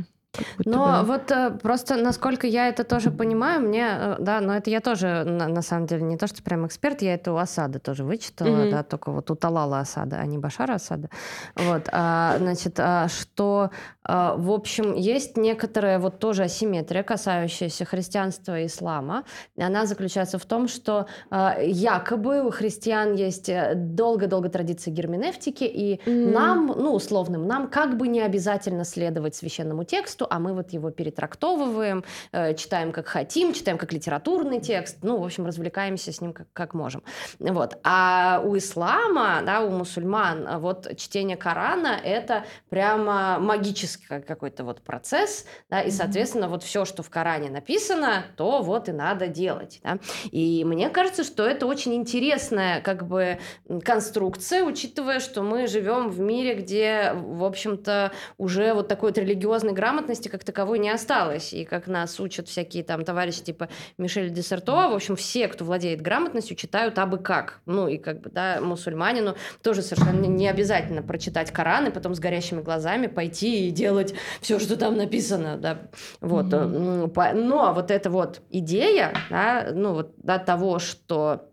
Но 0.65 1.01
бы. 1.01 1.07
вот 1.07 1.31
э, 1.31 1.51
просто, 1.61 1.95
насколько 1.95 2.45
я 2.45 2.67
это 2.67 2.83
тоже 2.83 3.11
понимаю, 3.11 3.61
мне, 3.61 3.87
э, 3.89 4.15
да, 4.19 4.41
но 4.41 4.55
это 4.55 4.69
я 4.69 4.79
тоже, 4.79 5.23
на, 5.25 5.47
на 5.47 5.61
самом 5.61 5.87
деле, 5.87 6.03
не 6.03 6.17
то, 6.17 6.27
что 6.27 6.43
прям 6.43 6.67
эксперт, 6.67 7.01
я 7.01 7.15
это 7.15 7.33
у 7.33 7.37
Асада 7.37 7.79
тоже 7.79 8.03
вычитала, 8.03 8.47
mm-hmm. 8.47 8.71
да, 8.71 8.83
только 8.83 9.11
вот 9.11 9.31
у 9.31 9.35
Талала 9.35 9.79
Асада, 9.79 10.17
а 10.17 10.25
не 10.25 10.37
Башара 10.37 10.75
Асада. 10.75 11.09
Вот, 11.55 11.89
а, 11.91 12.37
значит, 12.37 12.79
а, 12.79 13.07
что, 13.07 13.71
а, 14.03 14.35
в 14.35 14.51
общем, 14.51 14.93
есть 14.93 15.35
некоторая 15.35 15.99
вот 15.99 16.19
тоже 16.19 16.43
асимметрия, 16.43 17.03
касающаяся 17.03 17.85
христианства 17.85 18.59
и 18.59 18.67
ислама. 18.67 19.23
Она 19.57 19.85
заключается 19.85 20.37
в 20.37 20.45
том, 20.45 20.67
что 20.67 21.07
а, 21.31 21.57
якобы 21.59 22.43
у 22.43 22.51
христиан 22.51 23.15
есть 23.15 23.49
э, 23.49 23.73
долго-долго 23.75 24.49
традиция 24.49 24.93
герменевтики, 24.93 25.63
и 25.63 25.95
mm-hmm. 25.95 26.31
нам, 26.31 26.67
ну, 26.67 26.93
условным, 26.93 27.47
нам 27.47 27.67
как 27.67 27.97
бы 27.97 28.07
не 28.07 28.21
обязательно 28.21 28.83
следовать 28.83 29.35
священному 29.35 29.83
тексту, 29.83 30.18
тексту, 30.19 30.27
а 30.29 30.39
мы 30.39 30.53
вот 30.53 30.71
его 30.71 30.91
перетрактовываем, 30.91 32.03
э, 32.31 32.53
читаем 32.55 32.91
как 32.91 33.07
хотим, 33.07 33.53
читаем 33.53 33.77
как 33.77 33.93
литературный 33.93 34.59
текст, 34.59 34.97
ну, 35.03 35.17
в 35.17 35.23
общем, 35.23 35.45
развлекаемся 35.45 36.11
с 36.11 36.21
ним 36.21 36.33
как, 36.33 36.47
как 36.53 36.73
можем. 36.73 37.03
Вот. 37.39 37.77
А 37.83 38.41
у 38.45 38.57
ислама, 38.57 39.41
да, 39.45 39.61
у 39.61 39.69
мусульман, 39.69 40.59
вот 40.59 40.87
чтение 40.97 41.37
Корана— 41.37 41.99
это 42.03 42.43
прямо 42.69 43.39
магический 43.39 44.21
какой-то 44.21 44.63
вот 44.63 44.81
процесс, 44.81 45.45
да, 45.69 45.81
и, 45.81 45.91
соответственно, 45.91 46.47
вот 46.47 46.63
все, 46.63 46.85
что 46.85 47.03
в 47.03 47.09
Коране 47.09 47.49
написано, 47.49 48.25
то 48.35 48.61
вот 48.61 48.89
и 48.89 48.91
надо 48.91 49.27
делать, 49.27 49.79
да. 49.83 49.99
И 50.31 50.63
мне 50.65 50.89
кажется, 50.89 51.23
что 51.23 51.43
это 51.43 51.65
очень 51.65 51.93
интересная 51.93 52.81
как 52.81 53.07
бы 53.07 53.39
конструкция, 53.83 54.63
учитывая, 54.63 55.19
что 55.19 55.41
мы 55.43 55.67
живем 55.67 56.09
в 56.09 56.19
мире, 56.19 56.55
где, 56.55 57.13
в 57.13 57.43
общем-то, 57.43 58.11
уже 58.37 58.73
вот 58.73 58.87
такой 58.87 59.09
вот 59.09 59.17
религиозной 59.17 59.73
грамотности 59.73 60.08
как 60.29 60.43
таковой 60.43 60.79
не 60.79 60.89
осталось. 60.89 61.53
И 61.53 61.65
как 61.65 61.87
нас 61.87 62.19
учат 62.19 62.47
всякие 62.47 62.83
там 62.83 63.03
товарищи 63.03 63.41
типа 63.41 63.69
Мишель 63.97 64.29
Десерто, 64.29 64.89
в 64.89 64.93
общем, 64.93 65.15
все, 65.15 65.47
кто 65.47 65.65
владеет 65.65 66.01
грамотностью, 66.01 66.55
читают 66.55 66.97
абы 66.97 67.17
как. 67.17 67.61
Ну 67.65 67.87
и 67.87 67.97
как 67.97 68.21
бы, 68.21 68.29
да, 68.29 68.59
мусульманину 68.61 69.35
тоже 69.61 69.81
совершенно 69.81 70.25
не 70.25 70.47
обязательно 70.47 71.03
прочитать 71.03 71.51
Коран 71.51 71.87
и 71.87 71.91
потом 71.91 72.15
с 72.15 72.19
горящими 72.19 72.61
глазами 72.61 73.07
пойти 73.07 73.67
и 73.67 73.71
делать 73.71 74.13
все, 74.41 74.59
что 74.59 74.75
там 74.77 74.97
написано, 74.97 75.57
да. 75.57 75.89
Вот. 76.21 76.45
Mm-hmm. 76.45 77.33
Но 77.33 77.73
вот 77.73 77.91
эта 77.91 78.09
вот 78.09 78.41
идея, 78.49 79.13
да, 79.29 79.69
ну 79.73 79.93
вот, 79.93 80.13
да, 80.17 80.39
того, 80.39 80.79
что 80.79 81.49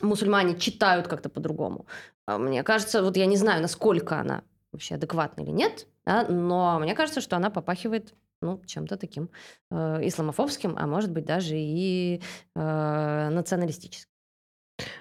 мусульмане 0.00 0.56
читают 0.58 1.08
как-то 1.08 1.28
по-другому. 1.28 1.86
А 2.26 2.38
мне 2.38 2.62
кажется, 2.62 3.02
вот 3.02 3.16
я 3.16 3.26
не 3.26 3.36
знаю, 3.36 3.62
насколько 3.62 4.18
она 4.20 4.42
вообще 4.72 4.94
адекватна 4.96 5.42
или 5.42 5.50
нет, 5.50 5.86
да, 6.04 6.26
но 6.28 6.78
мне 6.78 6.94
кажется, 6.94 7.20
что 7.20 7.36
она 7.36 7.50
попахивает 7.50 8.14
ну, 8.40 8.62
чем-то 8.64 8.96
таким 8.96 9.30
э, 9.70 10.06
исламофобским, 10.06 10.76
а 10.78 10.86
может 10.86 11.10
быть 11.10 11.24
даже 11.24 11.56
и 11.56 12.22
э, 12.54 13.28
националистическим. 13.30 14.10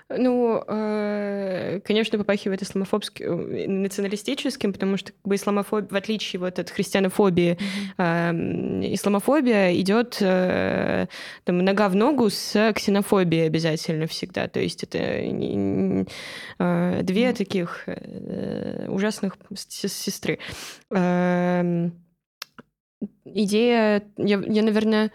Ну, 0.09 0.63
э, 0.65 1.81
конечно, 1.83 2.17
попахивает 2.17 2.61
исламофобским, 2.61 3.51
э, 3.51 3.67
националистическим, 3.67 4.71
потому 4.71 4.95
что 4.95 5.11
как 5.11 5.21
бы 5.23 5.35
исламофобия, 5.35 5.89
в 5.89 5.95
отличие 5.95 6.39
вот 6.39 6.59
от 6.59 6.69
христианофобии, 6.69 7.57
mm-hmm. 7.97 8.93
исламофобия 8.93 9.75
идет 9.75 10.17
э, 10.21 11.07
там, 11.43 11.57
нога 11.57 11.89
в 11.89 11.95
ногу 11.95 12.29
с 12.29 12.71
ксенофобией 12.73 13.47
обязательно 13.47 14.07
всегда. 14.07 14.47
То 14.47 14.61
есть 14.61 14.83
это 14.83 14.97
две 14.97 16.05
mm-hmm. 16.59 17.33
таких 17.33 17.85
ужасных 18.87 19.35
сестры. 19.55 20.39
Эм, 20.89 21.91
идея, 23.25 24.03
я, 24.17 24.41
я 24.47 24.63
наверное, 24.63 25.11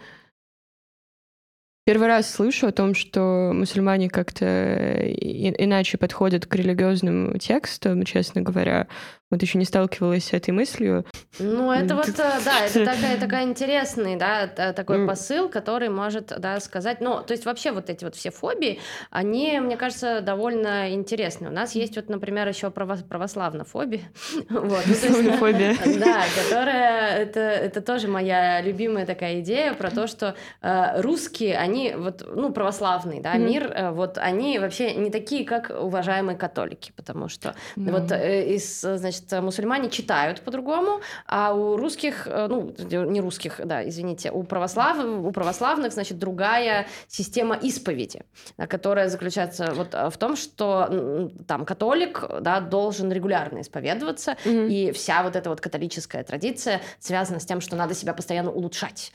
Первый 1.85 2.07
раз 2.07 2.31
слышу 2.31 2.67
о 2.67 2.71
том, 2.71 2.95
что 2.95 3.51
мусульмане 3.53 4.09
как-то 4.09 4.45
иначе 4.45 5.97
подходят 5.97 6.45
к 6.45 6.55
религиозным 6.55 7.37
текстам, 7.39 8.03
честно 8.03 8.41
говоря. 8.41 8.87
Вот 9.33 9.41
еще 9.41 9.57
не 9.57 9.65
сталкивалась 9.65 10.25
с 10.25 10.33
этой 10.33 10.51
мыслью. 10.51 11.05
Ну, 11.39 11.71
это 11.71 11.95
вот, 11.95 12.07
э, 12.07 12.13
да, 12.45 12.65
это 12.67 12.85
такая, 12.85 13.19
такая 13.19 13.43
интересный, 13.45 14.15
да, 14.15 14.45
такой 14.45 15.07
посыл, 15.07 15.49
который 15.49 15.89
может, 15.89 16.31
да, 16.37 16.59
сказать, 16.59 17.01
ну, 17.01 17.19
то 17.23 17.31
есть 17.31 17.43
вообще 17.43 17.71
вот 17.71 17.89
эти 17.89 18.03
вот 18.03 18.15
все 18.15 18.29
фобии, 18.29 18.79
они, 19.09 19.59
мне 19.59 19.75
кажется, 19.75 20.21
довольно 20.21 20.93
интересны. 20.93 21.47
У 21.47 21.51
нас 21.51 21.73
есть 21.73 21.95
вот, 21.95 22.09
например, 22.09 22.47
еще 22.47 22.69
православнофобия. 22.69 24.03
Вот, 24.49 24.83
ну, 24.85 25.31
фобия. 25.37 25.75
Да, 25.99 26.21
которая, 26.43 27.17
это, 27.17 27.39
это 27.39 27.81
тоже 27.81 28.07
моя 28.07 28.61
любимая 28.61 29.07
такая 29.07 29.39
идея 29.39 29.73
про 29.73 29.89
то, 29.89 30.05
что 30.05 30.35
э, 30.61 31.01
русские, 31.01 31.57
они 31.57 31.72
вот, 31.95 32.23
ну, 32.35 32.51
православный, 32.51 33.19
да, 33.19 33.35
мир, 33.35 33.71
э, 33.71 33.91
вот 33.91 34.17
они 34.17 34.59
вообще 34.59 34.93
не 34.95 35.09
такие, 35.09 35.45
как 35.45 35.69
уважаемые 35.69 36.37
католики, 36.37 36.91
потому 36.95 37.29
что 37.29 37.55
вот 37.75 38.11
из, 38.11 38.81
значит, 38.81 39.31
мусульмане 39.31 39.89
читают 39.89 40.41
по-другому, 40.41 41.01
а 41.27 41.53
у 41.53 41.77
русских, 41.77 42.27
э, 42.27 42.47
ну, 42.47 42.73
не 42.89 43.21
русских, 43.21 43.61
да, 43.63 43.87
извините, 43.87 44.31
у, 44.31 44.43
православ, 44.43 44.97
у 45.03 45.31
православных, 45.31 45.93
значит, 45.93 46.19
другая 46.19 46.87
система 47.07 47.55
исповеди, 47.55 48.23
которая 48.67 49.09
заключается 49.09 49.73
вот 49.73 49.93
э, 49.93 50.09
в 50.09 50.17
том, 50.17 50.35
что 50.35 51.29
там 51.47 51.65
католик, 51.65 52.23
да, 52.41 52.59
должен 52.59 53.11
регулярно 53.11 53.61
исповедоваться, 53.61 54.37
mm-hmm. 54.43 54.67
и 54.67 54.91
вся 54.91 55.23
вот 55.23 55.35
эта 55.35 55.49
вот 55.49 55.61
католическая 55.61 56.23
традиция 56.23 56.81
связана 56.99 57.39
с 57.39 57.45
тем, 57.45 57.61
что 57.61 57.75
надо 57.75 57.93
себя 57.93 58.13
постоянно 58.13 58.51
улучшать. 58.51 59.11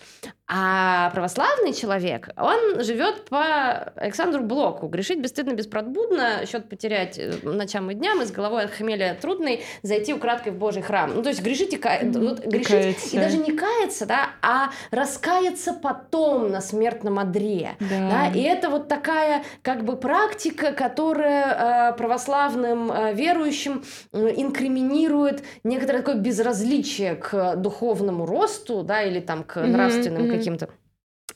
А 0.46 1.10
православный 1.10 1.72
человек, 1.72 2.30
он 2.48 2.82
живет 2.82 3.24
по 3.26 3.92
Александру 3.96 4.42
Блоку. 4.42 4.88
Грешить 4.88 5.20
бесстыдно, 5.20 5.52
беспробудно, 5.52 6.46
счет 6.46 6.68
потерять 6.68 7.18
э, 7.18 7.32
ночам 7.42 7.90
и 7.90 7.94
дням, 7.94 8.22
и 8.22 8.24
с 8.24 8.30
головой 8.30 8.64
от 8.64 8.70
хмеля 8.70 9.16
трудный, 9.20 9.62
зайти 9.82 10.14
украдкой 10.14 10.52
в 10.52 10.56
Божий 10.56 10.82
храм. 10.82 11.12
Ну, 11.14 11.22
то 11.22 11.28
есть 11.28 11.42
грешить 11.42 11.74
и, 11.74 11.76
ка... 11.76 12.00
вот, 12.02 12.44
грешить, 12.44 12.68
каяться. 12.68 13.16
и 13.16 13.18
даже 13.18 13.36
не 13.38 13.52
каяться, 13.52 14.06
да, 14.06 14.30
а 14.42 14.70
раскаяться 14.90 15.72
потом 15.72 16.50
на 16.50 16.60
смертном 16.60 17.18
одре. 17.18 17.76
Да. 17.80 18.08
Да? 18.10 18.26
И 18.34 18.40
это 18.42 18.70
вот 18.70 18.88
такая 18.88 19.44
как 19.62 19.84
бы 19.84 19.96
практика, 19.96 20.72
которая 20.72 21.90
э, 21.92 21.96
православным 21.96 22.90
э, 22.90 23.14
верующим 23.14 23.84
э, 24.12 24.34
инкриминирует 24.36 25.42
некоторое 25.64 25.98
такое 25.98 26.16
безразличие 26.16 27.16
к 27.16 27.56
духовному 27.56 28.26
росту, 28.26 28.82
да, 28.82 29.02
или 29.02 29.20
там 29.20 29.44
к 29.44 29.60
нравственным 29.60 30.24
mm-hmm, 30.24 30.36
каким-то 30.36 30.68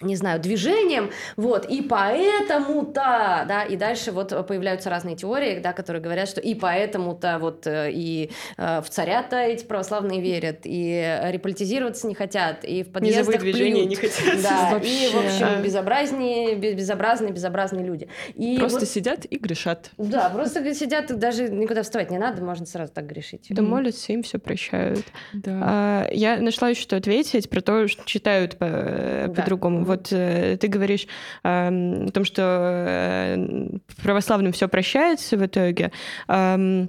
не 0.02 0.16
знаю, 0.16 0.40
движением, 0.40 1.10
вот, 1.36 1.66
и 1.66 1.82
поэтому-то, 1.82 3.44
да, 3.48 3.64
и 3.64 3.76
дальше 3.76 4.12
вот 4.12 4.46
появляются 4.46 4.90
разные 4.90 5.16
теории, 5.16 5.60
да, 5.60 5.72
которые 5.72 6.02
говорят, 6.02 6.28
что 6.28 6.40
и 6.40 6.54
поэтому-то 6.54 7.38
вот 7.40 7.66
э, 7.66 7.90
и 7.92 8.30
э, 8.56 8.82
в 8.82 8.88
царя-то 8.88 9.36
эти 9.36 9.64
православные 9.64 10.20
верят, 10.20 10.60
и 10.64 11.20
реполитизироваться 11.24 12.06
не 12.06 12.14
хотят, 12.14 12.64
и 12.64 12.82
в 12.82 12.92
подъездах 12.92 13.40
движения 13.40 13.84
не 13.84 13.96
хотят. 13.96 14.42
Да, 14.42 14.78
и, 14.82 15.08
в 15.08 15.16
общем, 15.16 15.62
безобразнее, 15.62 16.54
безобразные, 16.54 17.32
безобразные 17.32 17.84
люди. 17.84 18.08
И 18.34 18.58
просто 18.58 18.80
вот, 18.80 18.88
сидят 18.88 19.24
и 19.24 19.36
грешат. 19.36 19.90
Да, 19.98 20.28
просто 20.30 20.74
сидят, 20.74 21.18
даже 21.18 21.48
никуда 21.48 21.82
вставать 21.82 22.10
не 22.10 22.18
надо, 22.18 22.42
можно 22.42 22.66
сразу 22.66 22.92
так 22.92 23.06
грешить. 23.06 23.46
Да, 23.50 23.62
молятся, 23.62 24.12
им 24.12 24.22
все 24.22 24.38
прощают. 24.38 25.04
Да. 25.32 25.60
А, 25.62 26.08
я 26.12 26.36
нашла 26.36 26.68
еще 26.68 26.82
что 26.82 26.96
ответить 26.96 27.48
про 27.48 27.60
то, 27.60 27.88
что 27.88 28.04
читают 28.04 28.58
по-другому. 28.58 29.80
Да. 29.80 29.91
Вот 29.92 30.08
э, 30.10 30.56
ты 30.58 30.68
говоришь 30.68 31.06
э, 31.44 31.68
о 31.68 32.10
том, 32.10 32.24
что 32.24 32.42
э, 32.42 33.68
православным 34.02 34.52
все 34.52 34.68
прощается 34.68 35.36
в 35.36 35.44
итоге. 35.44 35.92
Э, 36.28 36.86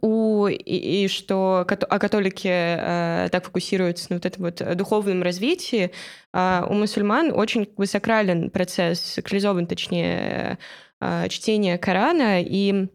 у, 0.00 0.48
и, 0.48 0.54
и 1.04 1.08
что 1.08 1.64
а 1.68 1.98
католики 1.98 2.48
э, 2.48 3.28
так 3.30 3.44
фокусируются 3.44 4.06
на 4.10 4.16
вот 4.16 4.26
этом 4.26 4.44
вот 4.44 4.76
духовном 4.76 5.22
развитии, 5.22 5.92
э, 6.32 6.62
у 6.68 6.74
мусульман 6.74 7.32
очень 7.32 7.66
как 7.66 8.50
процесс, 8.50 9.00
сакрализован, 9.00 9.66
точнее, 9.66 10.58
э, 11.00 11.28
чтение 11.28 11.78
Корана, 11.78 12.42
и 12.42 12.88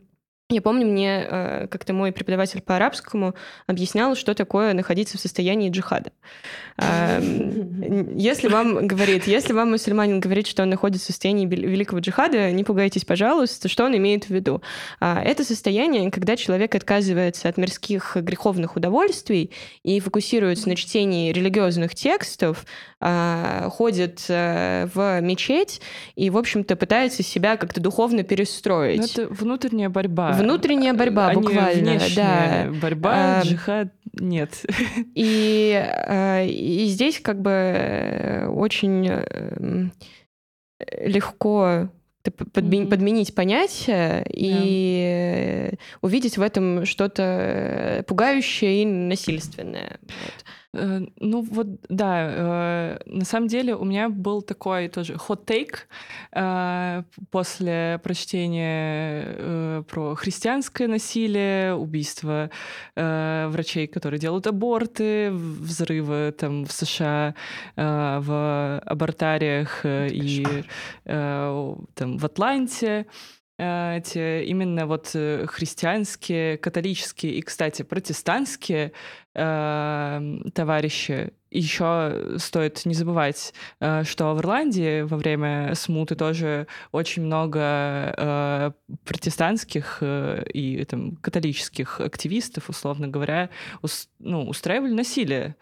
я 0.56 0.62
помню, 0.62 0.86
мне 0.86 1.26
э, 1.28 1.68
как-то 1.68 1.94
мой 1.94 2.12
преподаватель 2.12 2.62
по 2.62 2.76
арабскому 2.76 3.36
объяснял, 3.68 4.16
что 4.16 4.34
такое 4.34 4.74
находиться 4.74 5.18
в 5.18 5.22
состоянии 5.22 5.70
джихада. 5.70 6.12
Эм, 6.78 8.16
если 8.18 8.48
вам 8.48 8.88
говорит, 8.88 9.28
если 9.28 9.54
вам 9.54 9.72
мусульманин 9.72 10.20
говорит, 10.20 10.48
что 10.48 10.64
он 10.64 10.70
находится 10.70 11.06
в 11.06 11.12
состоянии 11.12 11.46
великого 11.46 12.00
джихада, 12.00 12.52
не 12.52 12.64
пугайтесь, 12.64 13.06
пожалуйста, 13.06 13.70
что 13.70 13.86
он 13.86 13.96
имеет 13.98 14.26
в 14.26 14.30
виду. 14.30 14.62
А, 15.00 15.22
это 15.22 15.44
состояние, 15.44 16.12
когда 16.12 16.36
человек 16.36 16.76
отказывается 16.76 17.50
от 17.50 17.58
мирских 17.58 18.18
греховных 18.18 18.76
удовольствий 18.76 19.52
и 19.84 20.00
фокусируется 20.00 20.70
на 20.70 20.76
чтении 20.76 21.32
религиозных 21.32 21.96
текстов, 21.96 22.66
а, 23.00 23.70
ходит 23.70 24.26
э, 24.30 24.88
в 24.94 25.22
мечеть 25.22 25.82
и, 26.16 26.30
в 26.30 26.38
общем-то, 26.38 26.76
пытается 26.76 27.24
себя 27.24 27.58
как-то 27.58 27.82
духовно 27.82 28.24
перестроить. 28.24 29.18
Но 29.18 29.24
это 29.24 29.34
внутренняя 29.34 29.90
борьба 29.90 30.41
внутренняя 30.42 30.94
борьба 30.94 31.30
а 31.30 31.34
буквально, 31.34 32.00
да. 32.16 32.70
Борьба, 32.82 33.40
а, 33.40 33.44
джихад 33.44 33.94
нет. 34.14 34.66
И, 35.16 35.74
а, 35.74 36.44
и 36.44 36.86
здесь 36.88 37.20
как 37.20 37.42
бы 37.42 37.52
э, 37.52 38.48
очень 38.48 39.08
эм, 39.08 39.94
легко 41.00 41.90
подменить, 42.54 42.88
mm-hmm. 42.88 42.90
подменить 42.90 43.36
понятие 43.36 44.26
и 44.30 45.72
yeah. 45.72 45.80
увидеть 46.02 46.38
в 46.38 46.42
этом 46.42 46.86
что-то 46.86 48.04
пугающее 48.08 48.84
и 48.84 48.86
насильственное. 48.86 50.00
Вот. 50.02 50.46
Э, 50.74 51.02
ну 51.20 51.42
вот, 51.42 51.68
да, 51.90 52.98
э, 52.98 53.00
на 53.06 53.26
самом 53.26 53.48
деле 53.48 53.76
у 53.76 53.84
меня 53.84 54.10
был 54.10 54.42
такой 54.42 54.88
тоже 54.88 55.14
hot 55.14 55.46
take 55.46 55.80
э, 56.32 57.04
после 57.30 58.00
прочтения 58.04 59.84
про 59.84 60.16
христианское 60.16 60.88
насилие, 60.88 61.76
убийство 61.76 62.50
врачей, 62.96 63.88
которые 63.88 64.20
делают 64.20 64.48
аборты, 64.48 65.32
взрывы 65.32 66.34
там 66.38 66.66
в 66.66 66.72
США, 66.72 67.36
в 67.76 68.80
абортариях 68.86 69.82
э, 69.86 70.08
и 70.12 70.46
там 71.04 72.18
в 72.18 72.26
Атланте 72.26 73.08
эти 73.62 74.44
именно 74.46 74.88
вот 74.88 75.12
э, 75.14 75.46
христианские, 75.48 76.58
католические 76.58 77.34
и, 77.34 77.42
кстати, 77.42 77.84
протестантские 77.84 78.92
э, 79.36 80.38
товарищи. 80.54 81.34
Еще 81.52 82.38
стоит 82.38 82.86
не 82.86 82.94
забывать, 82.94 83.54
э, 83.80 84.04
что 84.04 84.34
в 84.34 84.40
Ирландии 84.40 85.02
во 85.02 85.18
время 85.18 85.76
смуты 85.76 86.16
тоже 86.16 86.68
очень 86.92 87.24
много 87.24 87.60
э, 88.18 88.72
протестантских 89.06 89.98
э, 90.02 90.44
и 90.54 90.84
там, 90.86 91.18
католических 91.18 92.00
активистов, 92.00 92.70
условно 92.70 93.08
говоря, 93.08 93.50
ус, 93.82 94.10
ну, 94.20 94.48
устраивали 94.48 94.94
насилие 94.94 95.56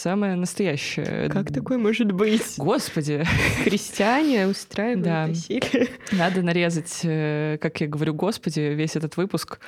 Самое 0.00 0.34
настоящее. 0.34 1.28
Как 1.28 1.52
такое 1.52 1.76
может 1.76 2.10
быть? 2.12 2.54
Господи. 2.56 3.22
Христиане 3.64 4.46
устраивают 4.46 5.02
да. 5.02 5.26
насилие. 5.26 5.90
Надо 6.12 6.40
нарезать, 6.40 7.00
э, 7.02 7.58
как 7.60 7.82
я 7.82 7.86
говорю, 7.86 8.14
Господи, 8.14 8.60
весь 8.60 8.96
этот 8.96 9.18
выпуск. 9.18 9.60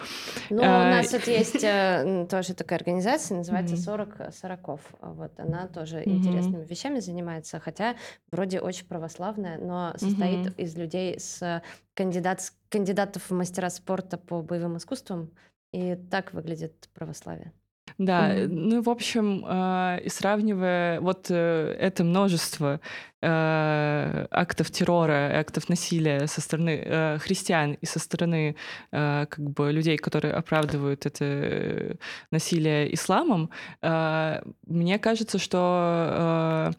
Ну, 0.49 0.63
а, 0.63 0.87
у 0.87 0.91
нас 0.91 1.11
тут 1.11 1.27
есть 1.27 1.63
э, 1.63 2.27
тоже 2.31 2.55
такая 2.55 2.79
организация, 2.79 3.37
называется 3.37 3.77
40 3.77 4.33
сороков. 4.35 4.81
Вот 5.03 5.39
она 5.39 5.67
тоже 5.67 6.03
интересными 6.03 6.65
вещами 6.65 7.01
занимается, 7.01 7.61
хотя 7.61 7.97
вроде 8.31 8.61
очень 8.61 8.87
православная, 8.87 9.59
но 9.59 9.93
состоит 9.99 10.59
из 10.59 10.75
людей 10.77 11.21
с 11.21 11.63
кандидат, 11.93 12.41
кандидатов 12.71 13.29
в 13.29 13.35
мастера 13.35 13.69
спорта 13.69 14.17
по 14.17 14.41
боевым 14.41 14.79
искусствам. 14.79 15.31
И 15.73 15.95
так 15.95 16.33
выглядит 16.33 16.89
православие. 16.95 17.53
Да, 17.99 18.35
mm-hmm. 18.35 18.47
ну, 18.49 18.83
в 18.83 18.89
общем, 18.89 19.45
э, 19.47 20.01
и 20.05 20.09
сравнивая 20.09 21.01
вот 21.01 21.27
э, 21.31 21.77
это 21.79 22.05
множество 22.05 22.81
э, 23.21 24.27
актов 24.31 24.71
террора, 24.71 25.39
актов 25.39 25.69
насилия 25.69 26.27
со 26.27 26.41
стороны 26.41 26.83
э, 26.85 27.19
христиан 27.19 27.75
и 27.75 27.87
со 27.87 27.99
стороны 27.99 28.57
э, 28.93 29.27
как 29.29 29.51
бы 29.51 29.73
людей, 29.73 29.99
которые 29.99 30.35
оправдывают 30.35 31.07
это 31.07 31.97
насилие 32.31 32.93
исламом, 32.95 33.51
э, 33.83 34.43
мне 34.67 34.99
кажется, 34.99 35.39
что 35.39 36.71
э, 36.71 36.73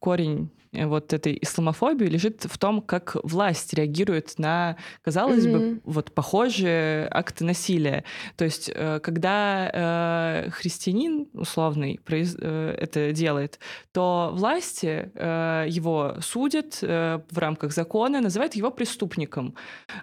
корень 0.00 0.50
вот 0.84 1.12
этой 1.12 1.38
исламофобии 1.40 2.06
лежит 2.06 2.44
в 2.44 2.58
том, 2.58 2.82
как 2.82 3.16
власть 3.22 3.74
реагирует 3.74 4.38
на, 4.38 4.76
казалось 5.02 5.44
mm-hmm. 5.44 5.74
бы, 5.74 5.80
вот 5.84 6.12
похожие 6.12 7.08
акты 7.10 7.44
насилия. 7.44 8.04
То 8.36 8.44
есть, 8.44 8.70
э, 8.72 9.00
когда 9.00 9.70
э, 9.72 10.50
христианин 10.50 11.28
условный 11.32 12.00
произ, 12.04 12.36
э, 12.38 12.76
это 12.78 13.12
делает, 13.12 13.58
то 13.92 14.30
власти 14.32 15.10
э, 15.14 15.66
его 15.68 16.16
судят 16.20 16.78
э, 16.82 17.20
в 17.30 17.38
рамках 17.38 17.72
закона, 17.72 18.20
называют 18.20 18.54
его 18.54 18.70
преступником. 18.70 19.54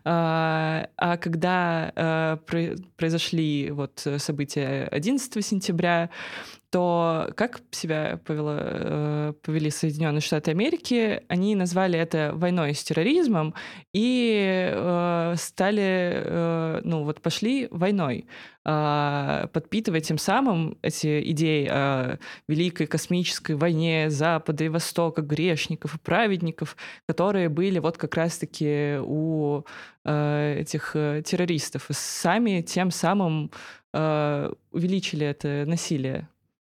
Э, 0.05 0.87
а 0.97 1.17
когда 1.21 1.91
э, 1.95 2.37
произошли 2.97 3.71
вот 3.71 4.07
события 4.17 4.87
11 4.91 5.45
сентября, 5.45 6.09
то 6.73 7.29
как 7.37 7.61
себя 7.69 8.19
повело, 8.25 8.55
э, 8.57 9.33
повели 9.43 9.69
Соединенные 9.69 10.21
Штаты 10.21 10.49
Америки? 10.49 11.21
Они 11.27 11.53
назвали 11.53 11.99
это 11.99 12.31
войной 12.33 12.73
с 12.73 12.83
терроризмом 12.83 13.53
и 13.93 14.71
э, 14.73 15.35
стали, 15.37 16.13
э, 16.15 16.81
ну 16.83 17.03
вот 17.03 17.21
пошли 17.21 17.67
войной, 17.69 18.25
э, 18.65 19.47
подпитывая 19.53 20.01
тем 20.01 20.17
самым 20.17 20.79
эти 20.81 21.21
идеи 21.33 21.67
о 21.69 22.17
великой 22.47 22.87
космической 22.87 23.55
войне 23.55 24.09
Запада 24.09 24.63
и 24.63 24.69
Востока, 24.69 25.21
грешников 25.21 25.93
и 25.93 25.99
праведников, 25.99 26.75
которые 27.07 27.49
были 27.49 27.77
вот 27.77 27.97
как 27.97 28.15
раз-таки 28.15 28.97
у 28.99 29.61
этих 30.03 30.93
террористов. 30.93 31.89
И 31.91 31.93
сами 31.93 32.61
тем 32.61 32.91
самым 32.91 33.51
увеличили 33.93 35.25
это 35.25 35.63
насилие. 35.65 36.27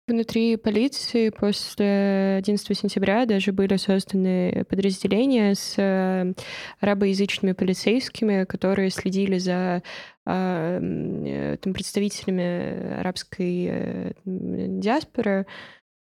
Внутри 0.05 0.57
полиции 0.57 1.29
после 1.29 2.35
11 2.39 2.77
сентября 2.77 3.25
даже 3.25 3.53
были 3.53 3.77
созданы 3.77 4.65
подразделения 4.67 5.55
с 5.55 5.75
э, 5.77 6.33
арабоязычными 6.81 7.53
полицейскими, 7.53 8.43
которые 8.43 8.89
следили 8.89 9.37
за 9.37 9.81
а, 10.25 10.79
э, 10.81 11.55
там, 11.55 11.73
представителями 11.73 12.99
арабской 12.99 13.67
э, 13.69 14.11
диаспоры 14.25 15.47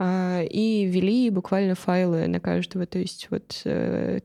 а, 0.00 0.42
и 0.50 0.84
вели 0.86 1.30
буквально 1.30 1.76
файлы 1.76 2.26
на 2.26 2.40
каждого. 2.40 2.86
То 2.86 2.98
есть 2.98 3.28
вот 3.30 3.62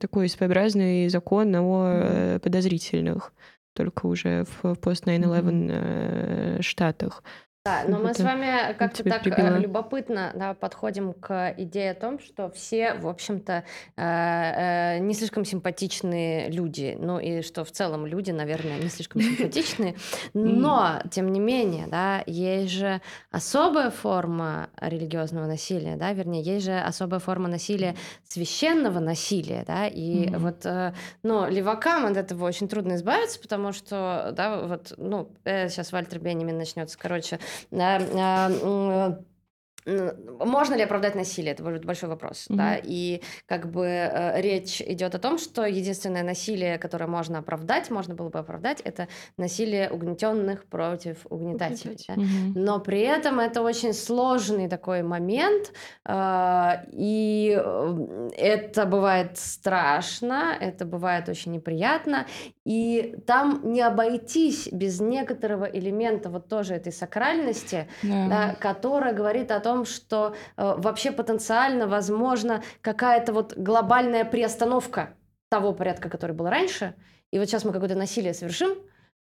такой 0.00 0.28
своеобразный 0.28 1.08
закон 1.08 1.54
о 1.54 2.40
подозрительных, 2.40 3.32
только 3.76 4.06
уже 4.06 4.44
в 4.60 4.74
пост 4.74 5.06
9-11 5.06 5.28
mm-hmm. 5.30 6.62
штатах. 6.62 7.22
Да, 7.68 7.84
но 7.86 7.98
мы 7.98 8.14
с 8.14 8.20
вами 8.20 8.72
как-то 8.78 9.04
так 9.04 9.26
э, 9.26 9.30
прибила. 9.30 9.58
любопытно 9.58 10.32
да, 10.34 10.54
подходим 10.54 11.12
к 11.12 11.54
идее 11.58 11.90
о 11.90 11.94
том, 11.94 12.18
что 12.18 12.50
все, 12.50 12.94
в 12.94 13.06
общем-то, 13.06 13.64
э, 13.96 14.02
э, 14.02 14.98
не 15.00 15.12
слишком 15.12 15.44
симпатичные 15.44 16.50
люди. 16.50 16.96
Ну 16.98 17.18
и 17.18 17.42
что 17.42 17.64
в 17.64 17.70
целом 17.70 18.06
люди, 18.06 18.30
наверное, 18.30 18.78
не 18.78 18.88
слишком 18.88 19.20
симпатичные. 19.20 19.96
Но, 20.32 21.02
тем 21.10 21.30
не 21.30 21.40
менее, 21.40 21.86
да, 21.88 22.22
есть 22.26 22.72
же 22.72 23.02
особая 23.30 23.90
форма 23.90 24.70
религиозного 24.80 25.46
насилия, 25.46 25.96
да, 25.96 26.12
вернее, 26.12 26.42
есть 26.42 26.64
же 26.64 26.78
особая 26.78 27.20
форма 27.20 27.48
насилия, 27.48 27.94
священного 28.26 28.98
насилия, 28.98 29.64
да, 29.66 29.86
и 29.86 30.30
вот, 30.30 30.64
ну, 31.22 31.48
левакам 31.48 32.06
от 32.06 32.16
этого 32.16 32.46
очень 32.46 32.68
трудно 32.68 32.94
избавиться, 32.94 33.38
потому 33.40 33.72
что, 33.72 34.32
да, 34.34 34.62
вот, 34.62 34.94
ну, 34.96 35.30
сейчас 35.44 35.92
Вальтер 35.92 36.18
Бенемин 36.18 36.56
начнется, 36.56 36.98
короче, 36.98 37.38
можно 39.88 40.74
ли 40.74 40.82
оправдать 40.82 41.14
насилие? 41.14 41.52
Это 41.52 41.62
большой 41.62 42.08
вопрос. 42.08 42.46
Mm-hmm. 42.48 42.56
Да? 42.56 42.76
И 42.82 43.22
как 43.46 43.70
бы 43.70 43.86
э, 43.86 44.40
речь 44.40 44.82
идет 44.82 45.14
о 45.14 45.18
том, 45.18 45.38
что 45.38 45.64
единственное 45.64 46.22
насилие, 46.22 46.78
которое 46.78 47.06
можно 47.06 47.38
оправдать, 47.38 47.90
можно 47.90 48.14
было 48.14 48.28
бы 48.28 48.38
оправдать, 48.38 48.80
это 48.82 49.08
насилие 49.36 49.90
угнетенных 49.90 50.66
против 50.66 51.26
угнетателей. 51.30 51.96
Да? 52.08 52.14
Mm-hmm. 52.14 52.52
Но 52.54 52.80
при 52.80 53.00
этом 53.00 53.40
это 53.40 53.62
очень 53.62 53.94
сложный 53.94 54.68
такой 54.68 55.02
момент, 55.02 55.72
э, 56.04 56.72
и 56.92 57.58
э, 57.58 58.28
это 58.36 58.84
бывает 58.84 59.38
страшно, 59.38 60.56
это 60.60 60.84
бывает 60.84 61.28
очень 61.28 61.52
неприятно, 61.52 62.26
и 62.68 63.16
там 63.26 63.62
не 63.64 63.80
обойтись 63.80 64.68
без 64.70 65.00
некоторого 65.00 65.64
элемента 65.64 66.28
вот 66.28 66.48
тоже 66.48 66.74
этой 66.74 66.92
сакральности, 66.92 67.88
yeah. 68.02 68.28
да, 68.28 68.54
которая 68.60 69.14
говорит 69.14 69.50
о 69.52 69.60
том, 69.60 69.86
что 69.86 70.34
э, 70.58 70.74
вообще 70.76 71.10
потенциально 71.10 71.86
возможно 71.86 72.62
какая-то 72.82 73.32
вот 73.32 73.56
глобальная 73.56 74.26
приостановка 74.26 75.14
того 75.48 75.72
порядка, 75.72 76.10
который 76.10 76.36
был 76.36 76.50
раньше. 76.50 76.94
И 77.30 77.38
вот 77.38 77.48
сейчас 77.48 77.64
мы 77.64 77.72
какое-то 77.72 77.94
насилие 77.94 78.34
совершим, 78.34 78.72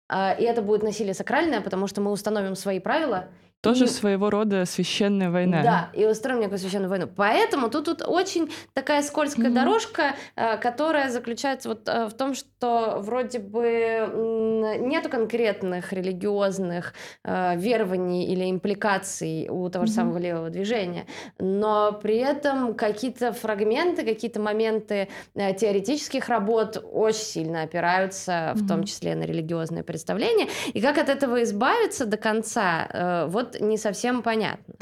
э, 0.09 0.41
и 0.41 0.43
это 0.43 0.63
будет 0.63 0.81
насилие 0.81 1.13
сакральное, 1.13 1.61
потому 1.61 1.85
что 1.85 2.01
мы 2.01 2.09
установим 2.09 2.55
свои 2.55 2.79
правила, 2.79 3.27
тоже 3.65 3.85
и... 3.85 3.87
своего 3.87 4.29
рода 4.29 4.65
священная 4.65 5.31
война. 5.31 5.63
Да, 5.63 5.89
и 5.93 6.05
устроим 6.05 6.39
некую 6.39 6.59
священную 6.59 6.89
войну. 6.89 7.07
Поэтому 7.13 7.69
тут, 7.69 7.85
тут 7.85 8.01
очень 8.05 8.51
такая 8.73 9.01
скользкая 9.01 9.47
mm-hmm. 9.47 9.53
дорожка, 9.53 10.15
э, 10.35 10.57
которая 10.57 11.09
заключается 11.09 11.69
вот 11.69 11.87
э, 11.87 12.05
в 12.07 12.13
том, 12.13 12.35
что 12.35 12.99
вроде 12.99 13.39
бы 13.39 14.77
нету 14.79 15.09
конкретных 15.09 15.93
религиозных 15.93 16.93
э, 17.23 17.57
верований 17.57 18.25
или 18.25 18.49
импликаций 18.49 19.47
у 19.49 19.69
того 19.69 19.85
же 19.85 19.91
mm-hmm. 19.91 19.95
самого 19.95 20.17
левого 20.17 20.49
движения, 20.49 21.05
но 21.39 21.91
при 21.91 22.17
этом 22.17 22.75
какие-то 22.75 23.33
фрагменты, 23.33 24.03
какие-то 24.03 24.39
моменты 24.39 25.09
теоретических 25.33 26.29
работ 26.29 26.83
очень 26.91 27.19
сильно 27.19 27.63
опираются, 27.63 28.31
mm-hmm. 28.31 28.53
в 28.55 28.67
том 28.67 28.83
числе 28.83 29.15
на 29.15 29.23
религиозные 29.23 29.83
представления. 29.83 30.47
И 30.73 30.81
как 30.81 30.97
от 30.97 31.09
этого 31.09 31.43
избавиться 31.43 32.05
до 32.05 32.17
конца? 32.17 33.25
Вот 33.27 33.54
не 33.59 33.77
совсем 33.77 34.21
понятно. 34.21 34.75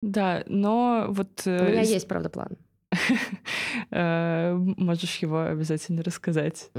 Да, 0.00 0.44
но 0.46 1.06
вот... 1.08 1.42
У 1.44 1.50
меня 1.50 1.82
э, 1.82 1.86
есть, 1.86 2.08
правда, 2.08 2.28
план. 2.28 2.56
Э, 3.90 4.54
можешь 4.54 5.16
его 5.18 5.42
обязательно 5.44 6.02
рассказать. 6.02 6.70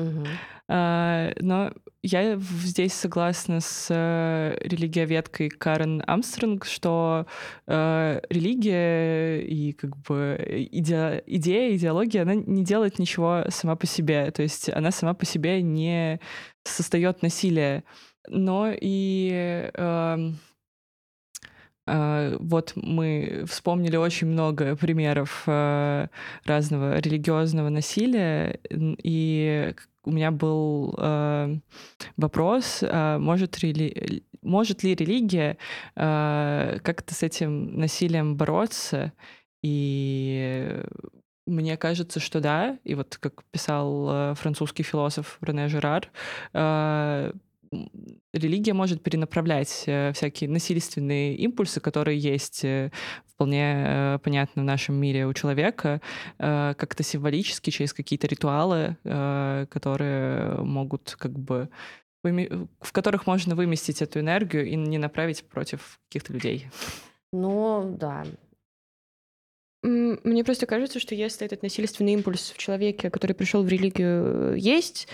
А, 0.67 1.31
но 1.39 1.71
я 2.03 2.37
здесь 2.37 2.93
согласна 2.93 3.61
с 3.61 3.87
э, 3.89 4.57
религиоведкой 4.61 5.49
Карен 5.49 6.03
Амстронг, 6.05 6.65
что 6.65 7.25
религия 7.67 9.41
и 9.41 9.73
как 9.73 9.97
бы 9.97 10.37
идея, 10.71 11.23
идея, 11.25 11.75
идеология, 11.75 12.21
она 12.23 12.35
не 12.35 12.63
делает 12.63 12.99
ничего 12.99 13.45
сама 13.49 13.75
по 13.75 13.87
себе. 13.87 14.29
То 14.31 14.43
есть 14.43 14.69
она 14.69 14.91
сама 14.91 15.13
по 15.13 15.25
себе 15.25 15.61
не 15.61 16.19
создает 16.63 17.23
насилие. 17.23 17.83
но 18.27 18.71
и 18.71 19.71
эм, 19.73 20.37
вот 22.39 22.73
мы 22.75 23.43
вспомнили 23.47 23.95
очень 23.95 24.27
много 24.27 24.75
примеров 24.75 25.43
э, 25.47 26.07
разного 26.45 26.99
религиозного 26.99 27.69
насилия, 27.69 28.59
и 28.69 29.73
у 30.03 30.11
меня 30.11 30.31
был 30.31 30.95
э, 30.97 31.55
вопрос, 32.17 32.79
э, 32.81 33.17
может, 33.19 33.59
рели... 33.59 34.23
может 34.41 34.83
ли 34.83 34.95
религия 34.95 35.57
э, 35.95 36.79
как-то 36.83 37.13
с 37.13 37.23
этим 37.23 37.77
насилием 37.77 38.35
бороться? 38.35 39.13
И 39.61 40.81
мне 41.45 41.77
кажется, 41.77 42.19
что 42.19 42.39
да. 42.39 42.77
И 42.83 42.95
вот 42.95 43.17
как 43.17 43.43
писал 43.51 44.07
э, 44.09 44.33
французский 44.35 44.83
философ 44.83 45.37
Рене 45.41 45.67
Жерар, 45.67 46.09
э, 46.53 47.31
религия 48.33 48.73
может 48.73 49.03
перенаправлять 49.03 49.83
э, 49.85 50.11
всякие 50.13 50.49
насильственные 50.49 51.35
импульсы, 51.35 51.79
которые 51.79 52.17
есть 52.17 52.63
э, 52.63 52.91
вполне 53.25 53.83
э, 53.85 54.19
понятно 54.23 54.61
в 54.61 54.65
нашем 54.65 54.95
мире 54.95 55.25
у 55.25 55.33
человека, 55.33 56.01
как-то 56.37 57.03
символически 57.03 57.69
через 57.69 57.93
какие-то 57.93 58.27
ритуалы, 58.27 58.97
которые 59.03 60.61
могут 60.61 61.15
как 61.17 61.37
бы 61.37 61.69
в 62.21 62.91
которых 62.91 63.27
можно 63.27 63.55
выместить 63.55 64.01
эту 64.01 64.19
энергию 64.19 64.67
и 64.67 64.75
не 64.75 64.97
направить 64.97 65.45
против 65.47 65.99
каких-то 66.09 66.33
людей. 66.33 66.67
Ну, 67.31 67.95
да. 67.97 68.25
Мне 69.81 70.43
просто 70.43 70.65
кажется, 70.65 70.99
что 70.99 71.15
если 71.15 71.45
этот 71.45 71.63
насильственный 71.63 72.13
импульс 72.13 72.51
в 72.51 72.57
человеке, 72.57 73.09
который 73.09 73.33
пришел 73.33 73.63
в 73.63 73.67
религию, 73.69 74.55
есть, 74.57 75.07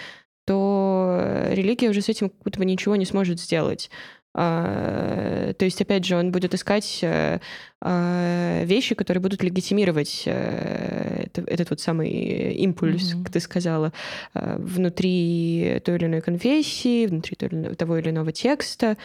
то 0.45 1.47
религия 1.49 1.89
уже 1.89 2.01
с 2.01 2.09
этим 2.09 2.29
как 2.29 2.39
будто 2.43 2.59
бы 2.59 2.65
ничего 2.65 2.95
не 2.95 3.05
сможет 3.05 3.39
сделать. 3.39 3.89
А, 4.38 5.53
то 5.53 5.63
есть, 5.63 5.81
опять 5.81 6.03
же, 6.03 6.17
он 6.17 6.33
будет 6.33 6.53
искать 6.53 6.99
э, 7.01 7.39
а, 7.79 8.63
вещи, 8.65 8.93
которые 8.93 9.21
будут 9.21 9.41
легитимировать 9.41 10.23
э, 10.25 11.27
этот 11.33 11.69
вот 11.69 11.79
самый 11.79 12.09
импульс, 12.55 13.13
mm-hmm. 13.13 13.23
как 13.23 13.31
ты 13.31 13.39
сказала, 13.39 13.93
а, 14.33 14.57
внутри 14.59 15.81
той 15.86 15.95
или 15.95 16.05
иной 16.07 16.19
конфессии, 16.19 17.07
внутри 17.07 17.38
того 17.77 17.97
или 17.97 18.09
иного 18.09 18.33
текста. 18.33 18.97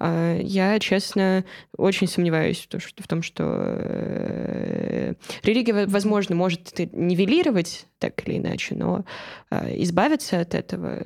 Я, 0.00 0.78
честно, 0.78 1.44
очень 1.76 2.06
сомневаюсь 2.06 2.68
в 2.70 3.08
том, 3.08 3.20
что 3.20 3.44
э, 3.44 5.14
религия, 5.42 5.86
возможно, 5.86 6.36
может 6.36 6.78
нивелировать 6.92 7.86
так 7.98 8.26
или 8.26 8.38
иначе, 8.38 8.76
но 8.76 9.04
избавиться 9.50 10.40
от 10.40 10.54
этого 10.54 11.02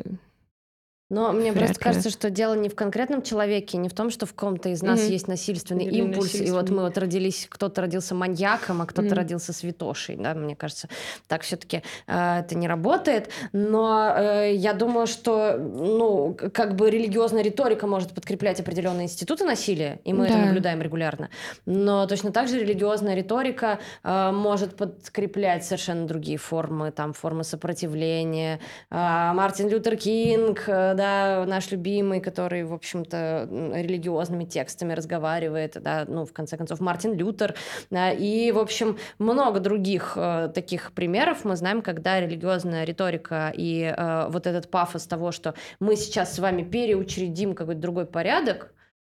но 1.12 1.30
мне 1.32 1.52
Вряд 1.52 1.66
просто 1.66 1.80
ли. 1.80 1.84
кажется, 1.84 2.10
что 2.10 2.30
дело 2.30 2.54
не 2.54 2.70
в 2.70 2.74
конкретном 2.74 3.20
человеке, 3.20 3.76
не 3.76 3.90
в 3.90 3.92
том, 3.92 4.10
что 4.10 4.24
в 4.24 4.32
ком-то 4.32 4.70
из 4.70 4.82
нас 4.82 4.98
mm-hmm. 4.98 5.12
есть 5.12 5.28
насильственный 5.28 5.84
Или 5.84 5.98
импульс, 5.98 6.32
насильственный. 6.32 6.48
и 6.48 6.52
вот 6.52 6.70
мы 6.70 6.82
вот 6.84 6.96
родились, 6.96 7.46
кто-то 7.50 7.82
родился 7.82 8.14
маньяком, 8.14 8.80
а 8.80 8.86
кто-то 8.86 9.08
mm-hmm. 9.08 9.14
родился 9.14 9.52
святошей, 9.52 10.16
да, 10.16 10.32
мне 10.32 10.56
кажется, 10.56 10.88
так 11.28 11.42
все-таки 11.42 11.82
э, 12.06 12.38
это 12.40 12.54
не 12.54 12.66
работает. 12.66 13.28
Но 13.52 14.10
э, 14.16 14.54
я 14.54 14.72
думаю, 14.72 15.06
что, 15.06 15.58
ну, 15.58 16.34
как 16.54 16.76
бы 16.76 16.90
религиозная 16.90 17.42
риторика 17.42 17.86
может 17.86 18.12
подкреплять 18.14 18.58
определенные 18.60 19.04
институты 19.04 19.44
насилия, 19.44 20.00
и 20.04 20.14
мы 20.14 20.26
да. 20.26 20.34
это 20.34 20.46
наблюдаем 20.46 20.80
регулярно. 20.80 21.28
Но 21.66 22.06
точно 22.06 22.32
так 22.32 22.48
же 22.48 22.58
религиозная 22.58 23.14
риторика 23.14 23.80
э, 24.02 24.30
может 24.32 24.76
подкреплять 24.76 25.62
совершенно 25.66 26.06
другие 26.06 26.38
формы, 26.38 26.90
там, 26.90 27.12
формы 27.12 27.44
сопротивления. 27.44 28.60
Э, 28.90 29.32
Мартин 29.34 29.68
Лютер 29.68 29.96
Кинг, 29.96 30.64
э, 30.66 30.94
да, 31.02 31.44
наш 31.46 31.72
любимый, 31.72 32.20
который, 32.20 32.62
в 32.62 32.72
общем-то, 32.72 33.48
религиозными 33.74 34.44
текстами 34.44 34.92
разговаривает, 34.92 35.76
да, 35.82 36.04
ну, 36.06 36.24
в 36.24 36.32
конце 36.32 36.56
концов, 36.56 36.78
Мартин 36.78 37.14
Лютер, 37.14 37.56
да, 37.90 38.12
и, 38.12 38.52
в 38.52 38.58
общем, 38.58 38.98
много 39.18 39.58
других 39.58 40.12
э, 40.16 40.50
таких 40.54 40.92
примеров 40.92 41.44
мы 41.44 41.56
знаем, 41.56 41.82
когда 41.82 42.20
религиозная 42.20 42.84
риторика 42.84 43.52
и 43.52 43.92
э, 43.96 44.28
вот 44.28 44.46
этот 44.46 44.70
пафос 44.70 45.06
того, 45.06 45.32
что 45.32 45.54
мы 45.80 45.96
сейчас 45.96 46.34
с 46.34 46.38
вами 46.38 46.62
переучредим 46.62 47.54
какой-то 47.54 47.80
другой 47.80 48.06
порядок, 48.06 48.72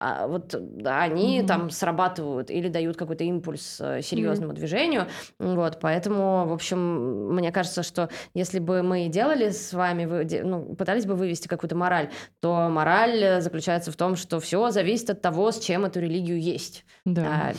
а 0.04 0.28
вот 0.28 0.54
они 0.54 1.40
mm-hmm. 1.40 1.48
там 1.48 1.70
срабатывают 1.70 2.52
или 2.52 2.68
дают 2.68 2.98
какой-то 2.98 3.24
импульс 3.24 3.78
э, 3.80 4.02
серьезному 4.02 4.52
mm-hmm. 4.52 4.56
движению. 4.56 5.08
Вот, 5.40 5.80
поэтому, 5.80 6.46
в 6.46 6.52
общем, 6.52 7.34
мне 7.34 7.54
кажется, 7.54 7.84
что 7.84 8.10
если 8.34 8.60
бы 8.60 8.84
мы 8.84 9.08
делали 9.08 9.50
с 9.52 9.72
вами, 9.72 10.06
вы, 10.06 10.42
ну, 10.44 10.76
пытались 10.76 11.06
бы 11.06 11.16
вывести 11.16 11.48
какую-то 11.48 11.78
мораль, 11.78 12.10
то 12.42 12.68
мораль 12.70 13.42
заключается 13.42 13.94
в 13.94 13.96
том, 13.96 14.18
что 14.18 14.42
все 14.42 14.72
зависит 14.72 15.10
от 15.10 15.22
того, 15.22 15.52
с 15.52 15.60
чем 15.60 15.86
эту 15.86 16.02
религию 16.02 16.38
есть. 16.38 16.84
Да. 17.06 17.24
А, 17.26 17.54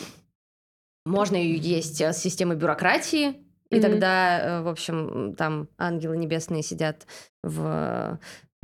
можно 1.06 1.36
ее 1.36 1.56
есть 1.56 1.98
с 1.98 2.18
системой 2.18 2.56
бюрократии, 2.56 3.42
и 3.70 3.76
mm-hmm. 3.76 3.80
тогда, 3.80 4.40
э, 4.40 4.62
в 4.62 4.68
общем, 4.68 5.34
там 5.34 5.68
ангелы 5.78 6.18
небесные 6.18 6.62
сидят 6.62 7.06
в 7.42 8.18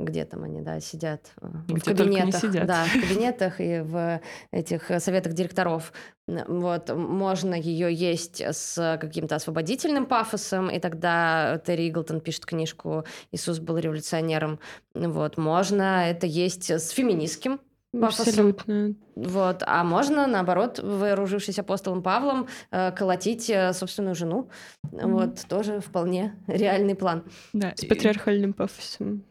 где 0.05 0.25
там 0.25 0.43
они, 0.43 0.61
да, 0.61 0.79
сидят 0.79 1.31
э, 1.41 1.47
где 1.67 1.75
в 1.75 1.83
кабинетах, 1.83 2.41
сидят. 2.41 2.67
да, 2.67 2.85
в 2.85 2.93
кабинетах 3.01 3.59
и 3.59 3.79
в 3.79 4.21
этих 4.51 4.91
советах 4.99 5.33
директоров. 5.33 5.93
Вот 6.27 6.95
можно 6.95 7.55
ее 7.55 7.93
есть 7.93 8.41
с 8.41 8.97
каким-то 9.01 9.35
освободительным 9.35 10.05
пафосом, 10.05 10.69
и 10.69 10.79
тогда 10.79 11.61
Терри 11.65 11.89
Иглтон 11.89 12.21
пишет 12.21 12.45
книжку 12.45 13.05
«Иисус 13.31 13.59
был 13.59 13.77
революционером». 13.77 14.59
Вот 14.93 15.37
можно 15.37 16.09
это 16.09 16.27
есть 16.27 16.69
с 16.69 16.89
феминистским 16.89 17.59
пафосом. 17.99 18.27
Абсолютно. 18.27 18.95
Вот. 19.15 19.63
А 19.65 19.83
можно, 19.83 20.27
наоборот, 20.27 20.79
вооружившись 20.81 21.59
апостолом 21.59 22.01
Павлом, 22.01 22.47
э, 22.71 22.91
колотить 22.91 23.49
э, 23.49 23.73
собственную 23.73 24.15
жену. 24.15 24.49
Mm-hmm. 24.85 25.11
Вот. 25.11 25.41
Тоже 25.47 25.79
вполне 25.79 26.35
реальный 26.47 26.95
план. 26.95 27.23
Да, 27.53 27.73
с 27.75 27.85
патриархальным 27.85 28.53
пафосом. 28.53 29.23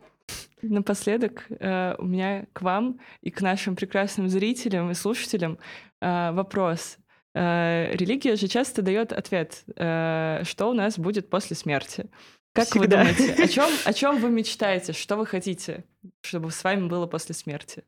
Напоследок 0.62 1.46
э, 1.48 1.94
у 1.98 2.04
меня 2.04 2.46
к 2.52 2.62
вам 2.62 3.00
и 3.22 3.30
к 3.30 3.40
нашим 3.40 3.76
прекрасным 3.76 4.28
зрителям 4.28 4.90
и 4.90 4.94
слушателям 4.94 5.58
э, 6.00 6.32
вопрос. 6.32 6.98
Э, 7.34 7.90
религия 7.94 8.36
же 8.36 8.48
часто 8.48 8.82
дает 8.82 9.12
ответ, 9.12 9.64
э, 9.76 10.42
что 10.44 10.70
у 10.70 10.74
нас 10.74 10.98
будет 10.98 11.30
после 11.30 11.56
смерти. 11.56 12.06
Как 12.52 12.66
Всегда. 12.66 13.04
вы 13.04 13.14
думаете, 13.14 13.42
о 13.42 13.48
чем, 13.48 13.70
о 13.84 13.92
чем 13.92 14.18
вы 14.18 14.30
мечтаете, 14.30 14.92
что 14.92 15.16
вы 15.16 15.26
хотите, 15.26 15.84
чтобы 16.22 16.50
с 16.50 16.64
вами 16.64 16.88
было 16.88 17.06
после 17.06 17.34
смерти? 17.34 17.84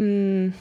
Mm. 0.00 0.52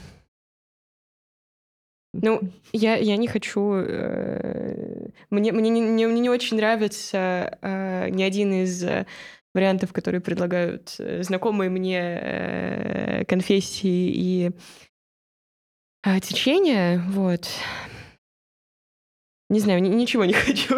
Ну, 2.13 2.41
я, 2.73 2.95
я 2.95 3.15
не 3.15 3.27
хочу... 3.27 3.73
Э, 3.75 5.09
мне, 5.29 5.51
мне, 5.51 5.69
не, 5.69 5.81
мне 5.81 6.19
не 6.19 6.29
очень 6.29 6.57
нравится 6.57 7.57
э, 7.61 8.09
ни 8.09 8.23
один 8.23 8.63
из 8.63 8.83
вариантов, 9.57 9.91
которые 9.91 10.21
предлагают 10.21 10.95
э, 10.99 11.23
знакомые 11.23 11.71
мне 11.71 11.99
э, 11.99 13.25
конфессии 13.25 14.11
и 14.13 14.51
а, 16.03 16.19
течения. 16.19 17.01
Вот. 17.09 17.49
Не 19.49 19.59
знаю, 19.59 19.81
ничего 19.81 20.25
не 20.25 20.33
хочу. 20.45 20.77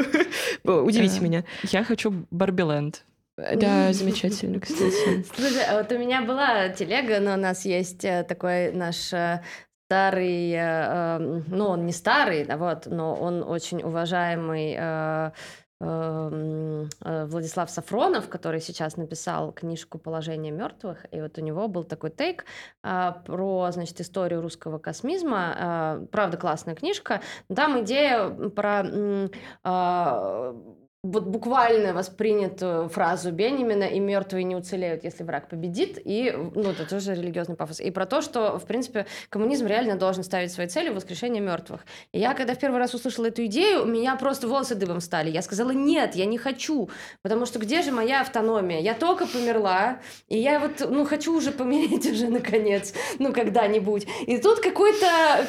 Удивите 0.64 1.20
меня. 1.20 1.44
Я 1.64 1.84
хочу 1.84 2.26
Барбиленд. 2.32 3.04
Да, 3.38 3.92
замечательно, 3.92 4.62
кстати. 4.62 5.26
Слушай, 5.36 5.64
а 5.70 5.78
вот 5.78 5.92
у 5.92 5.98
меня 5.98 6.22
была 6.22 6.70
телега, 6.70 7.20
но 7.20 7.34
у 7.34 7.38
нас 7.38 7.66
есть 7.66 8.06
э, 8.06 8.24
такой 8.24 8.72
наш 8.72 9.14
старый, 9.90 10.52
ну, 11.48 11.66
он 11.66 11.88
не 11.88 11.92
старый, 11.94 12.46
да, 12.46 12.58
вот, 12.58 12.86
но 12.86 13.16
он 13.16 13.42
очень 13.42 13.82
уважаемый 13.82 14.76
э, 14.78 15.32
Владислав 15.82 17.70
Сафронов, 17.70 18.28
который 18.28 18.60
сейчас 18.60 18.98
написал 18.98 19.54
книжку 19.54 19.98
«Положение 19.98 20.52
мертвых», 20.52 21.06
и 21.12 21.22
вот 21.22 21.38
у 21.38 21.42
него 21.42 21.68
был 21.70 21.86
такой 21.86 22.10
тейк 22.10 22.46
а, 22.84 23.14
про, 23.26 23.70
значит, 23.72 24.02
историю 24.02 24.42
русского 24.42 24.78
космизма. 24.78 25.56
А, 25.58 26.06
правда, 26.12 26.38
классная 26.38 26.76
книжка. 26.76 27.22
Там 27.54 27.82
идея 27.84 28.30
про 28.30 28.84
а, 29.64 30.56
вот 31.02 31.28
буквально 31.28 31.94
воспринятую 31.94 32.90
фразу 32.90 33.32
Бенемина 33.32 33.86
«и 33.86 34.00
мертвые 34.00 34.44
не 34.44 34.58
уцелеют, 34.58 35.06
если 35.06 35.24
враг 35.24 35.48
победит», 35.48 35.98
и, 36.04 36.36
ну, 36.56 36.72
это 36.72 36.86
тоже 36.86 37.16
религиозный 37.16 37.56
пафос, 37.56 37.80
и 37.80 37.90
про 37.90 38.06
то, 38.06 38.22
что, 38.22 38.60
в 38.60 38.66
принципе, 38.66 39.06
коммунизм 39.30 39.66
реально 39.66 39.96
должен 39.96 40.26
ставить 40.26 40.52
своей 40.52 40.68
целью 40.68 40.94
воскрешение 40.94 41.42
мертвых. 41.42 41.86
И 42.12 42.20
я, 42.20 42.34
когда 42.34 42.54
в 42.54 42.60
первый 42.60 42.80
раз 42.80 42.94
услышала 42.94 43.28
эту 43.28 43.46
идею, 43.46 43.84
у 43.84 43.86
меня 43.86 44.18
просто 44.18 44.50
волосы 44.50 44.76
дыбом 44.76 45.00
стали. 45.00 45.30
Я 45.30 45.42
сказала 45.42 45.72
«нет, 45.72 46.16
я 46.16 46.26
не 46.26 46.38
хочу», 46.38 46.90
потому 47.22 47.46
что 47.46 47.60
где 47.60 47.82
же 47.82 47.94
моя 47.94 48.20
автономия? 48.20 48.82
Я 48.82 48.94
только 48.94 49.26
померла, 49.26 50.00
и 50.28 50.38
я 50.38 50.60
вот, 50.60 50.86
ну, 50.90 51.06
хочу 51.06 51.34
уже 51.34 51.52
помереть 51.52 52.12
уже, 52.12 52.28
наконец, 52.28 52.94
ну, 53.20 53.32
когда-нибудь. 53.32 54.06
И 54.28 54.38
тут 54.38 54.60
какой-то 54.60 55.48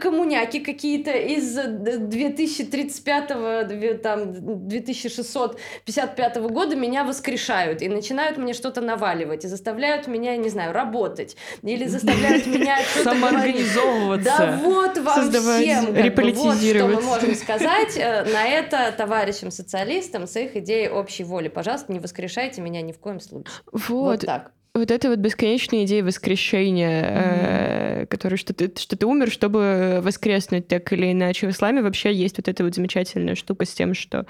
коммуняки 0.00 0.60
какие-то 0.60 1.10
из 1.10 1.58
2035-го, 1.58 3.98
там, 3.98 4.75
2655 4.80 6.36
года 6.36 6.76
меня 6.76 7.04
воскрешают 7.04 7.82
и 7.82 7.88
начинают 7.88 8.38
мне 8.38 8.54
что-то 8.54 8.80
наваливать, 8.80 9.44
и 9.44 9.48
заставляют 9.48 10.06
меня, 10.06 10.36
не 10.36 10.48
знаю, 10.48 10.72
работать, 10.72 11.36
или 11.62 11.84
заставляют 11.86 12.46
меня 12.46 12.78
что-то 12.82 13.10
Самоорганизовываться. 13.10 14.24
Да 14.38 14.60
вот 14.62 14.98
вам 14.98 15.30
всем, 15.30 15.94
вот 15.94 16.58
что 16.62 16.86
мы 16.88 17.00
можем 17.00 17.34
сказать 17.34 17.96
э, 17.96 18.24
на 18.32 18.46
это 18.46 18.92
товарищам 18.96 19.50
социалистам 19.50 20.26
с 20.26 20.36
их 20.36 20.56
идеей 20.56 20.88
общей 20.88 21.24
воли. 21.24 21.48
Пожалуйста, 21.48 21.92
не 21.92 21.98
воскрешайте 21.98 22.60
меня 22.60 22.82
ни 22.82 22.92
в 22.92 22.98
коем 22.98 23.20
случае. 23.20 23.52
Вот, 23.72 23.82
Вот, 23.88 24.20
так. 24.20 24.52
Вот 24.78 24.90
эта 24.90 25.08
вот 25.08 25.18
бесконечная 25.18 25.84
идея 25.84 26.04
воскрешения, 26.04 27.04
э, 27.04 28.06
который, 28.06 28.36
что 28.36 28.54
ты, 28.54 28.72
что 28.76 28.96
ты 28.96 29.06
умер, 29.06 29.30
чтобы 29.30 30.00
воскреснуть 30.02 30.68
так 30.68 30.92
или 30.92 31.12
иначе. 31.12 31.46
В 31.46 31.50
исламе 31.50 31.82
вообще 31.82 32.12
есть 32.12 32.36
вот 32.38 32.48
эта 32.48 32.64
вот 32.64 32.74
замечательная 32.74 33.34
штука 33.34 33.64
с 33.64 33.72
тем, 33.72 33.94
что 33.94 34.26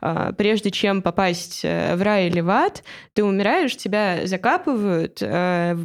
а, 0.00 0.32
прежде 0.32 0.70
чем 0.70 1.02
попасть 1.02 1.60
э, 1.64 1.96
в 1.96 2.02
рай 2.02 2.28
или 2.28 2.40
в 2.40 2.50
ад, 2.50 2.82
ты 3.14 3.24
умираешь, 3.24 3.76
тебя 3.76 4.26
закапывают, 4.26 5.18
э, 5.20 5.76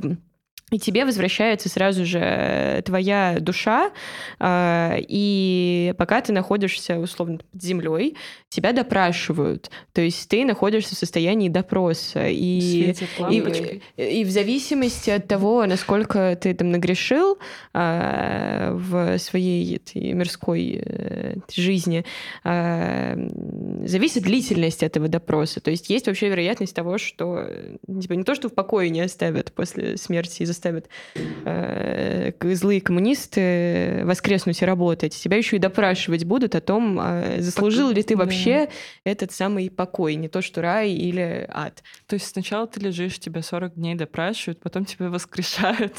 и 0.71 0.79
тебе 0.79 1.05
возвращается 1.05 1.69
сразу 1.69 2.05
же 2.05 2.19
э, 2.19 2.81
твоя 2.83 3.37
душа, 3.39 3.91
а, 4.39 4.95
и 4.97 5.93
пока 5.99 6.21
ты 6.21 6.33
находишься 6.33 6.97
условно 6.97 7.37
под 7.51 7.61
землей, 7.61 8.17
тебя 8.49 8.71
допрашивают. 8.71 9.69
То 9.93 10.01
есть 10.01 10.27
ты 10.27 10.43
находишься 10.43 10.95
в 10.95 10.97
состоянии 10.97 11.49
допроса. 11.49 12.27
И 12.27 12.95
и, 13.29 13.81
и 13.95 14.23
в 14.23 14.31
зависимости 14.31 15.11
от 15.11 15.27
того, 15.27 15.67
насколько 15.67 16.35
ты 16.41 16.55
там 16.55 16.71
нагрешил 16.71 17.37
а, 17.73 18.71
в 18.73 19.19
своей 19.19 19.75
этой 19.75 20.13
мирской 20.13 20.81
э, 20.83 21.35
жизни, 21.53 22.03
зависит 22.43 24.23
длительность 24.23 24.81
этого 24.81 25.07
допроса. 25.07 25.59
То 25.59 25.69
есть 25.69 25.89
есть 25.91 26.07
вообще 26.07 26.29
вероятность 26.29 26.75
того, 26.75 26.97
что 26.97 27.45
э, 27.47 27.77
типа, 28.01 28.13
не 28.13 28.23
то, 28.23 28.33
что 28.33 28.49
в 28.49 28.53
покое 28.53 28.89
не 28.89 29.01
оставят 29.01 29.53
после 29.53 29.97
смерти 29.97 30.41
и 30.41 30.45
заставят 30.55 30.89
э, 31.13 32.31
злые 32.55 32.81
коммунисты 32.81 34.01
воскреснуть 34.05 34.61
и 34.61 34.65
работать, 34.65 35.15
тебя 35.15 35.37
еще 35.37 35.57
и 35.57 35.59
допрашивать 35.59 36.23
будут 36.23 36.55
о 36.55 36.61
том, 36.61 36.97
а, 36.99 37.35
заслужил 37.39 37.89
ли 37.89 38.01
ты 38.01 38.15
да. 38.15 38.23
вообще 38.23 38.69
этот 39.03 39.31
самый 39.31 39.69
покой, 39.69 40.15
не 40.15 40.27
то 40.27 40.41
что 40.41 40.61
рай 40.61 40.91
или 40.91 41.45
ад. 41.49 41.83
То 42.07 42.15
есть 42.15 42.27
сначала 42.27 42.67
ты 42.67 42.79
лежишь, 42.79 43.19
тебя 43.19 43.41
40 43.41 43.75
дней 43.75 43.95
допрашивают, 43.95 44.59
потом 44.59 44.85
тебя 44.85 45.09
воскрешают. 45.09 45.93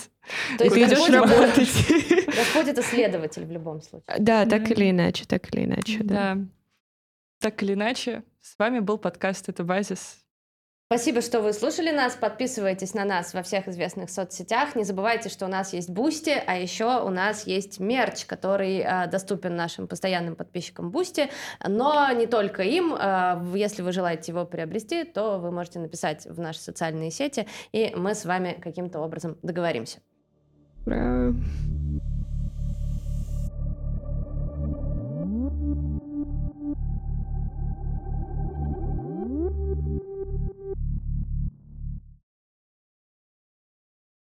То 0.59 0.65
есть 0.65 0.75
ты 0.75 0.83
идешь 0.83 1.09
работать. 1.09 2.27
Господь 2.27 2.69
это 2.69 2.83
следователь 2.83 3.45
в 3.45 3.53
любом 3.53 3.81
случае. 3.81 4.17
Да, 4.19 4.45
так 4.47 4.71
или 4.71 4.91
иначе, 4.91 5.25
так 5.27 5.55
или 5.55 5.65
иначе. 5.65 5.99
Да. 6.03 6.39
Так 7.41 7.63
или 7.63 7.75
иначе, 7.75 8.23
с 8.41 8.59
вами 8.59 8.81
был 8.81 8.99
подкаст 8.99 9.49
«Это 9.49 9.63
базис». 9.63 10.26
Спасибо, 10.89 11.21
что 11.21 11.41
вы 11.41 11.53
слушали 11.53 11.91
нас. 11.91 12.15
Подписывайтесь 12.15 12.95
на 12.95 13.05
нас 13.05 13.35
во 13.35 13.43
всех 13.43 13.67
известных 13.67 14.09
соцсетях. 14.09 14.77
Не 14.77 14.85
забывайте, 14.85 15.29
что 15.29 15.47
у 15.47 15.49
нас 15.49 15.73
есть 15.73 15.91
Boosty, 15.91 16.41
а 16.47 16.57
еще 16.57 17.03
у 17.03 17.09
нас 17.09 17.45
есть 17.45 17.81
мерч, 17.81 18.25
который 18.25 18.79
э, 18.79 19.09
доступен 19.09 19.57
нашим 19.57 19.89
постоянным 19.89 20.37
подписчикам 20.37 20.93
Boosty. 20.93 21.29
Но 21.67 22.09
не 22.13 22.29
только 22.29 22.63
им. 22.63 22.95
Э, 22.95 23.43
если 23.57 23.83
вы 23.83 23.91
желаете 23.91 24.31
его 24.31 24.45
приобрести, 24.45 25.03
то 25.03 25.41
вы 25.41 25.51
можете 25.51 25.81
написать 25.81 26.25
в 26.25 26.39
наши 26.39 26.61
социальные 26.61 27.11
сети, 27.11 27.49
и 27.73 27.93
мы 27.97 28.15
с 28.15 28.25
вами 28.25 28.57
каким-то 28.63 29.01
образом 29.01 29.39
договоримся. 29.43 29.99
Ура. 30.87 31.35